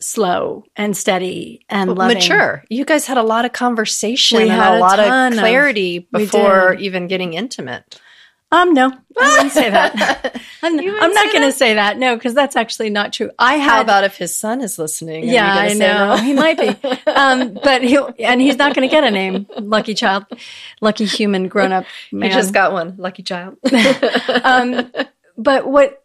slow 0.00 0.64
and 0.76 0.96
steady 0.96 1.64
and 1.68 1.94
loving. 1.94 2.16
mature. 2.16 2.64
You 2.70 2.84
guys 2.84 3.06
had 3.06 3.18
a 3.18 3.22
lot 3.22 3.44
of 3.44 3.52
conversation 3.52 4.38
We 4.38 4.48
had 4.48 4.74
a 4.74 4.78
a 4.78 4.80
lot 4.80 4.98
of 4.98 5.32
of- 5.32 5.38
clarity 5.38 6.08
we 6.12 6.20
before 6.24 6.74
even 6.74 7.06
getting 7.06 7.34
intimate. 7.34 8.00
Um, 8.52 8.74
no, 8.74 8.92
I 9.18 9.34
wouldn't 9.36 9.52
say 9.52 9.70
that. 9.70 10.40
I'm, 10.62 10.78
I'm 10.78 11.12
not 11.12 11.32
going 11.32 11.44
to 11.44 11.52
say 11.52 11.74
that. 11.74 11.98
No, 11.98 12.16
because 12.16 12.34
that's 12.34 12.56
actually 12.56 12.90
not 12.90 13.12
true. 13.12 13.30
I 13.38 13.54
had. 13.54 13.70
How 13.70 13.80
about 13.80 14.04
if 14.04 14.16
his 14.16 14.34
son 14.34 14.60
is 14.60 14.76
listening? 14.76 15.28
Yeah, 15.28 15.54
I 15.54 15.72
know 15.74 16.16
no? 16.16 16.16
he 16.16 16.32
might 16.32 16.58
be, 16.58 16.68
um, 17.10 17.54
but 17.62 17.82
he 17.82 17.96
and 18.18 18.40
he's 18.40 18.56
not 18.56 18.74
going 18.74 18.88
to 18.88 18.90
get 18.90 19.04
a 19.04 19.10
name. 19.10 19.46
Lucky 19.56 19.94
child, 19.94 20.26
lucky 20.80 21.04
human 21.04 21.46
grown 21.46 21.72
up 21.72 21.84
man. 22.10 22.30
He 22.30 22.34
just 22.34 22.52
got 22.52 22.72
one. 22.72 22.94
Lucky 22.98 23.22
child. 23.22 23.56
um, 24.44 24.90
but 25.36 25.66
what 25.66 26.02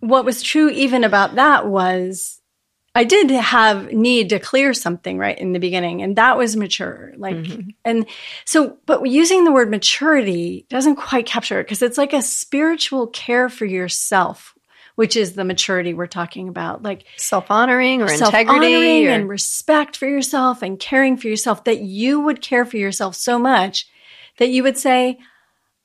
what 0.00 0.24
was 0.24 0.42
true 0.42 0.70
even 0.70 1.04
about 1.04 1.36
that 1.36 1.66
was 1.66 2.40
I 2.96 3.04
did 3.04 3.30
have 3.30 3.92
need 3.92 4.28
to 4.30 4.38
clear 4.38 4.72
something 4.72 5.18
right 5.18 5.36
in 5.36 5.52
the 5.52 5.58
beginning, 5.58 6.02
and 6.02 6.16
that 6.16 6.36
was 6.38 6.56
mature. 6.56 7.12
Like, 7.16 7.34
mm-hmm. 7.34 7.70
and 7.84 8.06
so, 8.44 8.78
but 8.86 9.04
using 9.08 9.44
the 9.44 9.52
word 9.52 9.68
maturity 9.68 10.66
doesn't 10.68 10.96
quite 10.96 11.26
capture 11.26 11.58
it 11.58 11.64
because 11.64 11.82
it's 11.82 11.98
like 11.98 12.12
a 12.12 12.22
spiritual 12.22 13.08
care 13.08 13.48
for 13.48 13.64
yourself, 13.64 14.54
which 14.94 15.16
is 15.16 15.32
the 15.32 15.44
maturity 15.44 15.92
we're 15.92 16.06
talking 16.06 16.48
about. 16.48 16.84
Like 16.84 17.04
Self 17.16 17.50
honoring 17.50 18.00
or 18.00 18.08
self-honoring 18.08 18.62
integrity. 18.62 19.08
Or, 19.08 19.10
and 19.10 19.28
respect 19.28 19.96
for 19.96 20.06
yourself 20.06 20.62
and 20.62 20.78
caring 20.78 21.16
for 21.16 21.26
yourself 21.26 21.64
that 21.64 21.80
you 21.80 22.20
would 22.20 22.40
care 22.40 22.64
for 22.64 22.76
yourself 22.76 23.16
so 23.16 23.40
much 23.40 23.88
that 24.38 24.50
you 24.50 24.62
would 24.62 24.78
say 24.78 25.18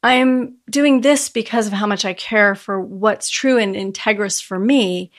i'm 0.02 0.56
doing 0.69 1.02
this 1.02 1.30
because 1.30 1.67
of 1.67 1.74
how 1.74 1.86
much 1.86 2.06
i 2.06 2.13
care 2.13 2.56
for 2.56 2.80
what's 2.80 3.30
true 3.30 3.58
and 3.58 3.76
integrous 3.76 4.41
for 4.41 4.58
me 4.58 5.12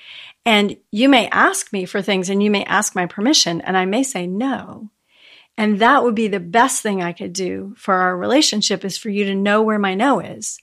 and 0.47 0.77
you 0.91 1.09
may 1.09 1.29
ask 1.29 1.73
me 1.73 1.85
for 1.85 2.03
things 2.03 2.29
and 2.31 2.43
you 2.43 2.51
may 2.51 2.65
ask 2.65 2.95
my 2.95 3.07
permission 3.07 3.61
and 3.61 3.77
i 3.77 3.85
may 3.85 4.03
say 4.03 4.27
no 4.27 4.91
and 5.57 5.81
that 5.81 6.03
would 6.03 6.15
be 6.15 6.29
the 6.29 6.41
best 6.41 6.83
thing 6.83 7.03
i 7.03 7.13
could 7.13 7.33
do 7.33 7.75
for 7.77 7.95
our 7.95 8.17
relationship 8.17 8.85
is 8.85 8.97
for 8.97 9.11
you 9.11 9.25
to 9.25 9.35
know 9.35 9.63
where 9.63 9.79
my 9.79 9.95
no 9.95 10.21
is 10.21 10.59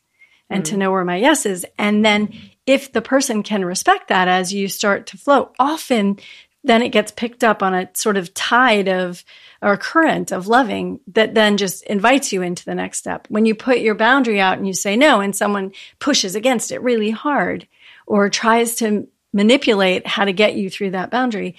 and 0.50 0.66
to 0.66 0.76
mm. 0.76 0.80
know 0.80 0.92
where 0.92 1.06
my 1.06 1.18
yes 1.18 1.46
is. 1.46 1.66
And 1.78 2.04
then 2.04 2.34
if 2.66 2.92
the 2.92 3.02
person 3.02 3.44
can 3.44 3.66
respect 3.66 4.10
that 4.10 4.28
as 4.28 4.54
you 4.54 4.68
start 4.68 5.08
to 5.08 5.18
flow, 5.18 5.52
often 5.60 6.20
then 6.64 6.82
it 6.82 6.90
gets 6.90 7.12
picked 7.12 7.44
up 7.44 7.64
on 7.64 7.74
a 7.74 7.90
sort 7.94 8.18
of 8.18 8.34
tide 8.34 8.88
of 8.88 9.24
or 9.62 9.78
current 9.78 10.32
of 10.32 10.48
loving 10.48 11.00
that 11.08 11.34
then 11.34 11.58
just 11.58 11.84
invites 11.84 12.34
you 12.34 12.42
into 12.42 12.66
the 12.66 12.76
next 12.76 13.00
step. 13.00 13.26
When 13.30 13.46
you 13.46 13.56
put 13.56 13.80
your 13.80 13.96
boundary 13.96 14.40
out 14.40 14.58
and 14.58 14.68
you 14.68 14.74
say 14.74 14.96
no, 14.98 15.22
and 15.22 15.36
someone 15.36 15.72
pushes 16.00 16.36
against 16.36 16.72
it 16.72 16.82
really 16.82 17.10
hard 17.10 17.68
or 18.06 18.30
tries 18.30 18.76
to 18.76 19.08
manipulate 19.38 20.08
how 20.08 20.26
to 20.26 20.34
get 20.34 20.56
you 20.56 20.68
through 20.68 20.90
that 20.90 21.12
boundary, 21.12 21.56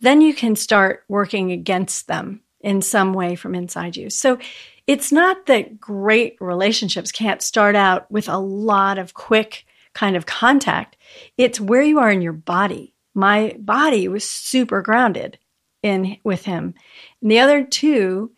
then 0.00 0.20
you 0.20 0.34
can 0.34 0.54
start 0.54 1.04
working 1.08 1.50
against 1.50 2.06
them 2.06 2.42
in 2.60 2.82
some 2.82 3.14
way 3.14 3.34
from 3.34 3.54
inside 3.54 3.96
you. 3.96 4.10
So 4.10 4.38
it's 4.86 5.10
not 5.10 5.46
that 5.46 5.80
great 5.80 6.36
relationships 6.38 7.10
can't 7.10 7.40
start 7.40 7.74
out 7.74 8.10
with 8.10 8.28
a 8.28 8.36
lot 8.36 8.98
of 8.98 9.14
quick 9.14 9.64
kind 9.94 10.16
of 10.16 10.26
contact. 10.26 10.98
It's 11.38 11.58
where 11.58 11.82
you 11.82 11.98
are 11.98 12.10
in 12.10 12.20
your 12.20 12.34
body. 12.34 12.94
My 13.14 13.56
body 13.58 14.06
was 14.06 14.22
super 14.22 14.82
grounded 14.82 15.38
in 15.82 16.18
with 16.24 16.44
him. 16.44 16.74
And 17.22 17.30
the 17.30 17.40
other 17.40 17.64
two, 17.64 18.32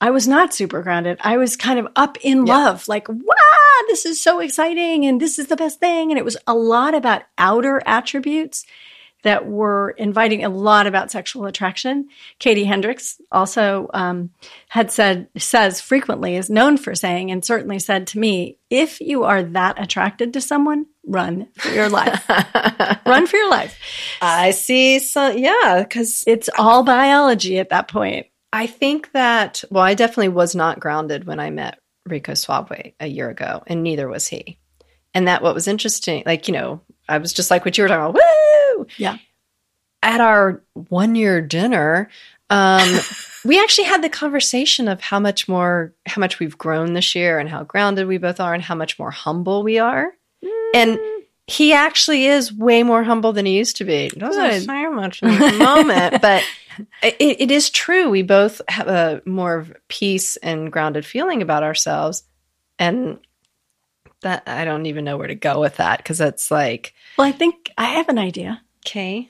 I 0.00 0.10
was 0.10 0.26
not 0.26 0.54
super 0.54 0.82
grounded. 0.82 1.18
I 1.20 1.36
was 1.36 1.56
kind 1.56 1.78
of 1.78 1.88
up 1.96 2.16
in 2.22 2.46
Yeah. 2.46 2.56
love, 2.56 2.88
like, 2.88 3.08
wow, 3.08 3.84
this 3.88 4.06
is 4.06 4.20
so 4.20 4.40
exciting 4.40 5.04
and 5.06 5.20
this 5.20 5.38
is 5.38 5.48
the 5.48 5.56
best 5.56 5.78
thing. 5.80 6.10
And 6.10 6.18
it 6.18 6.24
was 6.24 6.36
a 6.46 6.54
lot 6.54 6.94
about 6.94 7.22
outer 7.36 7.82
attributes 7.84 8.64
that 9.22 9.46
were 9.46 9.90
inviting 9.98 10.42
a 10.44 10.48
lot 10.48 10.86
about 10.86 11.10
sexual 11.10 11.44
attraction. 11.44 12.08
Katie 12.38 12.64
Hendricks 12.64 13.20
also 13.30 13.90
um, 13.92 14.30
had 14.68 14.90
said, 14.90 15.28
says 15.36 15.78
frequently, 15.80 16.36
is 16.36 16.48
known 16.48 16.78
for 16.78 16.94
saying, 16.94 17.30
and 17.30 17.44
certainly 17.44 17.78
said 17.78 18.06
to 18.08 18.18
me, 18.18 18.56
if 18.70 18.98
you 19.00 19.24
are 19.24 19.42
that 19.42 19.78
attracted 19.82 20.32
to 20.32 20.40
someone, 20.40 20.86
run 21.06 21.48
for 21.58 21.68
your 21.68 21.90
life. 21.90 22.26
run 23.06 23.26
for 23.26 23.36
your 23.36 23.50
life. 23.50 23.78
I 24.22 24.52
see 24.52 24.98
some, 25.00 25.36
yeah, 25.36 25.82
because 25.86 26.24
It's 26.26 26.48
all 26.58 26.82
biology 26.82 27.58
at 27.58 27.68
that 27.68 27.88
point. 27.88 28.26
I 28.52 28.66
think 28.66 29.12
that, 29.12 29.62
well, 29.70 29.84
I 29.84 29.94
definitely 29.94 30.28
was 30.28 30.54
not 30.54 30.80
grounded 30.80 31.24
when 31.24 31.38
I 31.38 31.50
met 31.50 31.78
Rico 32.06 32.34
Suave 32.34 32.92
a 32.98 33.06
year 33.06 33.30
ago, 33.30 33.62
and 33.66 33.82
neither 33.82 34.08
was 34.08 34.26
he. 34.26 34.58
And 35.14 35.28
that 35.28 35.42
what 35.42 35.54
was 35.54 35.68
interesting, 35.68 36.22
like, 36.26 36.48
you 36.48 36.54
know, 36.54 36.80
I 37.08 37.18
was 37.18 37.32
just 37.32 37.50
like 37.50 37.64
what 37.64 37.76
you 37.76 37.84
were 37.84 37.88
talking 37.88 38.10
about, 38.10 38.14
woo! 38.14 38.86
Yeah. 38.96 39.18
At 40.02 40.20
our 40.20 40.62
one 40.72 41.14
year 41.14 41.40
dinner, 41.40 42.08
um, 42.48 43.00
we 43.44 43.60
actually 43.60 43.84
had 43.84 44.02
the 44.02 44.08
conversation 44.08 44.88
of 44.88 45.00
how 45.00 45.20
much 45.20 45.48
more, 45.48 45.92
how 46.06 46.20
much 46.20 46.38
we've 46.38 46.58
grown 46.58 46.94
this 46.94 47.14
year 47.14 47.38
and 47.38 47.48
how 47.48 47.64
grounded 47.64 48.06
we 48.06 48.18
both 48.18 48.40
are 48.40 48.54
and 48.54 48.62
how 48.62 48.74
much 48.74 48.98
more 48.98 49.10
humble 49.10 49.62
we 49.62 49.78
are. 49.78 50.12
And 50.74 50.98
he 51.46 51.72
actually 51.72 52.26
is 52.26 52.52
way 52.52 52.84
more 52.84 53.02
humble 53.02 53.32
than 53.32 53.44
he 53.44 53.58
used 53.58 53.76
to 53.78 53.84
be. 53.84 54.08
Doesn't 54.08 54.40
say 54.42 54.86
much 54.88 55.22
in 55.22 55.36
the 55.36 55.52
moment, 55.58 56.22
but 56.22 56.44
it, 57.02 57.16
it 57.20 57.50
is 57.50 57.70
true. 57.70 58.10
We 58.10 58.22
both 58.22 58.60
have 58.68 58.88
a 58.88 59.22
more 59.24 59.56
of 59.56 59.72
peace 59.88 60.36
and 60.36 60.70
grounded 60.72 61.04
feeling 61.06 61.42
about 61.42 61.62
ourselves, 61.62 62.24
and 62.78 63.18
that 64.22 64.42
I 64.46 64.64
don't 64.64 64.86
even 64.86 65.04
know 65.04 65.16
where 65.16 65.28
to 65.28 65.34
go 65.34 65.60
with 65.60 65.76
that 65.76 65.98
because 65.98 66.20
it's 66.20 66.50
like, 66.50 66.94
Well, 67.16 67.26
I 67.26 67.32
think 67.32 67.70
I 67.78 67.84
have 67.86 68.08
an 68.08 68.18
idea. 68.18 68.62
okay, 68.86 69.28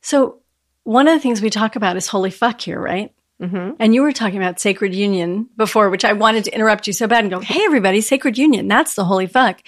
So, 0.00 0.38
one 0.84 1.06
of 1.08 1.14
the 1.14 1.20
things 1.20 1.40
we 1.40 1.50
talk 1.50 1.76
about 1.76 1.96
is 1.96 2.06
holy 2.08 2.30
fuck 2.30 2.60
here, 2.60 2.80
right? 2.80 3.12
mm-hmm. 3.40 3.72
And 3.80 3.94
you 3.94 4.02
were 4.02 4.12
talking 4.12 4.38
about 4.38 4.60
sacred 4.60 4.94
union 4.94 5.48
before, 5.56 5.90
which 5.90 6.04
I 6.04 6.12
wanted 6.12 6.44
to 6.44 6.54
interrupt 6.54 6.86
you 6.86 6.92
so 6.92 7.06
bad 7.08 7.24
and 7.24 7.30
go, 7.32 7.40
hey, 7.40 7.62
everybody, 7.64 8.00
sacred 8.00 8.38
union, 8.38 8.68
that's 8.68 8.94
the 8.94 9.04
holy 9.04 9.26
fuck. 9.26 9.60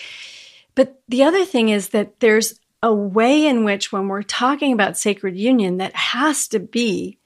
But 0.76 1.00
the 1.08 1.22
other 1.24 1.44
thing 1.44 1.68
is 1.68 1.90
that 1.90 2.18
there's 2.20 2.58
a 2.84 2.94
way 2.94 3.46
in 3.46 3.64
which, 3.64 3.90
when 3.90 4.08
we're 4.08 4.22
talking 4.22 4.72
about 4.74 4.98
sacred 4.98 5.36
union, 5.36 5.78
that 5.78 5.96
has 5.96 6.46
to 6.48 6.60
be 6.60 7.18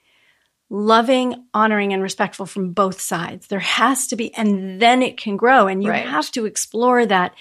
loving, 0.71 1.47
honoring, 1.53 1.93
and 1.93 2.03
respectful 2.03 2.47
from 2.47 2.73
both 2.73 3.01
sides. 3.01 3.49
There 3.49 3.59
has 3.59 4.07
to 4.09 4.17
be, 4.17 4.33
and 4.35 4.81
then 4.81 5.03
it 5.03 5.17
can 5.17 5.37
grow. 5.37 5.67
And 5.67 5.83
you 5.83 5.91
Right. 5.91 6.07
have 6.07 6.31
to 6.33 6.47
explore 6.47 7.05
that. 7.07 7.35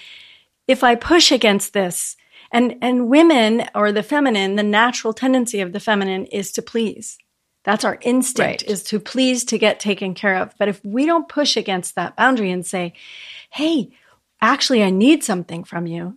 If 0.66 0.82
I 0.82 0.96
push 0.96 1.30
against 1.30 1.72
this, 1.72 2.16
and, 2.50 2.76
and 2.80 3.08
women 3.08 3.68
or 3.74 3.92
the 3.92 4.02
feminine, 4.02 4.56
the 4.56 4.62
natural 4.62 5.12
tendency 5.12 5.60
of 5.60 5.72
the 5.72 5.80
feminine 5.80 6.26
is 6.26 6.50
to 6.52 6.62
please. 6.62 7.18
That's 7.64 7.84
our 7.84 7.98
instinct 8.00 8.62
Right. 8.62 8.70
is 8.70 8.82
to 8.84 8.98
please 8.98 9.44
to 9.44 9.58
get 9.58 9.78
taken 9.78 10.14
care 10.14 10.36
of. 10.36 10.54
But 10.58 10.68
if 10.68 10.82
we 10.84 11.06
don't 11.06 11.28
push 11.28 11.56
against 11.56 11.94
that 11.94 12.16
boundary 12.16 12.50
and 12.50 12.66
say, 12.66 12.94
hey, 13.50 13.90
actually, 14.40 14.82
I 14.82 14.90
need 14.90 15.22
something 15.22 15.62
from 15.64 15.86
you, 15.86 16.16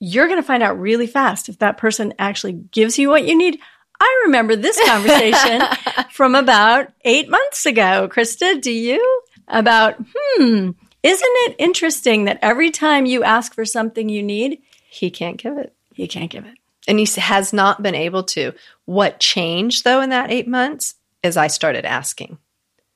you're 0.00 0.26
going 0.26 0.38
to 0.40 0.46
find 0.46 0.62
out 0.62 0.78
really 0.80 1.06
fast 1.06 1.48
if 1.48 1.58
that 1.58 1.78
person 1.78 2.14
actually 2.18 2.52
gives 2.52 2.98
you 2.98 3.08
what 3.08 3.26
you 3.26 3.36
need. 3.36 3.58
I 4.00 4.22
remember 4.26 4.56
this 4.56 4.78
conversation 4.86 5.62
from 6.10 6.34
about 6.34 6.92
eight 7.04 7.28
months 7.28 7.64
ago. 7.64 8.08
Krista, 8.12 8.60
do 8.60 8.72
you? 8.72 9.20
About, 9.46 9.96
hmm, 9.98 10.70
isn't 11.02 11.32
it 11.46 11.56
interesting 11.58 12.24
that 12.24 12.38
every 12.42 12.70
time 12.70 13.06
you 13.06 13.22
ask 13.24 13.54
for 13.54 13.64
something 13.64 14.08
you 14.08 14.22
need, 14.22 14.62
he 14.88 15.10
can't 15.10 15.36
give 15.36 15.58
it, 15.58 15.74
He 15.94 16.06
can't 16.08 16.30
give 16.30 16.44
it? 16.44 16.54
and 16.86 16.98
he 16.98 17.06
has 17.20 17.52
not 17.54 17.82
been 17.82 17.94
able 17.94 18.22
to. 18.24 18.52
What 18.84 19.18
changed 19.20 19.84
though 19.84 20.00
in 20.02 20.10
that 20.10 20.30
eight 20.30 20.46
months 20.48 20.94
is 21.22 21.36
I 21.36 21.46
started 21.46 21.84
asking. 21.86 22.36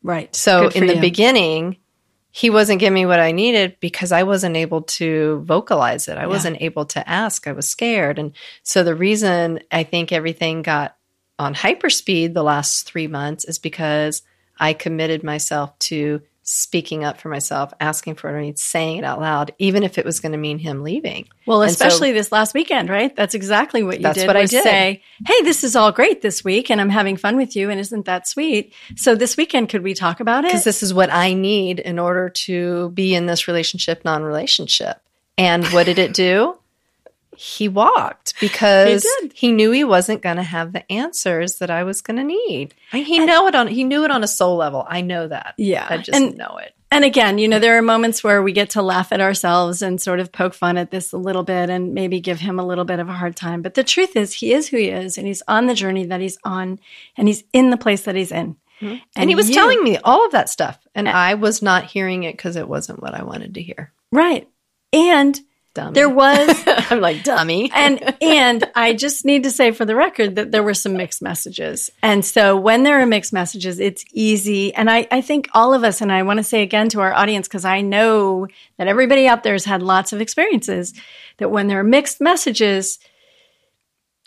Right. 0.02 0.34
So 0.36 0.68
in 0.68 0.86
the 0.86 0.94
you. 0.96 1.00
beginning, 1.00 1.76
he 2.38 2.50
wasn't 2.50 2.78
giving 2.78 2.94
me 2.94 3.04
what 3.04 3.18
I 3.18 3.32
needed 3.32 3.78
because 3.80 4.12
I 4.12 4.22
wasn't 4.22 4.56
able 4.56 4.82
to 4.82 5.42
vocalize 5.44 6.06
it. 6.06 6.16
I 6.16 6.28
wasn't 6.28 6.62
able 6.62 6.84
to 6.84 7.08
ask. 7.08 7.48
I 7.48 7.52
was 7.52 7.68
scared. 7.68 8.16
And 8.16 8.30
so 8.62 8.84
the 8.84 8.94
reason 8.94 9.58
I 9.72 9.82
think 9.82 10.12
everything 10.12 10.62
got 10.62 10.96
on 11.40 11.52
hyperspeed 11.52 12.34
the 12.34 12.44
last 12.44 12.86
three 12.86 13.08
months 13.08 13.44
is 13.44 13.58
because 13.58 14.22
I 14.56 14.72
committed 14.72 15.24
myself 15.24 15.76
to 15.90 16.22
speaking 16.50 17.04
up 17.04 17.20
for 17.20 17.28
myself, 17.28 17.74
asking 17.78 18.14
for 18.14 18.30
what 18.32 18.38
I 18.38 18.42
need, 18.42 18.58
saying 18.58 18.96
it 18.96 19.04
out 19.04 19.20
loud, 19.20 19.52
even 19.58 19.82
if 19.82 19.98
it 19.98 20.04
was 20.06 20.18
going 20.18 20.32
to 20.32 20.38
mean 20.38 20.58
him 20.58 20.82
leaving. 20.82 21.28
Well, 21.46 21.60
And 21.60 21.70
so- 21.70 21.86
especially 21.86 22.12
this 22.12 22.32
last 22.32 22.54
weekend, 22.54 22.88
right? 22.88 23.14
That's 23.14 23.34
exactly 23.34 23.82
what 23.82 23.98
you 23.98 24.04
That's 24.04 24.20
did. 24.20 24.26
what 24.26 24.36
I 24.36 24.46
did. 24.46 24.62
Say, 24.62 25.02
hey, 25.26 25.42
this 25.42 25.62
is 25.62 25.76
all 25.76 25.92
great 25.92 26.22
this 26.22 26.42
week, 26.42 26.70
and 26.70 26.80
I'm 26.80 26.88
having 26.88 27.18
fun 27.18 27.36
with 27.36 27.54
you, 27.54 27.68
and 27.68 27.78
isn't 27.78 28.06
that 28.06 28.26
sweet? 28.26 28.72
So 28.96 29.14
this 29.14 29.36
weekend, 29.36 29.68
could 29.68 29.82
we 29.82 29.92
talk 29.92 30.20
about 30.20 30.44
it? 30.44 30.48
because 30.48 30.64
this 30.64 30.82
is 30.82 30.94
what 30.94 31.12
I 31.12 31.34
need 31.34 31.80
in 31.80 31.98
order 31.98 32.30
to 32.30 32.88
be 32.90 33.14
in 33.14 33.26
this 33.26 33.46
relationship, 33.46 34.02
non 34.04 34.22
relationship. 34.22 34.98
And 35.36 35.66
what 35.66 35.84
did 35.84 35.98
it 35.98 36.14
do? 36.14 36.56
He 37.40 37.68
walked 37.68 38.34
because 38.40 39.06
He 39.22 39.30
he 39.34 39.52
knew 39.52 39.70
he 39.70 39.84
wasn't 39.84 40.22
going 40.22 40.38
to 40.38 40.42
have 40.42 40.72
the 40.72 40.90
answers 40.90 41.58
that 41.58 41.70
I 41.70 41.84
was 41.84 42.00
going 42.00 42.16
to 42.16 42.24
need. 42.24 42.74
And 42.92 43.06
he 43.06 43.24
know 43.24 43.46
it 43.46 43.54
on 43.54 43.68
he 43.68 43.84
knew 43.84 44.04
it 44.04 44.10
on 44.10 44.24
a 44.24 44.28
soul 44.28 44.56
level. 44.56 44.84
I 44.88 45.02
know 45.02 45.28
that. 45.28 45.54
Yeah. 45.56 45.86
I 45.88 45.98
just 45.98 46.10
And- 46.18 46.36
know 46.36 46.58
it. 46.60 46.74
And 46.90 47.04
again, 47.04 47.36
you 47.36 47.48
know, 47.48 47.58
there 47.58 47.76
are 47.76 47.82
moments 47.82 48.24
where 48.24 48.42
we 48.42 48.50
get 48.52 48.70
to 48.70 48.80
laugh 48.82 49.12
at 49.12 49.20
ourselves 49.20 49.82
and 49.82 50.00
sort 50.00 50.20
of 50.20 50.32
poke 50.32 50.54
fun 50.54 50.78
at 50.78 50.90
this 50.90 51.12
a 51.12 51.18
little 51.18 51.42
bit 51.42 51.68
and 51.68 51.92
maybe 51.92 52.18
give 52.18 52.40
him 52.40 52.58
a 52.58 52.66
little 52.66 52.86
bit 52.86 52.98
of 52.98 53.10
a 53.10 53.12
hard 53.12 53.36
time. 53.36 53.60
But 53.60 53.74
the 53.74 53.84
truth 53.84 54.16
is, 54.16 54.32
he 54.32 54.54
is 54.54 54.68
who 54.68 54.78
he 54.78 54.88
is, 54.88 55.18
and 55.18 55.26
he's 55.26 55.42
on 55.46 55.66
the 55.66 55.74
journey 55.74 56.06
that 56.06 56.22
he's 56.22 56.38
on, 56.44 56.80
and 57.18 57.28
he's 57.28 57.44
in 57.52 57.68
the 57.68 57.76
place 57.76 58.04
that 58.04 58.14
he's 58.16 58.32
in. 58.32 58.56
Mm-hmm. 58.80 58.96
And, 59.16 59.28
he 59.28 59.36
was 59.36 59.50
you- 59.50 59.54
telling 59.54 59.84
me 59.84 59.98
all 59.98 60.24
of 60.24 60.32
that 60.32 60.48
stuff, 60.48 60.78
and 60.94 61.10
I 61.10 61.34
was 61.34 61.60
not 61.60 61.84
hearing 61.84 62.22
it 62.22 62.32
because 62.38 62.56
it 62.56 62.66
wasn't 62.66 63.02
what 63.02 63.12
I 63.12 63.22
wanted 63.22 63.52
to 63.56 63.62
hear. 63.62 63.92
Right. 64.10 64.48
And 64.90 65.38
Dummy. 65.74 65.92
there 65.92 66.08
was 66.08 66.62
I'm 66.66 67.00
like 67.00 67.22
dummy. 67.22 67.70
and 67.74 68.16
and 68.20 68.64
I 68.74 68.94
just 68.94 69.24
need 69.24 69.44
to 69.44 69.50
say 69.50 69.70
for 69.70 69.84
the 69.84 69.94
record 69.94 70.36
that 70.36 70.50
there 70.50 70.62
were 70.62 70.74
some 70.74 70.94
mixed 70.94 71.22
messages. 71.22 71.90
And 72.02 72.24
so 72.24 72.56
when 72.56 72.82
there 72.82 73.00
are 73.00 73.06
mixed 73.06 73.32
messages, 73.32 73.78
it's 73.78 74.04
easy. 74.12 74.74
And 74.74 74.90
I, 74.90 75.06
I 75.10 75.20
think 75.20 75.48
all 75.54 75.74
of 75.74 75.84
us, 75.84 76.00
and 76.00 76.10
I 76.10 76.22
want 76.22 76.38
to 76.38 76.44
say 76.44 76.62
again 76.62 76.88
to 76.90 77.00
our 77.00 77.12
audience, 77.12 77.46
because 77.46 77.64
I 77.64 77.80
know 77.80 78.46
that 78.76 78.88
everybody 78.88 79.28
out 79.28 79.42
there 79.42 79.54
has 79.54 79.64
had 79.64 79.82
lots 79.82 80.12
of 80.12 80.20
experiences, 80.20 80.94
that 81.36 81.50
when 81.50 81.68
there 81.68 81.78
are 81.78 81.84
mixed 81.84 82.20
messages, 82.20 82.98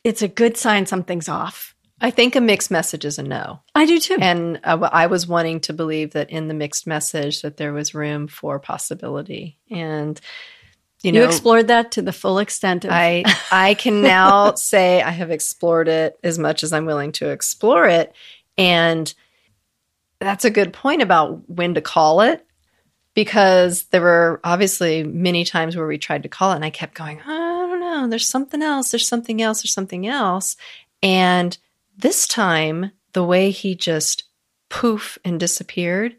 it's 0.04 0.22
a 0.22 0.28
good 0.28 0.58
sign 0.58 0.86
something's 0.86 1.28
off. 1.28 1.76
I 2.04 2.10
think 2.10 2.36
a 2.36 2.42
mixed 2.42 2.72
message 2.72 3.06
is 3.06 3.20
a 3.20 3.24
no. 3.24 3.60
I 3.76 3.86
do 3.86 4.00
too. 4.00 4.18
And 4.20 4.60
uh, 4.64 4.89
I 4.92 5.06
was 5.06 5.28
wanting 5.28 5.60
to 5.62 5.74
believe 5.74 6.14
that 6.14 6.32
in 6.32 6.48
the 6.48 6.56
mixed 6.56 6.88
message 6.88 7.44
that 7.44 7.58
there 7.58 7.74
was 7.74 7.94
room 7.94 8.28
for 8.28 8.58
possibility. 8.58 9.60
And 9.70 10.20
you 11.04 11.12
you 11.14 11.24
explored 11.24 11.68
that 11.68 11.93
to 11.93 12.02
the 12.02 12.14
full 12.14 12.39
extent 12.39 12.86
of 12.86 12.91
I 12.91 13.24
I 13.52 13.74
can 13.74 14.02
now 14.04 14.54
say 14.56 15.02
I 15.02 15.12
have 15.12 15.32
explored 15.32 15.88
it 15.88 16.20
as 16.24 16.38
much 16.38 16.64
as 16.64 16.74
I'm 16.74 16.86
willing 16.86 17.12
to 17.14 17.30
explore 17.30 17.88
it. 17.88 18.14
And 18.58 19.14
that's 20.20 20.45
a 20.45 20.52
good 20.52 20.74
point 20.74 21.02
about 21.02 21.49
when 21.49 21.74
to 21.74 21.82
call 21.82 22.22
it 22.22 22.45
because 23.14 23.84
there 23.86 24.02
were 24.02 24.39
obviously 24.43 25.04
many 25.04 25.43
times 25.43 25.76
where 25.76 25.88
we 25.88 25.97
tried 25.97 26.24
to 26.24 26.30
call 26.30 26.52
it 26.52 26.56
and 26.56 26.66
I 26.66 26.70
kept 26.70 26.93
going, 26.93 27.20
I 27.22 27.28
don't 27.28 27.80
know, 27.80 28.08
there's 28.08 28.28
something 28.28 28.62
else, 28.62 28.91
there's 28.91 29.08
something 29.08 29.41
else, 29.41 29.62
there's 29.62 29.74
something 29.74 30.08
else. 30.08 30.56
And 31.04 31.58
this 31.97 32.28
time, 32.28 32.91
the 33.14 33.24
way 33.24 33.52
he 33.52 33.76
just 33.76 34.24
poof 34.70 35.18
and 35.26 35.39
disappeared, 35.39 36.16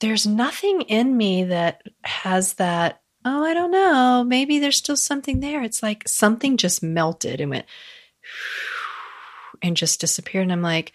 there's 0.00 0.26
nothing 0.26 0.82
in 0.82 1.16
me 1.16 1.44
that 1.44 1.82
has 2.02 2.54
that, 2.54 3.00
oh, 3.24 3.44
I 3.44 3.54
don't 3.54 3.70
know, 3.70 4.24
maybe 4.26 4.58
there's 4.58 4.76
still 4.76 4.96
something 4.96 5.40
there. 5.40 5.62
It's 5.62 5.82
like 5.82 6.06
something 6.08 6.56
just 6.56 6.82
melted 6.82 7.40
and 7.40 7.50
went 7.50 7.66
and 9.62 9.76
just 9.76 10.00
disappeared. 10.00 10.44
And 10.44 10.52
I'm 10.52 10.62
like, 10.62 10.92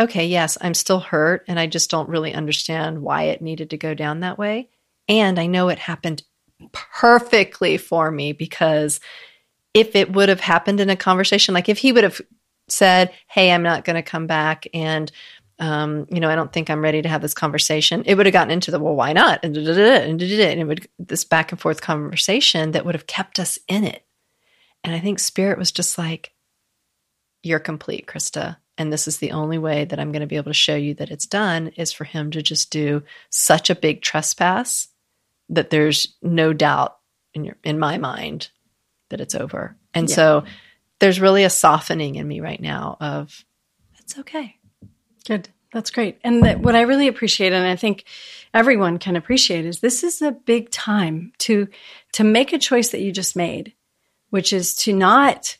okay, 0.00 0.26
yes, 0.26 0.56
I'm 0.60 0.74
still 0.74 1.00
hurt 1.00 1.44
and 1.48 1.58
I 1.58 1.66
just 1.66 1.90
don't 1.90 2.08
really 2.08 2.32
understand 2.32 3.02
why 3.02 3.24
it 3.24 3.42
needed 3.42 3.70
to 3.70 3.76
go 3.76 3.94
down 3.94 4.20
that 4.20 4.38
way. 4.38 4.68
And 5.08 5.38
I 5.38 5.46
know 5.46 5.68
it 5.68 5.78
happened 5.78 6.22
perfectly 6.72 7.76
for 7.76 8.10
me 8.10 8.32
because 8.32 9.00
if 9.74 9.96
it 9.96 10.12
would 10.12 10.28
have 10.28 10.40
happened 10.40 10.80
in 10.80 10.90
a 10.90 10.96
conversation, 10.96 11.54
like 11.54 11.68
if 11.68 11.78
he 11.78 11.92
would 11.92 12.04
have 12.04 12.20
said, 12.68 13.12
Hey, 13.28 13.50
I'm 13.50 13.62
not 13.62 13.84
going 13.84 13.96
to 13.96 14.02
come 14.02 14.26
back 14.26 14.66
and 14.72 15.10
um, 15.62 16.08
you 16.10 16.18
know, 16.18 16.28
I 16.28 16.34
don't 16.34 16.52
think 16.52 16.68
I'm 16.68 16.82
ready 16.82 17.02
to 17.02 17.08
have 17.08 17.22
this 17.22 17.34
conversation. 17.34 18.02
It 18.04 18.16
would 18.16 18.26
have 18.26 18.32
gotten 18.32 18.50
into 18.50 18.72
the 18.72 18.80
well, 18.80 18.96
why 18.96 19.12
not? 19.12 19.44
And, 19.44 19.56
and 19.56 20.20
it 20.20 20.66
would 20.66 20.88
this 20.98 21.22
back 21.22 21.52
and 21.52 21.60
forth 21.60 21.80
conversation 21.80 22.72
that 22.72 22.84
would 22.84 22.96
have 22.96 23.06
kept 23.06 23.38
us 23.38 23.60
in 23.68 23.84
it. 23.84 24.04
And 24.82 24.92
I 24.92 24.98
think 24.98 25.20
spirit 25.20 25.58
was 25.58 25.70
just 25.70 25.96
like, 25.96 26.32
You're 27.44 27.60
complete, 27.60 28.08
Krista. 28.08 28.56
And 28.76 28.92
this 28.92 29.06
is 29.06 29.18
the 29.18 29.30
only 29.30 29.56
way 29.56 29.84
that 29.84 30.00
I'm 30.00 30.10
going 30.10 30.22
to 30.22 30.26
be 30.26 30.34
able 30.34 30.50
to 30.50 30.54
show 30.54 30.74
you 30.74 30.94
that 30.94 31.12
it's 31.12 31.26
done 31.26 31.68
is 31.76 31.92
for 31.92 32.02
him 32.02 32.32
to 32.32 32.42
just 32.42 32.72
do 32.72 33.04
such 33.30 33.70
a 33.70 33.76
big 33.76 34.02
trespass 34.02 34.88
that 35.48 35.70
there's 35.70 36.16
no 36.22 36.52
doubt 36.52 36.96
in 37.34 37.44
your 37.44 37.56
in 37.62 37.78
my 37.78 37.98
mind 37.98 38.50
that 39.10 39.20
it's 39.20 39.36
over. 39.36 39.76
And 39.94 40.08
yeah. 40.08 40.16
so 40.16 40.44
there's 40.98 41.20
really 41.20 41.44
a 41.44 41.50
softening 41.50 42.16
in 42.16 42.26
me 42.26 42.40
right 42.40 42.60
now 42.60 42.96
of 42.98 43.44
it's 44.00 44.18
okay. 44.18 44.56
Good. 45.26 45.48
That's 45.72 45.90
great. 45.90 46.18
And 46.22 46.44
that 46.44 46.60
what 46.60 46.76
I 46.76 46.82
really 46.82 47.08
appreciate, 47.08 47.52
and 47.52 47.66
I 47.66 47.76
think 47.76 48.04
everyone 48.52 48.98
can 48.98 49.16
appreciate, 49.16 49.64
is 49.64 49.80
this 49.80 50.04
is 50.04 50.20
a 50.20 50.32
big 50.32 50.70
time 50.70 51.32
to 51.38 51.68
to 52.12 52.24
make 52.24 52.52
a 52.52 52.58
choice 52.58 52.90
that 52.90 53.00
you 53.00 53.10
just 53.10 53.36
made, 53.36 53.72
which 54.30 54.52
is 54.52 54.74
to 54.74 54.92
not, 54.92 55.56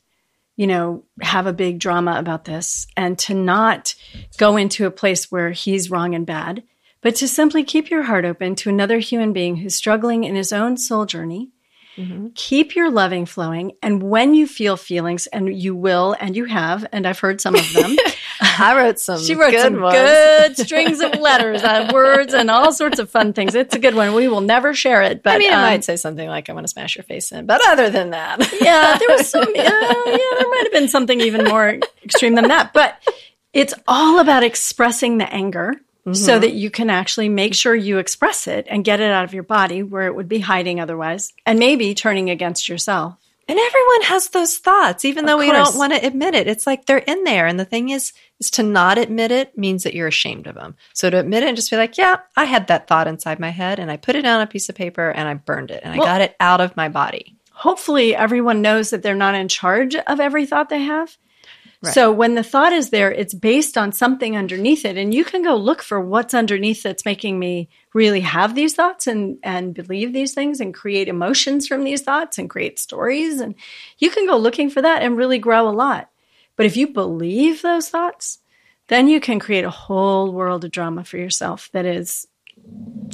you 0.57 0.67
know, 0.67 1.05
have 1.23 1.47
a 1.47 1.53
big 1.53 1.79
drama 1.79 2.17
about 2.19 2.45
this 2.45 2.87
and 2.95 3.19
to 3.21 3.35
not 3.35 3.95
go 4.37 4.59
into 4.59 4.87
a 4.87 4.91
place 4.91 5.33
where 5.33 5.51
he's 5.51 5.91
wrong 5.91 6.15
and 6.15 6.27
bad, 6.27 6.63
but 7.01 7.17
to 7.17 7.27
simply 7.27 7.65
keep 7.65 7.91
your 7.91 8.03
heart 8.03 8.27
open 8.27 8.55
to 8.57 8.69
another 8.69 8.99
human 8.99 9.33
being 9.33 9.57
who's 9.57 9.75
struggling 9.75 10.25
in 10.25 10.35
his 10.35 10.53
own 10.53 10.77
soul 10.77 11.07
journey 11.07 11.53
Mm-hmm. 11.97 12.29
Keep 12.35 12.75
your 12.75 12.91
loving 12.91 13.27
flowing. 13.27 13.73
And 13.83 14.03
when 14.03 14.35
you 14.35 14.47
feel 14.47 14.77
feelings, 14.77 15.27
and 15.27 15.55
you 15.55 15.75
will, 15.75 16.17
and 16.19 16.35
you 16.37 16.47
have, 16.47 16.87
and 16.93 17.07
I've 17.07 17.19
heard 17.19 17.41
some 17.41 17.55
of 17.55 17.73
them. 17.73 17.97
I 18.59 18.77
wrote 18.77 18.99
some. 18.99 19.21
She 19.21 19.35
wrote 19.35 19.51
good 19.51 19.63
some 19.63 19.81
ones. 19.81 19.95
good 19.95 20.57
strings 20.59 21.01
of 21.01 21.15
letters, 21.21 21.63
uh, 21.63 21.91
words, 21.93 22.35
and 22.35 22.51
all 22.51 22.73
sorts 22.73 22.99
of 22.99 23.11
fun 23.11 23.33
things. 23.33 23.55
It's 23.55 23.75
a 23.75 23.79
good 23.79 23.95
one. 23.95 24.15
We 24.15 24.29
will 24.29 24.41
never 24.41 24.75
share 24.75 25.03
it. 25.03 25.23
But 25.23 25.35
I 25.35 25.39
mean, 25.39 25.53
um, 25.53 25.59
I 25.59 25.71
might 25.71 25.85
say 25.85 25.97
something 25.97 26.29
like, 26.29 26.51
"I 26.51 26.53
want 26.53 26.65
to 26.65 26.73
smash 26.73 26.97
your 26.97 27.05
face 27.05 27.33
in," 27.33 27.47
but 27.47 27.61
other 27.69 27.91
than 27.91 28.11
that, 28.11 28.39
yeah, 28.61 28.99
there 28.99 29.17
was 29.17 29.29
some. 29.29 29.43
Uh, 29.43 29.47
yeah, 29.55 29.71
there 30.39 30.51
might 30.51 30.65
have 30.65 30.73
been 30.73 30.89
something 30.89 31.21
even 31.21 31.45
more 31.45 31.79
extreme 32.05 32.35
than 32.35 32.49
that. 32.49 32.73
But 32.73 32.97
it's 33.53 33.75
all 33.87 34.19
about 34.19 34.43
expressing 34.43 35.19
the 35.19 35.33
anger 35.33 35.75
mm-hmm. 36.07 36.15
so 36.15 36.39
that 36.39 36.53
you 36.53 36.71
can 36.71 36.91
actually 36.91 37.29
make 37.29 37.55
sure 37.55 37.75
you 37.75 37.99
express 37.99 38.47
it 38.47 38.67
and 38.69 38.85
get 38.85 39.01
it 39.01 39.11
out 39.11 39.25
of 39.25 39.35
your 39.35 39.43
body 39.43 39.83
where 39.83 40.07
it 40.07 40.15
would 40.15 40.29
be 40.29 40.41
hiding 40.41 40.81
otherwise, 40.81 41.33
and 41.47 41.59
maybe 41.59 41.95
turning 41.95 42.31
against 42.31 42.69
yourself. 42.69 43.17
And 43.49 43.59
everyone 43.59 44.03
has 44.03 44.29
those 44.29 44.59
thoughts, 44.59 45.05
even 45.05 45.25
of 45.25 45.29
though 45.29 45.39
we 45.39 45.51
don't 45.51 45.77
want 45.77 45.93
to 45.93 46.07
admit 46.07 46.35
it. 46.35 46.47
It's 46.47 46.67
like 46.67 46.87
they're 46.87 46.99
in 46.99 47.25
there. 47.25 47.47
And 47.47 47.59
the 47.59 47.65
thing 47.65 47.91
is, 47.91 48.13
is 48.39 48.51
to 48.53 48.63
not 48.63 48.99
admit 48.99 49.33
it 49.33 49.59
means 49.59 49.83
that 49.83 49.95
you're 49.95 50.09
ashamed 50.09 50.47
of 50.47 50.55
them. 50.55 50.77
So 50.95 51.11
to 51.11 51.19
admit 51.19 51.43
it 51.43 51.49
and 51.49 51.57
just 51.57 51.71
be 51.71 51.77
like, 51.77 51.99
yeah, 51.99 52.21
I 52.37 52.45
had 52.45 52.69
that 52.69 52.87
thought 52.87 53.09
inside 53.09 53.41
my 53.41 53.51
head 53.51 53.79
and 53.79 53.91
I 53.91 53.97
put 53.97 54.17
it 54.17 54.25
on 54.25 54.41
a 54.41 54.47
piece 54.47 54.69
of 54.69 54.77
paper 54.77 55.11
and 55.11 55.29
I 55.29 55.35
burned 55.35 55.71
it 55.73 55.83
and 55.85 55.99
well, 55.99 56.07
I 56.07 56.11
got 56.11 56.21
it 56.21 56.37
out 56.39 56.61
of 56.61 56.77
my 56.77 56.89
body. 56.89 57.37
Hopefully 57.51 58.15
everyone 58.15 58.63
knows 58.63 58.91
that 58.91 59.03
they're 59.03 59.15
not 59.15 59.35
in 59.35 59.49
charge 59.49 59.97
of 59.97 60.21
every 60.21 60.47
thought 60.47 60.69
they 60.69 60.83
have. 60.83 61.17
Right. 61.83 61.95
So 61.95 62.13
when 62.13 62.35
the 62.35 62.45
thought 62.45 62.73
is 62.73 62.91
there, 62.91 63.11
it's 63.11 63.35
based 63.35 63.77
on 63.77 63.91
something 63.91 64.37
underneath 64.37 64.85
it. 64.85 64.97
And 64.97 65.13
you 65.13 65.25
can 65.25 65.43
go 65.43 65.57
look 65.57 65.83
for 65.83 66.01
what's 66.01 66.33
underneath 66.33 66.85
that's 66.85 67.05
making 67.05 67.41
me 67.41 67.69
really 67.95 68.21
have 68.21 68.55
these 68.55 68.75
thoughts 68.75 69.07
and, 69.07 69.39
and 69.43 69.75
believe 69.75 70.13
these 70.13 70.35
things 70.35 70.61
and 70.61 70.75
create 70.75 71.09
emotions 71.09 71.67
from 71.67 71.85
these 71.85 72.03
thoughts 72.03 72.39
and 72.39 72.49
create 72.49 72.79
stories. 72.79 73.41
And 73.41 73.55
you 73.99 74.11
can 74.11 74.27
go 74.27 74.37
looking 74.37 74.71
for 74.71 74.83
that 74.83 75.03
and 75.03 75.17
really 75.17 75.39
grow 75.39 75.69
a 75.69 75.71
lot. 75.71 76.11
But 76.57 76.67
if 76.67 76.77
you 76.77 76.89
believe 76.89 77.63
those 77.63 77.89
thoughts, 77.89 78.39
then 78.89 79.09
you 79.09 79.21
can 79.21 79.39
create 79.39 79.65
a 79.65 79.71
whole 79.71 80.33
world 80.33 80.65
of 80.65 80.71
drama 80.71 81.05
for 81.05 81.17
yourself 81.17 81.71
that 81.73 81.87
is 81.87 82.27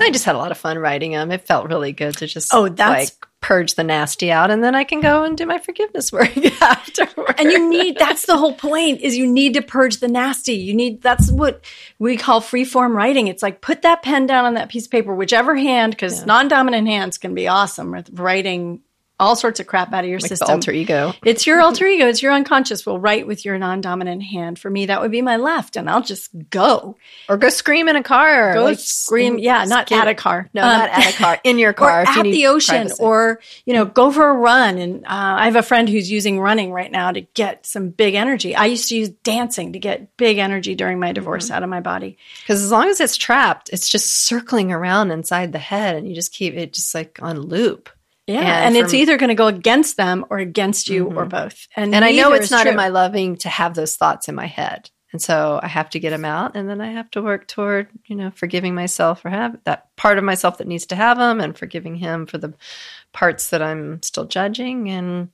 I 0.00 0.10
just 0.10 0.24
had 0.24 0.34
a 0.34 0.38
lot 0.38 0.52
of 0.52 0.58
fun 0.58 0.78
writing 0.78 1.12
them. 1.12 1.30
It 1.30 1.46
felt 1.46 1.68
really 1.68 1.92
good 1.92 2.16
to 2.18 2.26
just 2.26 2.52
oh, 2.54 2.68
that's 2.68 3.10
like 3.10 3.27
purge 3.40 3.74
the 3.74 3.84
nasty 3.84 4.32
out, 4.32 4.50
and 4.50 4.62
then 4.62 4.74
I 4.74 4.84
can 4.84 5.00
go 5.00 5.24
and 5.24 5.36
do 5.36 5.46
my 5.46 5.58
forgiveness 5.58 6.12
work 6.12 6.36
afterwards. 6.60 7.34
And 7.38 7.52
you 7.52 7.68
need 7.68 7.96
that's 7.98 8.26
the 8.26 8.36
whole 8.36 8.54
point 8.54 9.00
is 9.00 9.16
you 9.16 9.26
need 9.26 9.54
to 9.54 9.62
purge 9.62 9.98
the 9.98 10.08
nasty. 10.08 10.54
You 10.54 10.74
need 10.74 11.02
that's 11.02 11.30
what 11.30 11.64
we 11.98 12.16
call 12.16 12.40
free 12.40 12.64
form 12.64 12.96
writing. 12.96 13.28
It's 13.28 13.42
like 13.42 13.60
put 13.60 13.82
that 13.82 14.02
pen 14.02 14.26
down 14.26 14.44
on 14.44 14.54
that 14.54 14.68
piece 14.68 14.86
of 14.86 14.90
paper, 14.90 15.14
whichever 15.14 15.54
hand, 15.54 15.92
because 15.92 16.20
yeah. 16.20 16.26
non 16.26 16.48
dominant 16.48 16.88
hands 16.88 17.18
can 17.18 17.34
be 17.34 17.48
awesome 17.48 17.92
with 17.92 18.10
writing 18.18 18.80
all 19.20 19.34
sorts 19.36 19.58
of 19.60 19.66
crap 19.66 19.92
out 19.92 20.04
of 20.04 20.10
your 20.10 20.20
like 20.20 20.28
system. 20.28 20.50
alter 20.50 20.70
ego. 20.70 21.12
It's 21.24 21.46
your 21.46 21.60
alter 21.62 21.86
ego. 21.86 22.06
It's 22.06 22.22
your 22.22 22.32
unconscious 22.32 22.86
will 22.86 23.00
write 23.00 23.26
with 23.26 23.44
your 23.44 23.58
non-dominant 23.58 24.22
hand. 24.22 24.58
For 24.58 24.70
me, 24.70 24.86
that 24.86 25.00
would 25.00 25.10
be 25.10 25.22
my 25.22 25.36
left, 25.36 25.76
and 25.76 25.90
I'll 25.90 26.02
just 26.02 26.30
go 26.50 26.96
or 27.28 27.36
go 27.36 27.48
scream 27.48 27.88
in 27.88 27.96
a 27.96 28.02
car. 28.02 28.54
Go 28.54 28.64
like, 28.64 28.78
scream, 28.78 29.38
yeah, 29.38 29.64
not 29.64 29.90
at 29.90 30.08
a 30.08 30.14
car. 30.14 30.48
No, 30.54 30.62
um, 30.62 30.68
not 30.68 30.90
at 30.90 31.14
a 31.14 31.16
car. 31.16 31.40
In 31.44 31.58
your 31.58 31.72
car, 31.74 32.02
or 32.02 32.08
at 32.08 32.22
the 32.22 32.46
ocean, 32.46 32.74
privacy. 32.74 33.02
or 33.02 33.40
you 33.64 33.74
know, 33.74 33.84
go 33.84 34.10
for 34.12 34.28
a 34.28 34.34
run. 34.34 34.78
And 34.78 35.04
uh, 35.04 35.08
I 35.08 35.44
have 35.46 35.56
a 35.56 35.62
friend 35.62 35.88
who's 35.88 36.10
using 36.10 36.40
running 36.40 36.72
right 36.72 36.90
now 36.90 37.10
to 37.10 37.20
get 37.20 37.66
some 37.66 37.90
big 37.90 38.14
energy. 38.14 38.54
I 38.54 38.66
used 38.66 38.88
to 38.90 38.96
use 38.96 39.08
dancing 39.08 39.72
to 39.72 39.78
get 39.78 40.16
big 40.16 40.38
energy 40.38 40.74
during 40.74 41.00
my 41.00 41.12
divorce 41.12 41.46
mm-hmm. 41.46 41.54
out 41.54 41.62
of 41.62 41.68
my 41.68 41.80
body. 41.80 42.18
Because 42.42 42.62
as 42.62 42.70
long 42.70 42.88
as 42.88 43.00
it's 43.00 43.16
trapped, 43.16 43.70
it's 43.72 43.88
just 43.88 44.12
circling 44.12 44.72
around 44.72 45.10
inside 45.10 45.52
the 45.52 45.58
head, 45.58 45.96
and 45.96 46.08
you 46.08 46.14
just 46.14 46.32
keep 46.32 46.54
it 46.54 46.72
just 46.72 46.94
like 46.94 47.18
on 47.22 47.40
loop. 47.40 47.90
Yeah, 48.28 48.66
and, 48.66 48.76
and 48.76 48.84
it's 48.84 48.92
either 48.92 49.16
going 49.16 49.28
to 49.28 49.34
go 49.34 49.46
against 49.46 49.96
them 49.96 50.26
or 50.28 50.38
against 50.38 50.90
you 50.90 51.06
mm-hmm. 51.06 51.18
or 51.18 51.24
both. 51.24 51.66
And, 51.74 51.94
and 51.94 52.04
I 52.04 52.12
know 52.12 52.32
it's 52.32 52.50
not 52.50 52.62
true. 52.62 52.72
in 52.72 52.76
my 52.76 52.88
loving 52.88 53.36
to 53.38 53.48
have 53.48 53.72
those 53.72 53.96
thoughts 53.96 54.28
in 54.28 54.34
my 54.34 54.46
head. 54.46 54.90
And 55.12 55.22
so 55.22 55.58
I 55.62 55.68
have 55.68 55.88
to 55.90 55.98
get 55.98 56.10
them 56.10 56.26
out 56.26 56.54
and 56.54 56.68
then 56.68 56.82
I 56.82 56.92
have 56.92 57.10
to 57.12 57.22
work 57.22 57.48
toward, 57.48 57.88
you 58.04 58.14
know, 58.14 58.30
forgiving 58.30 58.74
myself 58.74 59.22
for 59.22 59.30
have 59.30 59.56
that 59.64 59.96
part 59.96 60.18
of 60.18 60.24
myself 60.24 60.58
that 60.58 60.66
needs 60.66 60.84
to 60.86 60.96
have 60.96 61.16
them 61.16 61.40
and 61.40 61.56
forgiving 61.56 61.94
him 61.94 62.26
for 62.26 62.36
the 62.36 62.52
parts 63.14 63.48
that 63.48 63.62
I'm 63.62 64.02
still 64.02 64.26
judging 64.26 64.90
and 64.90 65.30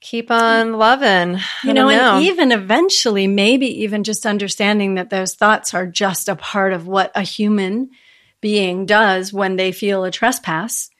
keep 0.00 0.30
on 0.30 0.74
loving. 0.74 1.38
You 1.64 1.72
know, 1.72 1.88
know, 1.88 2.16
and 2.16 2.24
even 2.24 2.52
eventually, 2.52 3.26
maybe 3.26 3.84
even 3.84 4.04
just 4.04 4.26
understanding 4.26 4.96
that 4.96 5.08
those 5.08 5.34
thoughts 5.34 5.72
are 5.72 5.86
just 5.86 6.28
a 6.28 6.36
part 6.36 6.74
of 6.74 6.86
what 6.86 7.10
a 7.14 7.22
human 7.22 7.88
being 8.42 8.84
does 8.84 9.32
when 9.32 9.56
they 9.56 9.72
feel 9.72 10.04
a 10.04 10.10
trespass 10.10 10.90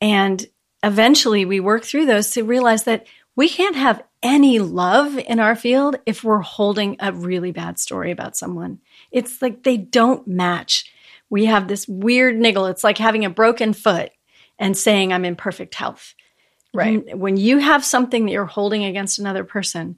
and 0.00 0.44
eventually 0.82 1.44
we 1.44 1.60
work 1.60 1.84
through 1.84 2.06
those 2.06 2.30
to 2.30 2.42
realize 2.42 2.84
that 2.84 3.06
we 3.36 3.48
can't 3.48 3.76
have 3.76 4.02
any 4.22 4.58
love 4.58 5.16
in 5.18 5.40
our 5.40 5.56
field 5.56 5.96
if 6.04 6.22
we're 6.22 6.40
holding 6.40 6.96
a 7.00 7.12
really 7.12 7.52
bad 7.52 7.78
story 7.78 8.10
about 8.10 8.36
someone. 8.36 8.80
It's 9.10 9.40
like 9.40 9.62
they 9.62 9.76
don't 9.76 10.26
match. 10.26 10.92
We 11.30 11.46
have 11.46 11.68
this 11.68 11.86
weird 11.88 12.36
niggle. 12.36 12.66
It's 12.66 12.84
like 12.84 12.98
having 12.98 13.24
a 13.24 13.30
broken 13.30 13.72
foot 13.72 14.10
and 14.58 14.76
saying, 14.76 15.12
I'm 15.12 15.24
in 15.24 15.36
perfect 15.36 15.74
health. 15.74 16.14
Right. 16.74 17.04
When, 17.06 17.18
when 17.18 17.36
you 17.36 17.58
have 17.58 17.84
something 17.84 18.26
that 18.26 18.32
you're 18.32 18.44
holding 18.44 18.84
against 18.84 19.18
another 19.18 19.44
person, 19.44 19.96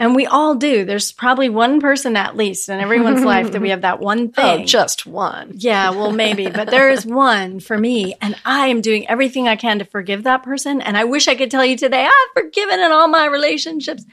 and 0.00 0.16
we 0.16 0.26
all 0.26 0.56
do. 0.56 0.84
There's 0.84 1.12
probably 1.12 1.48
one 1.48 1.80
person 1.80 2.16
at 2.16 2.36
least 2.36 2.68
in 2.68 2.80
everyone's 2.80 3.24
life 3.24 3.52
that 3.52 3.62
we 3.62 3.70
have 3.70 3.82
that 3.82 4.00
one 4.00 4.32
thing. 4.32 4.62
Oh, 4.62 4.64
just 4.64 5.06
one. 5.06 5.52
Yeah, 5.54 5.90
well, 5.90 6.10
maybe, 6.10 6.48
but 6.48 6.68
there 6.68 6.90
is 6.90 7.06
one 7.06 7.60
for 7.60 7.78
me. 7.78 8.14
And 8.20 8.34
I 8.44 8.68
am 8.68 8.80
doing 8.80 9.08
everything 9.08 9.46
I 9.46 9.56
can 9.56 9.78
to 9.78 9.84
forgive 9.84 10.24
that 10.24 10.42
person. 10.42 10.80
And 10.80 10.96
I 10.96 11.04
wish 11.04 11.28
I 11.28 11.36
could 11.36 11.50
tell 11.50 11.64
you 11.64 11.76
today, 11.76 12.04
I've 12.06 12.42
forgiven 12.42 12.80
in 12.80 12.90
all 12.90 13.06
my 13.08 13.26
relationships. 13.26 14.04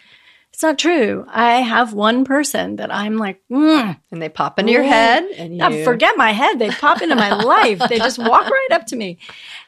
It's 0.53 0.63
not 0.63 0.77
true. 0.77 1.25
I 1.27 1.61
have 1.61 1.93
one 1.93 2.25
person 2.25 2.75
that 2.75 2.93
I'm 2.93 3.17
like, 3.17 3.41
mm, 3.49 3.97
and 4.11 4.21
they 4.21 4.29
pop 4.29 4.59
into 4.59 4.71
your 4.71 4.83
head. 4.83 5.23
And 5.23 5.57
you... 5.57 5.83
forget 5.83 6.15
my 6.17 6.33
head. 6.33 6.59
They 6.59 6.69
pop 6.69 7.01
into 7.01 7.15
my 7.15 7.33
life. 7.43 7.79
They 7.89 7.97
just 7.97 8.19
walk 8.19 8.47
right 8.47 8.67
up 8.71 8.85
to 8.87 8.95
me. 8.95 9.17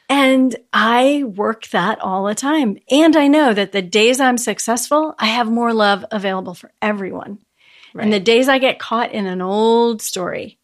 And 0.08 0.54
I 0.72 1.24
work 1.24 1.68
that 1.68 2.00
all 2.00 2.24
the 2.24 2.34
time. 2.34 2.78
And 2.90 3.16
I 3.16 3.26
know 3.26 3.54
that 3.54 3.72
the 3.72 3.82
days 3.82 4.20
I'm 4.20 4.36
successful, 4.36 5.14
I 5.18 5.26
have 5.26 5.50
more 5.50 5.72
love 5.72 6.04
available 6.10 6.54
for 6.54 6.70
everyone. 6.82 7.38
Right. 7.94 8.04
And 8.04 8.12
the 8.12 8.20
days 8.20 8.48
I 8.48 8.58
get 8.58 8.78
caught 8.78 9.12
in 9.12 9.26
an 9.26 9.40
old 9.40 10.02
story 10.02 10.58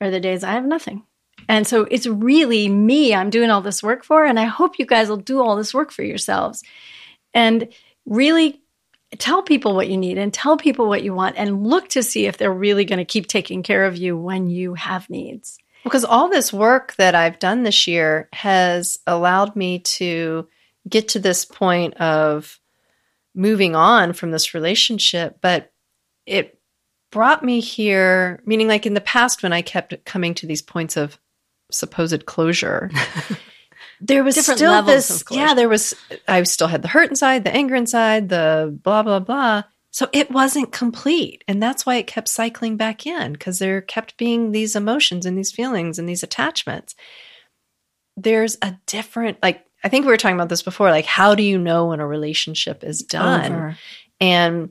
are 0.00 0.10
the 0.10 0.20
days 0.20 0.42
I 0.42 0.52
have 0.52 0.64
nothing. 0.64 1.04
And 1.48 1.66
so 1.66 1.82
it's 1.82 2.06
really 2.06 2.68
me 2.68 3.14
I'm 3.14 3.30
doing 3.30 3.50
all 3.50 3.60
this 3.60 3.82
work 3.82 4.04
for. 4.04 4.24
And 4.24 4.40
I 4.40 4.44
hope 4.44 4.78
you 4.78 4.86
guys 4.86 5.08
will 5.08 5.18
do 5.18 5.40
all 5.40 5.56
this 5.56 5.74
work 5.74 5.92
for 5.92 6.02
yourselves 6.02 6.62
and 7.32 7.68
really 8.06 8.60
tell 9.18 9.42
people 9.42 9.74
what 9.74 9.88
you 9.88 9.96
need 9.96 10.18
and 10.18 10.32
tell 10.32 10.56
people 10.56 10.88
what 10.88 11.04
you 11.04 11.14
want 11.14 11.36
and 11.36 11.66
look 11.66 11.88
to 11.90 12.02
see 12.02 12.26
if 12.26 12.38
they're 12.38 12.52
really 12.52 12.84
going 12.84 12.98
to 12.98 13.04
keep 13.04 13.26
taking 13.26 13.62
care 13.62 13.84
of 13.84 13.96
you 13.96 14.16
when 14.16 14.48
you 14.48 14.74
have 14.74 15.08
needs. 15.10 15.58
Because 15.84 16.04
all 16.04 16.28
this 16.28 16.52
work 16.52 16.94
that 16.96 17.14
I've 17.14 17.38
done 17.38 17.62
this 17.62 17.86
year 17.86 18.28
has 18.32 18.98
allowed 19.06 19.54
me 19.54 19.80
to 19.80 20.48
get 20.88 21.08
to 21.08 21.18
this 21.18 21.44
point 21.44 21.94
of 21.94 22.58
moving 23.34 23.76
on 23.76 24.12
from 24.12 24.30
this 24.30 24.54
relationship, 24.54 25.38
but 25.40 25.72
it 26.26 26.58
brought 27.12 27.44
me 27.44 27.60
here, 27.60 28.42
meaning 28.46 28.68
like 28.68 28.86
in 28.86 28.94
the 28.94 29.00
past 29.00 29.42
when 29.42 29.52
I 29.52 29.62
kept 29.62 30.04
coming 30.04 30.34
to 30.34 30.46
these 30.46 30.62
points 30.62 30.96
of 30.96 31.18
supposed 31.70 32.26
closure. 32.26 32.90
there 34.00 34.24
was 34.24 34.34
Different 34.34 34.58
still 34.58 34.82
this 34.82 35.24
yeah 35.30 35.54
there 35.54 35.68
was 35.68 35.94
i 36.26 36.42
still 36.42 36.66
had 36.66 36.82
the 36.82 36.88
hurt 36.88 37.10
inside 37.10 37.44
the 37.44 37.54
anger 37.54 37.74
inside 37.74 38.28
the 38.28 38.76
blah 38.82 39.02
blah 39.02 39.20
blah 39.20 39.62
so 39.94 40.08
it 40.12 40.28
wasn't 40.30 40.72
complete 40.72 41.44
and 41.46 41.62
that's 41.62 41.86
why 41.86 41.94
it 41.94 42.08
kept 42.08 42.26
cycling 42.26 42.76
back 42.76 43.06
in 43.06 43.32
because 43.32 43.60
there 43.60 43.80
kept 43.80 44.16
being 44.16 44.50
these 44.50 44.74
emotions 44.74 45.24
and 45.24 45.38
these 45.38 45.52
feelings 45.52 45.98
and 45.98 46.08
these 46.08 46.24
attachments 46.24 46.96
there's 48.16 48.56
a 48.62 48.76
different 48.86 49.38
like 49.42 49.64
i 49.84 49.88
think 49.88 50.04
we 50.04 50.10
were 50.10 50.16
talking 50.16 50.36
about 50.36 50.48
this 50.48 50.62
before 50.62 50.90
like 50.90 51.06
how 51.06 51.34
do 51.34 51.42
you 51.42 51.58
know 51.58 51.86
when 51.86 52.00
a 52.00 52.06
relationship 52.06 52.82
is 52.82 53.02
done 53.02 53.52
Over. 53.52 53.78
and 54.20 54.70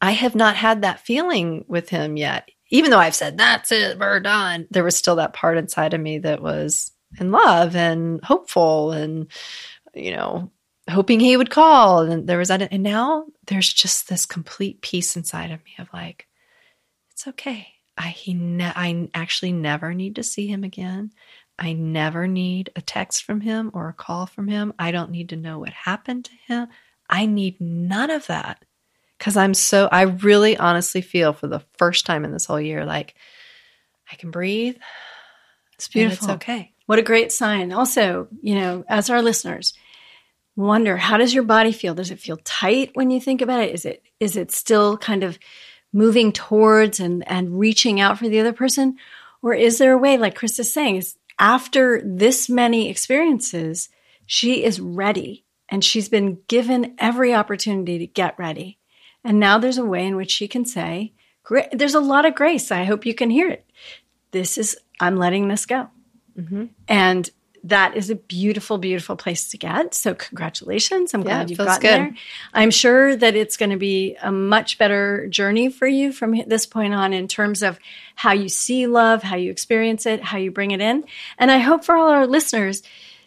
I 0.00 0.12
have 0.12 0.34
not 0.34 0.56
had 0.56 0.82
that 0.82 1.00
feeling 1.00 1.64
with 1.68 1.88
him 1.88 2.16
yet. 2.16 2.50
Even 2.70 2.90
though 2.90 2.98
I've 2.98 3.14
said, 3.14 3.38
that's 3.38 3.70
it, 3.70 3.98
we're 3.98 4.20
done, 4.20 4.66
there 4.70 4.82
was 4.82 4.96
still 4.96 5.16
that 5.16 5.32
part 5.32 5.56
inside 5.56 5.94
of 5.94 6.00
me 6.00 6.18
that 6.18 6.42
was 6.42 6.90
in 7.20 7.30
love 7.30 7.76
and 7.76 8.22
hopeful 8.24 8.90
and, 8.90 9.28
you 9.94 10.10
know, 10.10 10.50
hoping 10.88 11.20
he 11.20 11.36
would 11.36 11.50
call. 11.50 12.00
And 12.00 12.26
there 12.26 12.38
was 12.38 12.48
that. 12.48 12.72
And 12.72 12.82
now 12.82 13.26
there's 13.46 13.72
just 13.72 14.08
this 14.08 14.26
complete 14.26 14.80
peace 14.80 15.16
inside 15.16 15.50
of 15.50 15.64
me 15.64 15.74
of 15.78 15.88
like, 15.92 16.26
it's 17.12 17.26
okay. 17.26 17.68
I, 17.98 18.08
he 18.08 18.34
ne- 18.34 18.72
I 18.74 19.08
actually 19.14 19.52
never 19.52 19.94
need 19.94 20.16
to 20.16 20.22
see 20.22 20.46
him 20.46 20.64
again. 20.64 21.12
I 21.58 21.72
never 21.72 22.28
need 22.28 22.70
a 22.76 22.82
text 22.82 23.24
from 23.24 23.40
him 23.40 23.70
or 23.72 23.88
a 23.88 23.94
call 23.94 24.26
from 24.26 24.48
him. 24.48 24.74
I 24.78 24.90
don't 24.90 25.10
need 25.10 25.30
to 25.30 25.36
know 25.36 25.58
what 25.58 25.72
happened 25.72 26.26
to 26.26 26.32
him. 26.46 26.68
I 27.08 27.24
need 27.26 27.60
none 27.60 28.10
of 28.10 28.26
that 28.26 28.62
because 29.16 29.36
I'm 29.36 29.54
so, 29.54 29.88
I 29.90 30.02
really 30.02 30.58
honestly 30.58 31.00
feel 31.00 31.32
for 31.32 31.46
the 31.46 31.64
first 31.78 32.04
time 32.04 32.24
in 32.24 32.32
this 32.32 32.44
whole 32.44 32.60
year, 32.60 32.84
like 32.84 33.14
I 34.12 34.16
can 34.16 34.30
breathe. 34.30 34.76
It's 35.74 35.88
beautiful. 35.88 36.28
It's 36.28 36.34
okay. 36.36 36.72
What 36.84 36.98
a 36.98 37.02
great 37.02 37.32
sign. 37.32 37.72
Also, 37.72 38.28
you 38.42 38.54
know, 38.54 38.84
as 38.88 39.08
our 39.08 39.22
listeners, 39.22 39.72
wonder 40.56 40.96
how 40.96 41.18
does 41.18 41.34
your 41.34 41.44
body 41.44 41.72
feel? 41.72 41.94
Does 41.94 42.10
it 42.10 42.20
feel 42.20 42.38
tight 42.44 42.90
when 42.94 43.10
you 43.10 43.20
think 43.20 43.42
about 43.42 43.60
it? 43.60 43.74
Is 43.74 43.84
it 43.84 44.02
is 44.18 44.36
it 44.36 44.50
still 44.50 44.96
kind 44.96 45.22
of 45.22 45.38
moving 45.92 46.32
towards 46.32 46.98
and 46.98 47.26
and 47.28 47.58
reaching 47.58 48.00
out 48.00 48.18
for 48.18 48.28
the 48.28 48.40
other 48.40 48.52
person? 48.52 48.96
Or 49.42 49.54
is 49.54 49.78
there 49.78 49.92
a 49.92 49.98
way, 49.98 50.16
like 50.16 50.34
Chris 50.34 50.58
is 50.58 50.72
saying, 50.72 50.96
is 50.96 51.16
after 51.38 52.02
this 52.04 52.48
many 52.48 52.88
experiences, 52.90 53.88
she 54.24 54.64
is 54.64 54.80
ready 54.80 55.44
and 55.68 55.84
she's 55.84 56.08
been 56.08 56.38
given 56.48 56.94
every 56.98 57.34
opportunity 57.34 57.98
to 57.98 58.06
get 58.06 58.38
ready. 58.38 58.78
And 59.22 59.38
now 59.38 59.58
there's 59.58 59.78
a 59.78 59.84
way 59.84 60.06
in 60.06 60.16
which 60.16 60.30
she 60.30 60.48
can 60.48 60.64
say, 60.64 61.12
there's 61.72 61.94
a 61.94 62.00
lot 62.00 62.24
of 62.24 62.34
grace. 62.34 62.70
I 62.70 62.84
hope 62.84 63.06
you 63.06 63.14
can 63.14 63.30
hear 63.30 63.48
it. 63.48 63.68
This 64.30 64.58
is, 64.58 64.76
I'm 65.00 65.16
letting 65.16 65.48
this 65.48 65.66
go. 65.66 65.88
Mm-hmm. 66.38 66.66
And 66.88 67.30
that 67.66 67.96
is 67.96 68.10
a 68.10 68.14
beautiful, 68.14 68.78
beautiful 68.78 69.16
place 69.16 69.50
to 69.50 69.58
get. 69.58 69.92
So 69.92 70.14
congratulations. 70.14 71.12
I'm 71.12 71.20
Yeah, 71.20 71.24
glad 71.24 71.50
you've 71.50 71.58
gotten 71.58 71.80
good. 71.80 71.90
there. 71.90 72.14
I'm 72.54 72.70
sure 72.70 73.16
that 73.16 73.34
it's 73.34 73.56
going 73.56 73.70
to 73.70 73.76
be 73.76 74.16
a 74.22 74.30
much 74.30 74.78
better 74.78 75.26
journey 75.28 75.68
for 75.68 75.86
you 75.86 76.12
from 76.12 76.40
this 76.46 76.64
point 76.64 76.94
on 76.94 77.12
in 77.12 77.26
terms 77.28 77.62
of 77.62 77.78
how 78.14 78.32
you 78.32 78.48
see 78.48 78.86
love, 78.86 79.22
how 79.22 79.36
you 79.36 79.50
experience 79.50 80.06
it, 80.06 80.22
how 80.22 80.38
you 80.38 80.50
bring 80.50 80.70
it 80.70 80.80
in. 80.80 81.04
And 81.38 81.50
I 81.50 81.58
hope 81.58 81.84
for 81.84 81.96
all 81.96 82.08
our 82.08 82.26
listeners 82.26 82.82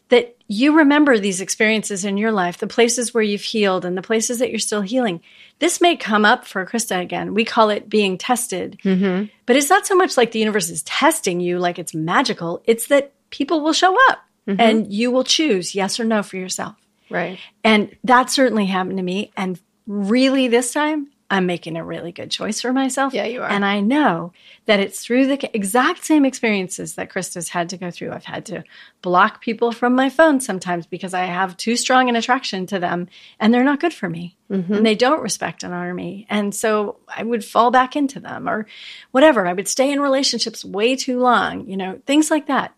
that 0.08 0.36
you 0.48 0.78
remember 0.78 1.20
these 1.20 1.42
experiences 1.42 2.04
in 2.06 2.18
your 2.18 2.32
life, 2.32 2.58
the 2.58 2.66
places 2.66 3.14
where 3.14 3.22
you've 3.22 3.42
healed 3.42 3.86
and 3.86 3.96
the 3.96 4.02
places 4.02 4.40
that 4.40 4.50
you're 4.50 4.58
still 4.58 4.82
healing. 4.82 5.22
This 5.60 5.82
may 5.82 5.96
come 5.96 6.26
up 6.26 6.46
for 6.46 6.66
Krista 6.66 7.00
again. 7.00 7.36
We 7.36 7.46
call 7.46 7.70
it 7.70 7.90
being 7.90 8.18
tested. 8.18 8.80
Mm-hmm. 8.84 9.26
But 9.46 9.56
it's 9.58 9.70
not 9.70 9.86
so 9.86 9.96
much 9.96 10.18
like 10.18 10.32
the 10.32 10.40
universe 10.40 10.70
is 10.70 10.82
testing 10.84 11.40
you, 11.42 11.60
like 11.60 11.78
it's 11.78 11.94
magical. 11.94 12.64
It's 12.66 12.88
that 12.88 13.12
people 13.30 13.62
will 13.62 13.74
show 13.74 13.96
up 14.10 14.20
and 14.58 14.92
you 14.92 15.12
will 15.12 15.24
choose 15.24 15.76
yes 15.76 16.00
or 16.00 16.06
no 16.06 16.24
for 16.24 16.38
yourself. 16.38 16.76
Right. 17.10 17.40
And 17.64 17.96
that 18.04 18.30
certainly 18.30 18.66
happened 18.66 18.98
to 18.98 19.04
me. 19.04 19.32
And 19.36 19.60
really, 19.88 20.48
this 20.48 20.74
time, 20.74 21.08
I'm 21.32 21.46
making 21.46 21.78
a 21.78 21.84
really 21.84 22.12
good 22.12 22.32
choice 22.32 22.62
for 22.62 22.74
myself. 22.74 23.14
Yeah, 23.14 23.26
you 23.26 23.44
are. 23.44 23.50
And 23.50 23.64
I 23.64 23.82
know 23.82 24.34
that 24.66 24.80
it's 24.80 25.02
through 25.02 25.28
the 25.28 25.56
exact 25.56 26.04
same 26.04 26.26
experiences 26.26 26.96
that 26.96 27.10
Krista's 27.12 27.50
had 27.50 27.70
to 27.70 27.78
go 27.78 27.92
through. 27.92 28.12
I've 28.12 28.26
had 28.26 28.48
to 28.48 28.64
block 29.04 29.42
people 29.42 29.72
from 29.72 29.94
my 29.94 30.10
phone 30.10 30.40
sometimes 30.40 30.88
because 30.88 31.14
I 31.14 31.26
have 31.26 31.56
too 31.56 31.76
strong 31.76 32.10
an 32.10 32.16
attraction 32.16 32.66
to 32.68 32.80
them 32.80 33.10
and 33.40 33.54
they're 33.54 33.64
not 33.64 33.80
good 33.80 33.94
for 33.94 34.10
me 34.10 34.36
Mm-hmm. 34.52 34.74
and 34.74 34.84
they 34.84 34.96
don't 34.96 35.22
respect 35.22 35.62
and 35.62 35.76
honor 35.76 35.94
me. 35.94 36.26
And 36.28 36.56
so 36.56 36.98
I 37.08 37.22
would 37.22 37.46
fall 37.46 37.70
back 37.70 37.96
into 37.96 38.20
them 38.20 38.50
or 38.50 38.66
whatever. 39.12 39.46
I 39.46 39.54
would 39.54 39.68
stay 39.68 39.92
in 39.92 40.02
relationships 40.02 40.66
way 40.66 40.96
too 40.96 41.20
long, 41.20 41.70
you 41.70 41.78
know, 41.78 42.02
things 42.08 42.32
like 42.32 42.48
that. 42.48 42.74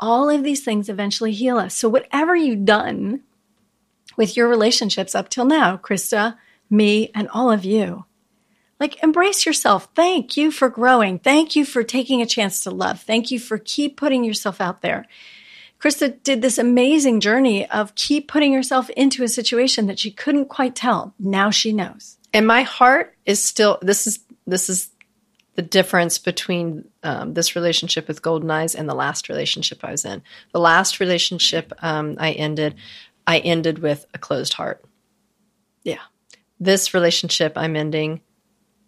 All 0.00 0.28
of 0.28 0.42
these 0.42 0.64
things 0.64 0.88
eventually 0.88 1.32
heal 1.32 1.58
us. 1.58 1.74
So, 1.74 1.88
whatever 1.88 2.34
you've 2.34 2.64
done 2.64 3.20
with 4.16 4.36
your 4.36 4.48
relationships 4.48 5.14
up 5.14 5.28
till 5.28 5.44
now, 5.44 5.76
Krista, 5.76 6.36
me, 6.68 7.10
and 7.14 7.28
all 7.28 7.50
of 7.52 7.64
you, 7.64 8.06
like 8.80 9.02
embrace 9.02 9.46
yourself. 9.46 9.88
Thank 9.94 10.36
you 10.36 10.50
for 10.50 10.68
growing. 10.68 11.18
Thank 11.18 11.54
you 11.54 11.64
for 11.64 11.82
taking 11.84 12.22
a 12.22 12.26
chance 12.26 12.60
to 12.60 12.70
love. 12.70 13.00
Thank 13.02 13.30
you 13.30 13.38
for 13.38 13.58
keep 13.58 13.96
putting 13.96 14.24
yourself 14.24 14.60
out 14.60 14.82
there. 14.82 15.06
Krista 15.80 16.22
did 16.22 16.42
this 16.42 16.58
amazing 16.58 17.20
journey 17.20 17.68
of 17.70 17.94
keep 17.94 18.28
putting 18.28 18.52
herself 18.52 18.90
into 18.90 19.22
a 19.22 19.28
situation 19.28 19.86
that 19.86 19.98
she 19.98 20.10
couldn't 20.10 20.46
quite 20.46 20.74
tell. 20.74 21.14
Now 21.18 21.50
she 21.50 21.72
knows. 21.72 22.18
and 22.32 22.46
my 22.46 22.62
heart 22.62 23.14
is 23.26 23.42
still 23.42 23.78
this 23.82 24.06
is 24.06 24.20
this 24.46 24.68
is 24.68 24.89
the 25.56 25.62
difference 25.62 26.18
between 26.18 26.88
um, 27.02 27.34
this 27.34 27.54
relationship 27.56 28.08
with 28.08 28.22
golden 28.22 28.50
eyes 28.50 28.74
and 28.74 28.88
the 28.88 28.94
last 28.94 29.28
relationship 29.28 29.84
i 29.84 29.90
was 29.90 30.04
in 30.04 30.22
the 30.52 30.60
last 30.60 31.00
relationship 31.00 31.72
um, 31.82 32.16
i 32.18 32.32
ended 32.32 32.74
i 33.26 33.38
ended 33.38 33.78
with 33.80 34.06
a 34.14 34.18
closed 34.18 34.54
heart 34.54 34.84
Yeah. 35.84 36.02
this 36.58 36.94
relationship 36.94 37.52
i'm 37.56 37.76
ending 37.76 38.20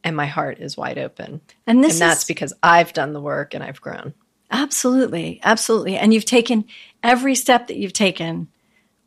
and 0.05 0.17
my 0.17 0.27
heart 0.27 0.59
is 0.59 0.77
wide 0.77 0.99
open 0.99 1.41
And 1.67 1.83
this 1.83 1.95
and 1.95 2.03
that's 2.03 2.21
is 2.23 2.27
because 2.27 2.53
i've 2.63 2.93
done 2.93 3.13
the 3.13 3.21
work 3.21 3.55
and 3.55 3.63
i've 3.65 3.81
grown 3.81 4.15
absolutely, 4.55 5.41
absolutely. 5.43 5.97
And 5.97 6.13
you've 6.13 6.27
taken 6.27 6.67
every 7.03 7.35
step 7.35 7.69
that 7.69 7.79
you've 7.79 7.95
taken 7.95 8.49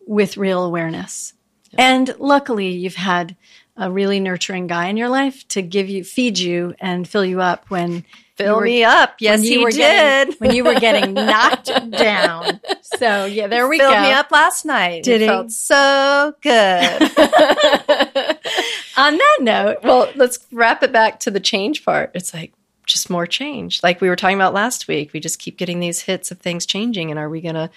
with 0.07 0.37
real 0.37 0.63
awareness. 0.63 1.33
And 1.77 2.15
luckily, 2.17 2.69
you've 2.69 2.95
had 2.95 3.35
a 3.77 3.91
really 3.91 4.19
nurturing 4.19 4.67
guy 4.67 4.87
in 4.87 4.97
your 4.97 5.09
life 5.09 5.47
to 5.49 5.61
give 5.61 5.89
you, 5.89 6.03
feed 6.03 6.37
you, 6.39 6.73
and 6.79 7.07
fill 7.07 7.25
you 7.25 7.41
up 7.41 7.69
when 7.69 8.05
fill 8.35 8.57
were- 8.57 8.63
me 8.65 8.83
up 8.83 9.15
yes 9.19 9.43
you 9.43 9.59
he 9.59 9.63
were 9.63 9.71
did 9.71 9.77
getting, 9.77 10.33
when 10.39 10.53
you 10.55 10.63
were 10.63 10.79
getting 10.79 11.13
knocked 11.13 11.67
down. 11.91 12.59
So 12.97 13.25
yeah, 13.25 13.47
there 13.47 13.67
we 13.67 13.77
filled 13.79 13.93
go. 13.93 14.01
me 14.01 14.11
up 14.11 14.29
last 14.31 14.65
night 14.65 15.03
Did 15.03 15.21
it 15.21 15.25
he? 15.25 15.27
felt 15.27 15.51
so 15.51 16.33
good 16.41 17.01
On 18.97 19.17
that 19.17 19.37
note, 19.41 19.77
well, 19.83 20.09
let's 20.15 20.39
wrap 20.53 20.81
it 20.81 20.91
back 20.93 21.19
to 21.21 21.31
the 21.31 21.39
change 21.41 21.83
part. 21.83 22.11
It's 22.13 22.33
like 22.33 22.53
just 22.85 23.09
more 23.09 23.27
change. 23.27 23.83
Like 23.83 23.99
we 23.99 24.07
were 24.07 24.15
talking 24.15 24.37
about 24.37 24.53
last 24.53 24.87
week, 24.87 25.11
we 25.11 25.19
just 25.19 25.37
keep 25.39 25.57
getting 25.57 25.81
these 25.81 25.99
hits 26.01 26.31
of 26.31 26.39
things 26.39 26.65
changing. 26.65 27.09
And 27.11 27.19
are 27.19 27.27
we 27.29 27.41
to 27.55 27.69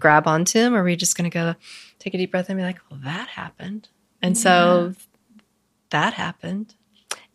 grab 0.00 0.26
onto 0.26 0.58
them? 0.58 0.74
Or 0.74 0.80
are 0.80 0.84
we 0.84 0.96
just 0.96 1.16
to 1.30 1.34
go 1.34 1.54
take 2.00 2.14
a 2.14 2.18
deep 2.18 2.32
breath 2.32 2.48
and 2.48 2.58
be 2.58 2.64
like, 2.64 2.78
well, 2.90 2.98
that 3.04 3.28
happened. 3.28 3.88
And 4.20 4.36
so 4.36 4.94
that 5.94 6.14
happened. 6.14 6.74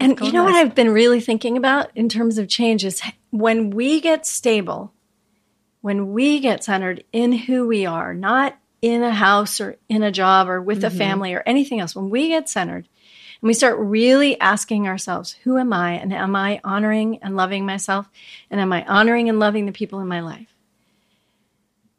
And 0.02 0.18
Go 0.18 0.26
you 0.26 0.34
know 0.34 0.44
what. 0.44 0.54
I've 0.54 0.76
been 0.76 0.92
really 0.92 1.22
thinking 1.22 1.56
about 1.56 1.92
in 1.96 2.10
terms 2.10 2.38
of 2.38 2.50
change 2.50 2.84
is 2.84 3.02
when 3.30 3.70
we 3.70 4.02
get 4.02 4.26
stable, 4.26 4.94
when 5.80 6.12
we 6.12 6.42
get 6.42 6.64
centered 6.64 7.06
in 7.14 7.32
who 7.32 7.66
we 7.68 7.86
are, 7.86 8.14
not 8.14 8.58
in 8.82 9.02
a 9.02 9.14
house 9.14 9.62
or 9.62 9.78
in 9.88 10.04
a 10.04 10.12
job 10.12 10.50
or 10.50 10.62
with 10.62 10.84
a 10.84 10.88
mm-hmm. 10.88 10.98
family 10.98 11.34
or 11.34 11.42
anything 11.46 11.80
else, 11.80 11.96
when 11.96 12.10
we 12.10 12.28
get 12.28 12.50
centered 12.50 12.88
and 13.42 13.48
we 13.48 13.54
start 13.54 13.80
really 13.80 14.38
asking 14.42 14.88
ourselves, 14.90 15.38
who 15.44 15.58
am 15.58 15.72
I? 15.72 15.94
And 15.94 16.14
am 16.14 16.36
I 16.36 16.60
honoring 16.64 17.20
and 17.22 17.38
loving 17.38 17.66
myself? 17.66 18.10
And 18.52 18.60
am 18.60 18.74
I 18.74 18.86
honoring 18.86 19.30
and 19.30 19.40
loving 19.40 19.66
the 19.68 19.72
people 19.72 20.02
in 20.02 20.08
my 20.08 20.20
life? 20.20 20.54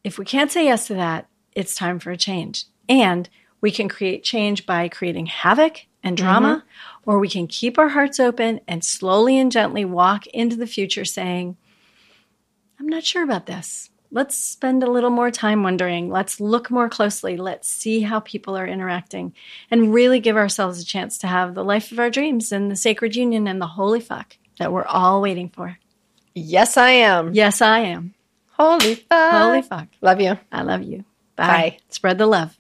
If 0.04 0.18
we 0.18 0.26
can't 0.26 0.52
say 0.52 0.66
yes 0.66 0.88
to 0.88 0.94
that, 0.94 1.26
it's 1.52 1.74
time 1.74 2.00
for 2.00 2.11
a 2.11 2.18
change. 2.18 2.66
And 2.86 3.30
we 3.61 3.70
can 3.70 3.88
create 3.88 4.24
change 4.24 4.66
by 4.66 4.88
creating 4.88 5.26
havoc 5.26 5.86
and 6.02 6.16
drama, 6.16 6.64
mm-hmm. 6.64 7.11
or 7.11 7.18
we 7.18 7.28
can 7.28 7.46
keep 7.46 7.78
our 7.78 7.88
hearts 7.88 8.18
open 8.18 8.61
and 8.66 8.84
slowly 8.84 9.38
and 9.38 9.52
gently 9.52 9.84
walk 9.84 10.26
into 10.28 10.56
the 10.56 10.66
future 10.66 11.04
saying, 11.04 11.56
I'm 12.78 12.88
not 12.88 13.04
sure 13.04 13.22
about 13.22 13.46
this. 13.46 13.90
Let's 14.12 14.36
spend 14.36 14.82
a 14.82 14.90
little 14.90 15.11
more 15.11 15.30
time 15.30 15.62
wondering. 15.62 16.11
Let's 16.11 16.40
look 16.40 16.70
more 16.70 16.88
closely. 16.88 17.36
Let's 17.36 17.68
see 17.68 18.00
how 18.00 18.18
people 18.20 18.56
are 18.56 18.66
interacting 18.66 19.34
and 19.70 19.94
really 19.94 20.18
give 20.18 20.36
ourselves 20.36 20.80
a 20.80 20.84
chance 20.84 21.18
to 21.18 21.28
have 21.28 21.54
the 21.54 21.62
life 21.62 21.92
of 21.92 22.00
our 22.00 22.11
dreams 22.11 22.50
and 22.50 22.70
the 22.70 22.76
sacred 22.76 23.14
union 23.14 23.46
and 23.46 23.61
the 23.61 23.66
holy 23.66 24.00
fuck 24.00 24.36
that 24.58 24.72
we're 24.72 24.84
all 24.84 25.22
waiting 25.22 25.48
for. 25.48 25.78
Yes, 26.34 26.76
I 26.76 26.90
am. 26.90 27.34
Yes, 27.34 27.62
I 27.62 27.80
am. 27.80 28.14
Holy 28.52 28.96
fuck. 28.96 29.32
Holy 29.32 29.62
fuck. 29.62 29.88
Love 30.00 30.20
you. 30.20 30.38
I 30.50 30.62
love 30.62 30.82
you. 30.82 31.04
Bye. 31.36 31.46
Bye. 31.46 31.78
Spread 31.88 32.18
the 32.18 32.26
love. 32.26 32.58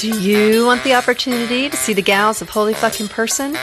Do 0.00 0.08
you 0.18 0.64
want 0.64 0.82
the 0.82 0.94
opportunity 0.94 1.68
to 1.68 1.76
see 1.76 1.92
the 1.92 2.00
gals 2.00 2.40
of 2.40 2.48
Holy 2.48 2.72
Fuck 2.72 3.02
in 3.02 3.08
person? 3.08 3.54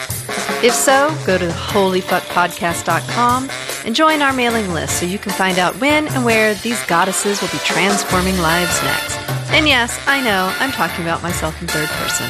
If 0.61 0.71
so, 0.71 1.09
go 1.25 1.35
to 1.35 1.47
holyfuckpodcast.com 1.47 3.49
and 3.83 3.95
join 3.95 4.21
our 4.21 4.33
mailing 4.33 4.71
list 4.71 4.99
so 4.99 5.07
you 5.07 5.17
can 5.17 5.31
find 5.31 5.57
out 5.57 5.81
when 5.81 6.07
and 6.09 6.23
where 6.23 6.53
these 6.53 6.79
goddesses 6.85 7.41
will 7.41 7.49
be 7.49 7.57
transforming 7.57 8.37
lives 8.37 8.83
next. 8.83 9.17
And 9.49 9.67
yes, 9.67 9.99
I 10.05 10.21
know, 10.21 10.53
I'm 10.59 10.71
talking 10.71 11.03
about 11.03 11.23
myself 11.23 11.59
in 11.59 11.67
third 11.67 11.89
person. 11.89 12.29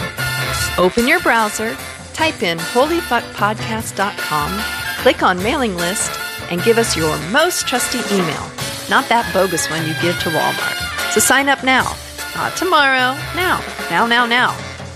Open 0.77 1.05
your 1.05 1.19
browser, 1.19 1.75
type 2.13 2.43
in 2.43 2.59
holyfuckpodcast.com, 2.59 4.61
click 5.01 5.21
on 5.21 5.43
mailing 5.43 5.75
list, 5.75 6.17
and 6.49 6.63
give 6.63 6.77
us 6.77 6.95
your 6.95 7.17
most 7.29 7.67
trusty 7.67 7.99
email, 8.15 8.49
not 8.89 9.09
that 9.09 9.29
bogus 9.33 9.69
one 9.69 9.85
you 9.85 9.93
give 10.01 10.17
to 10.21 10.29
Walmart. 10.29 11.11
So 11.11 11.19
sign 11.19 11.49
up 11.49 11.65
now, 11.65 11.93
not 12.37 12.55
tomorrow, 12.55 13.17
now, 13.35 13.59
now, 13.89 14.05
now, 14.05 14.27
now. 14.27 14.51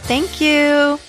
Thank 0.06 0.40
you. 0.40 1.00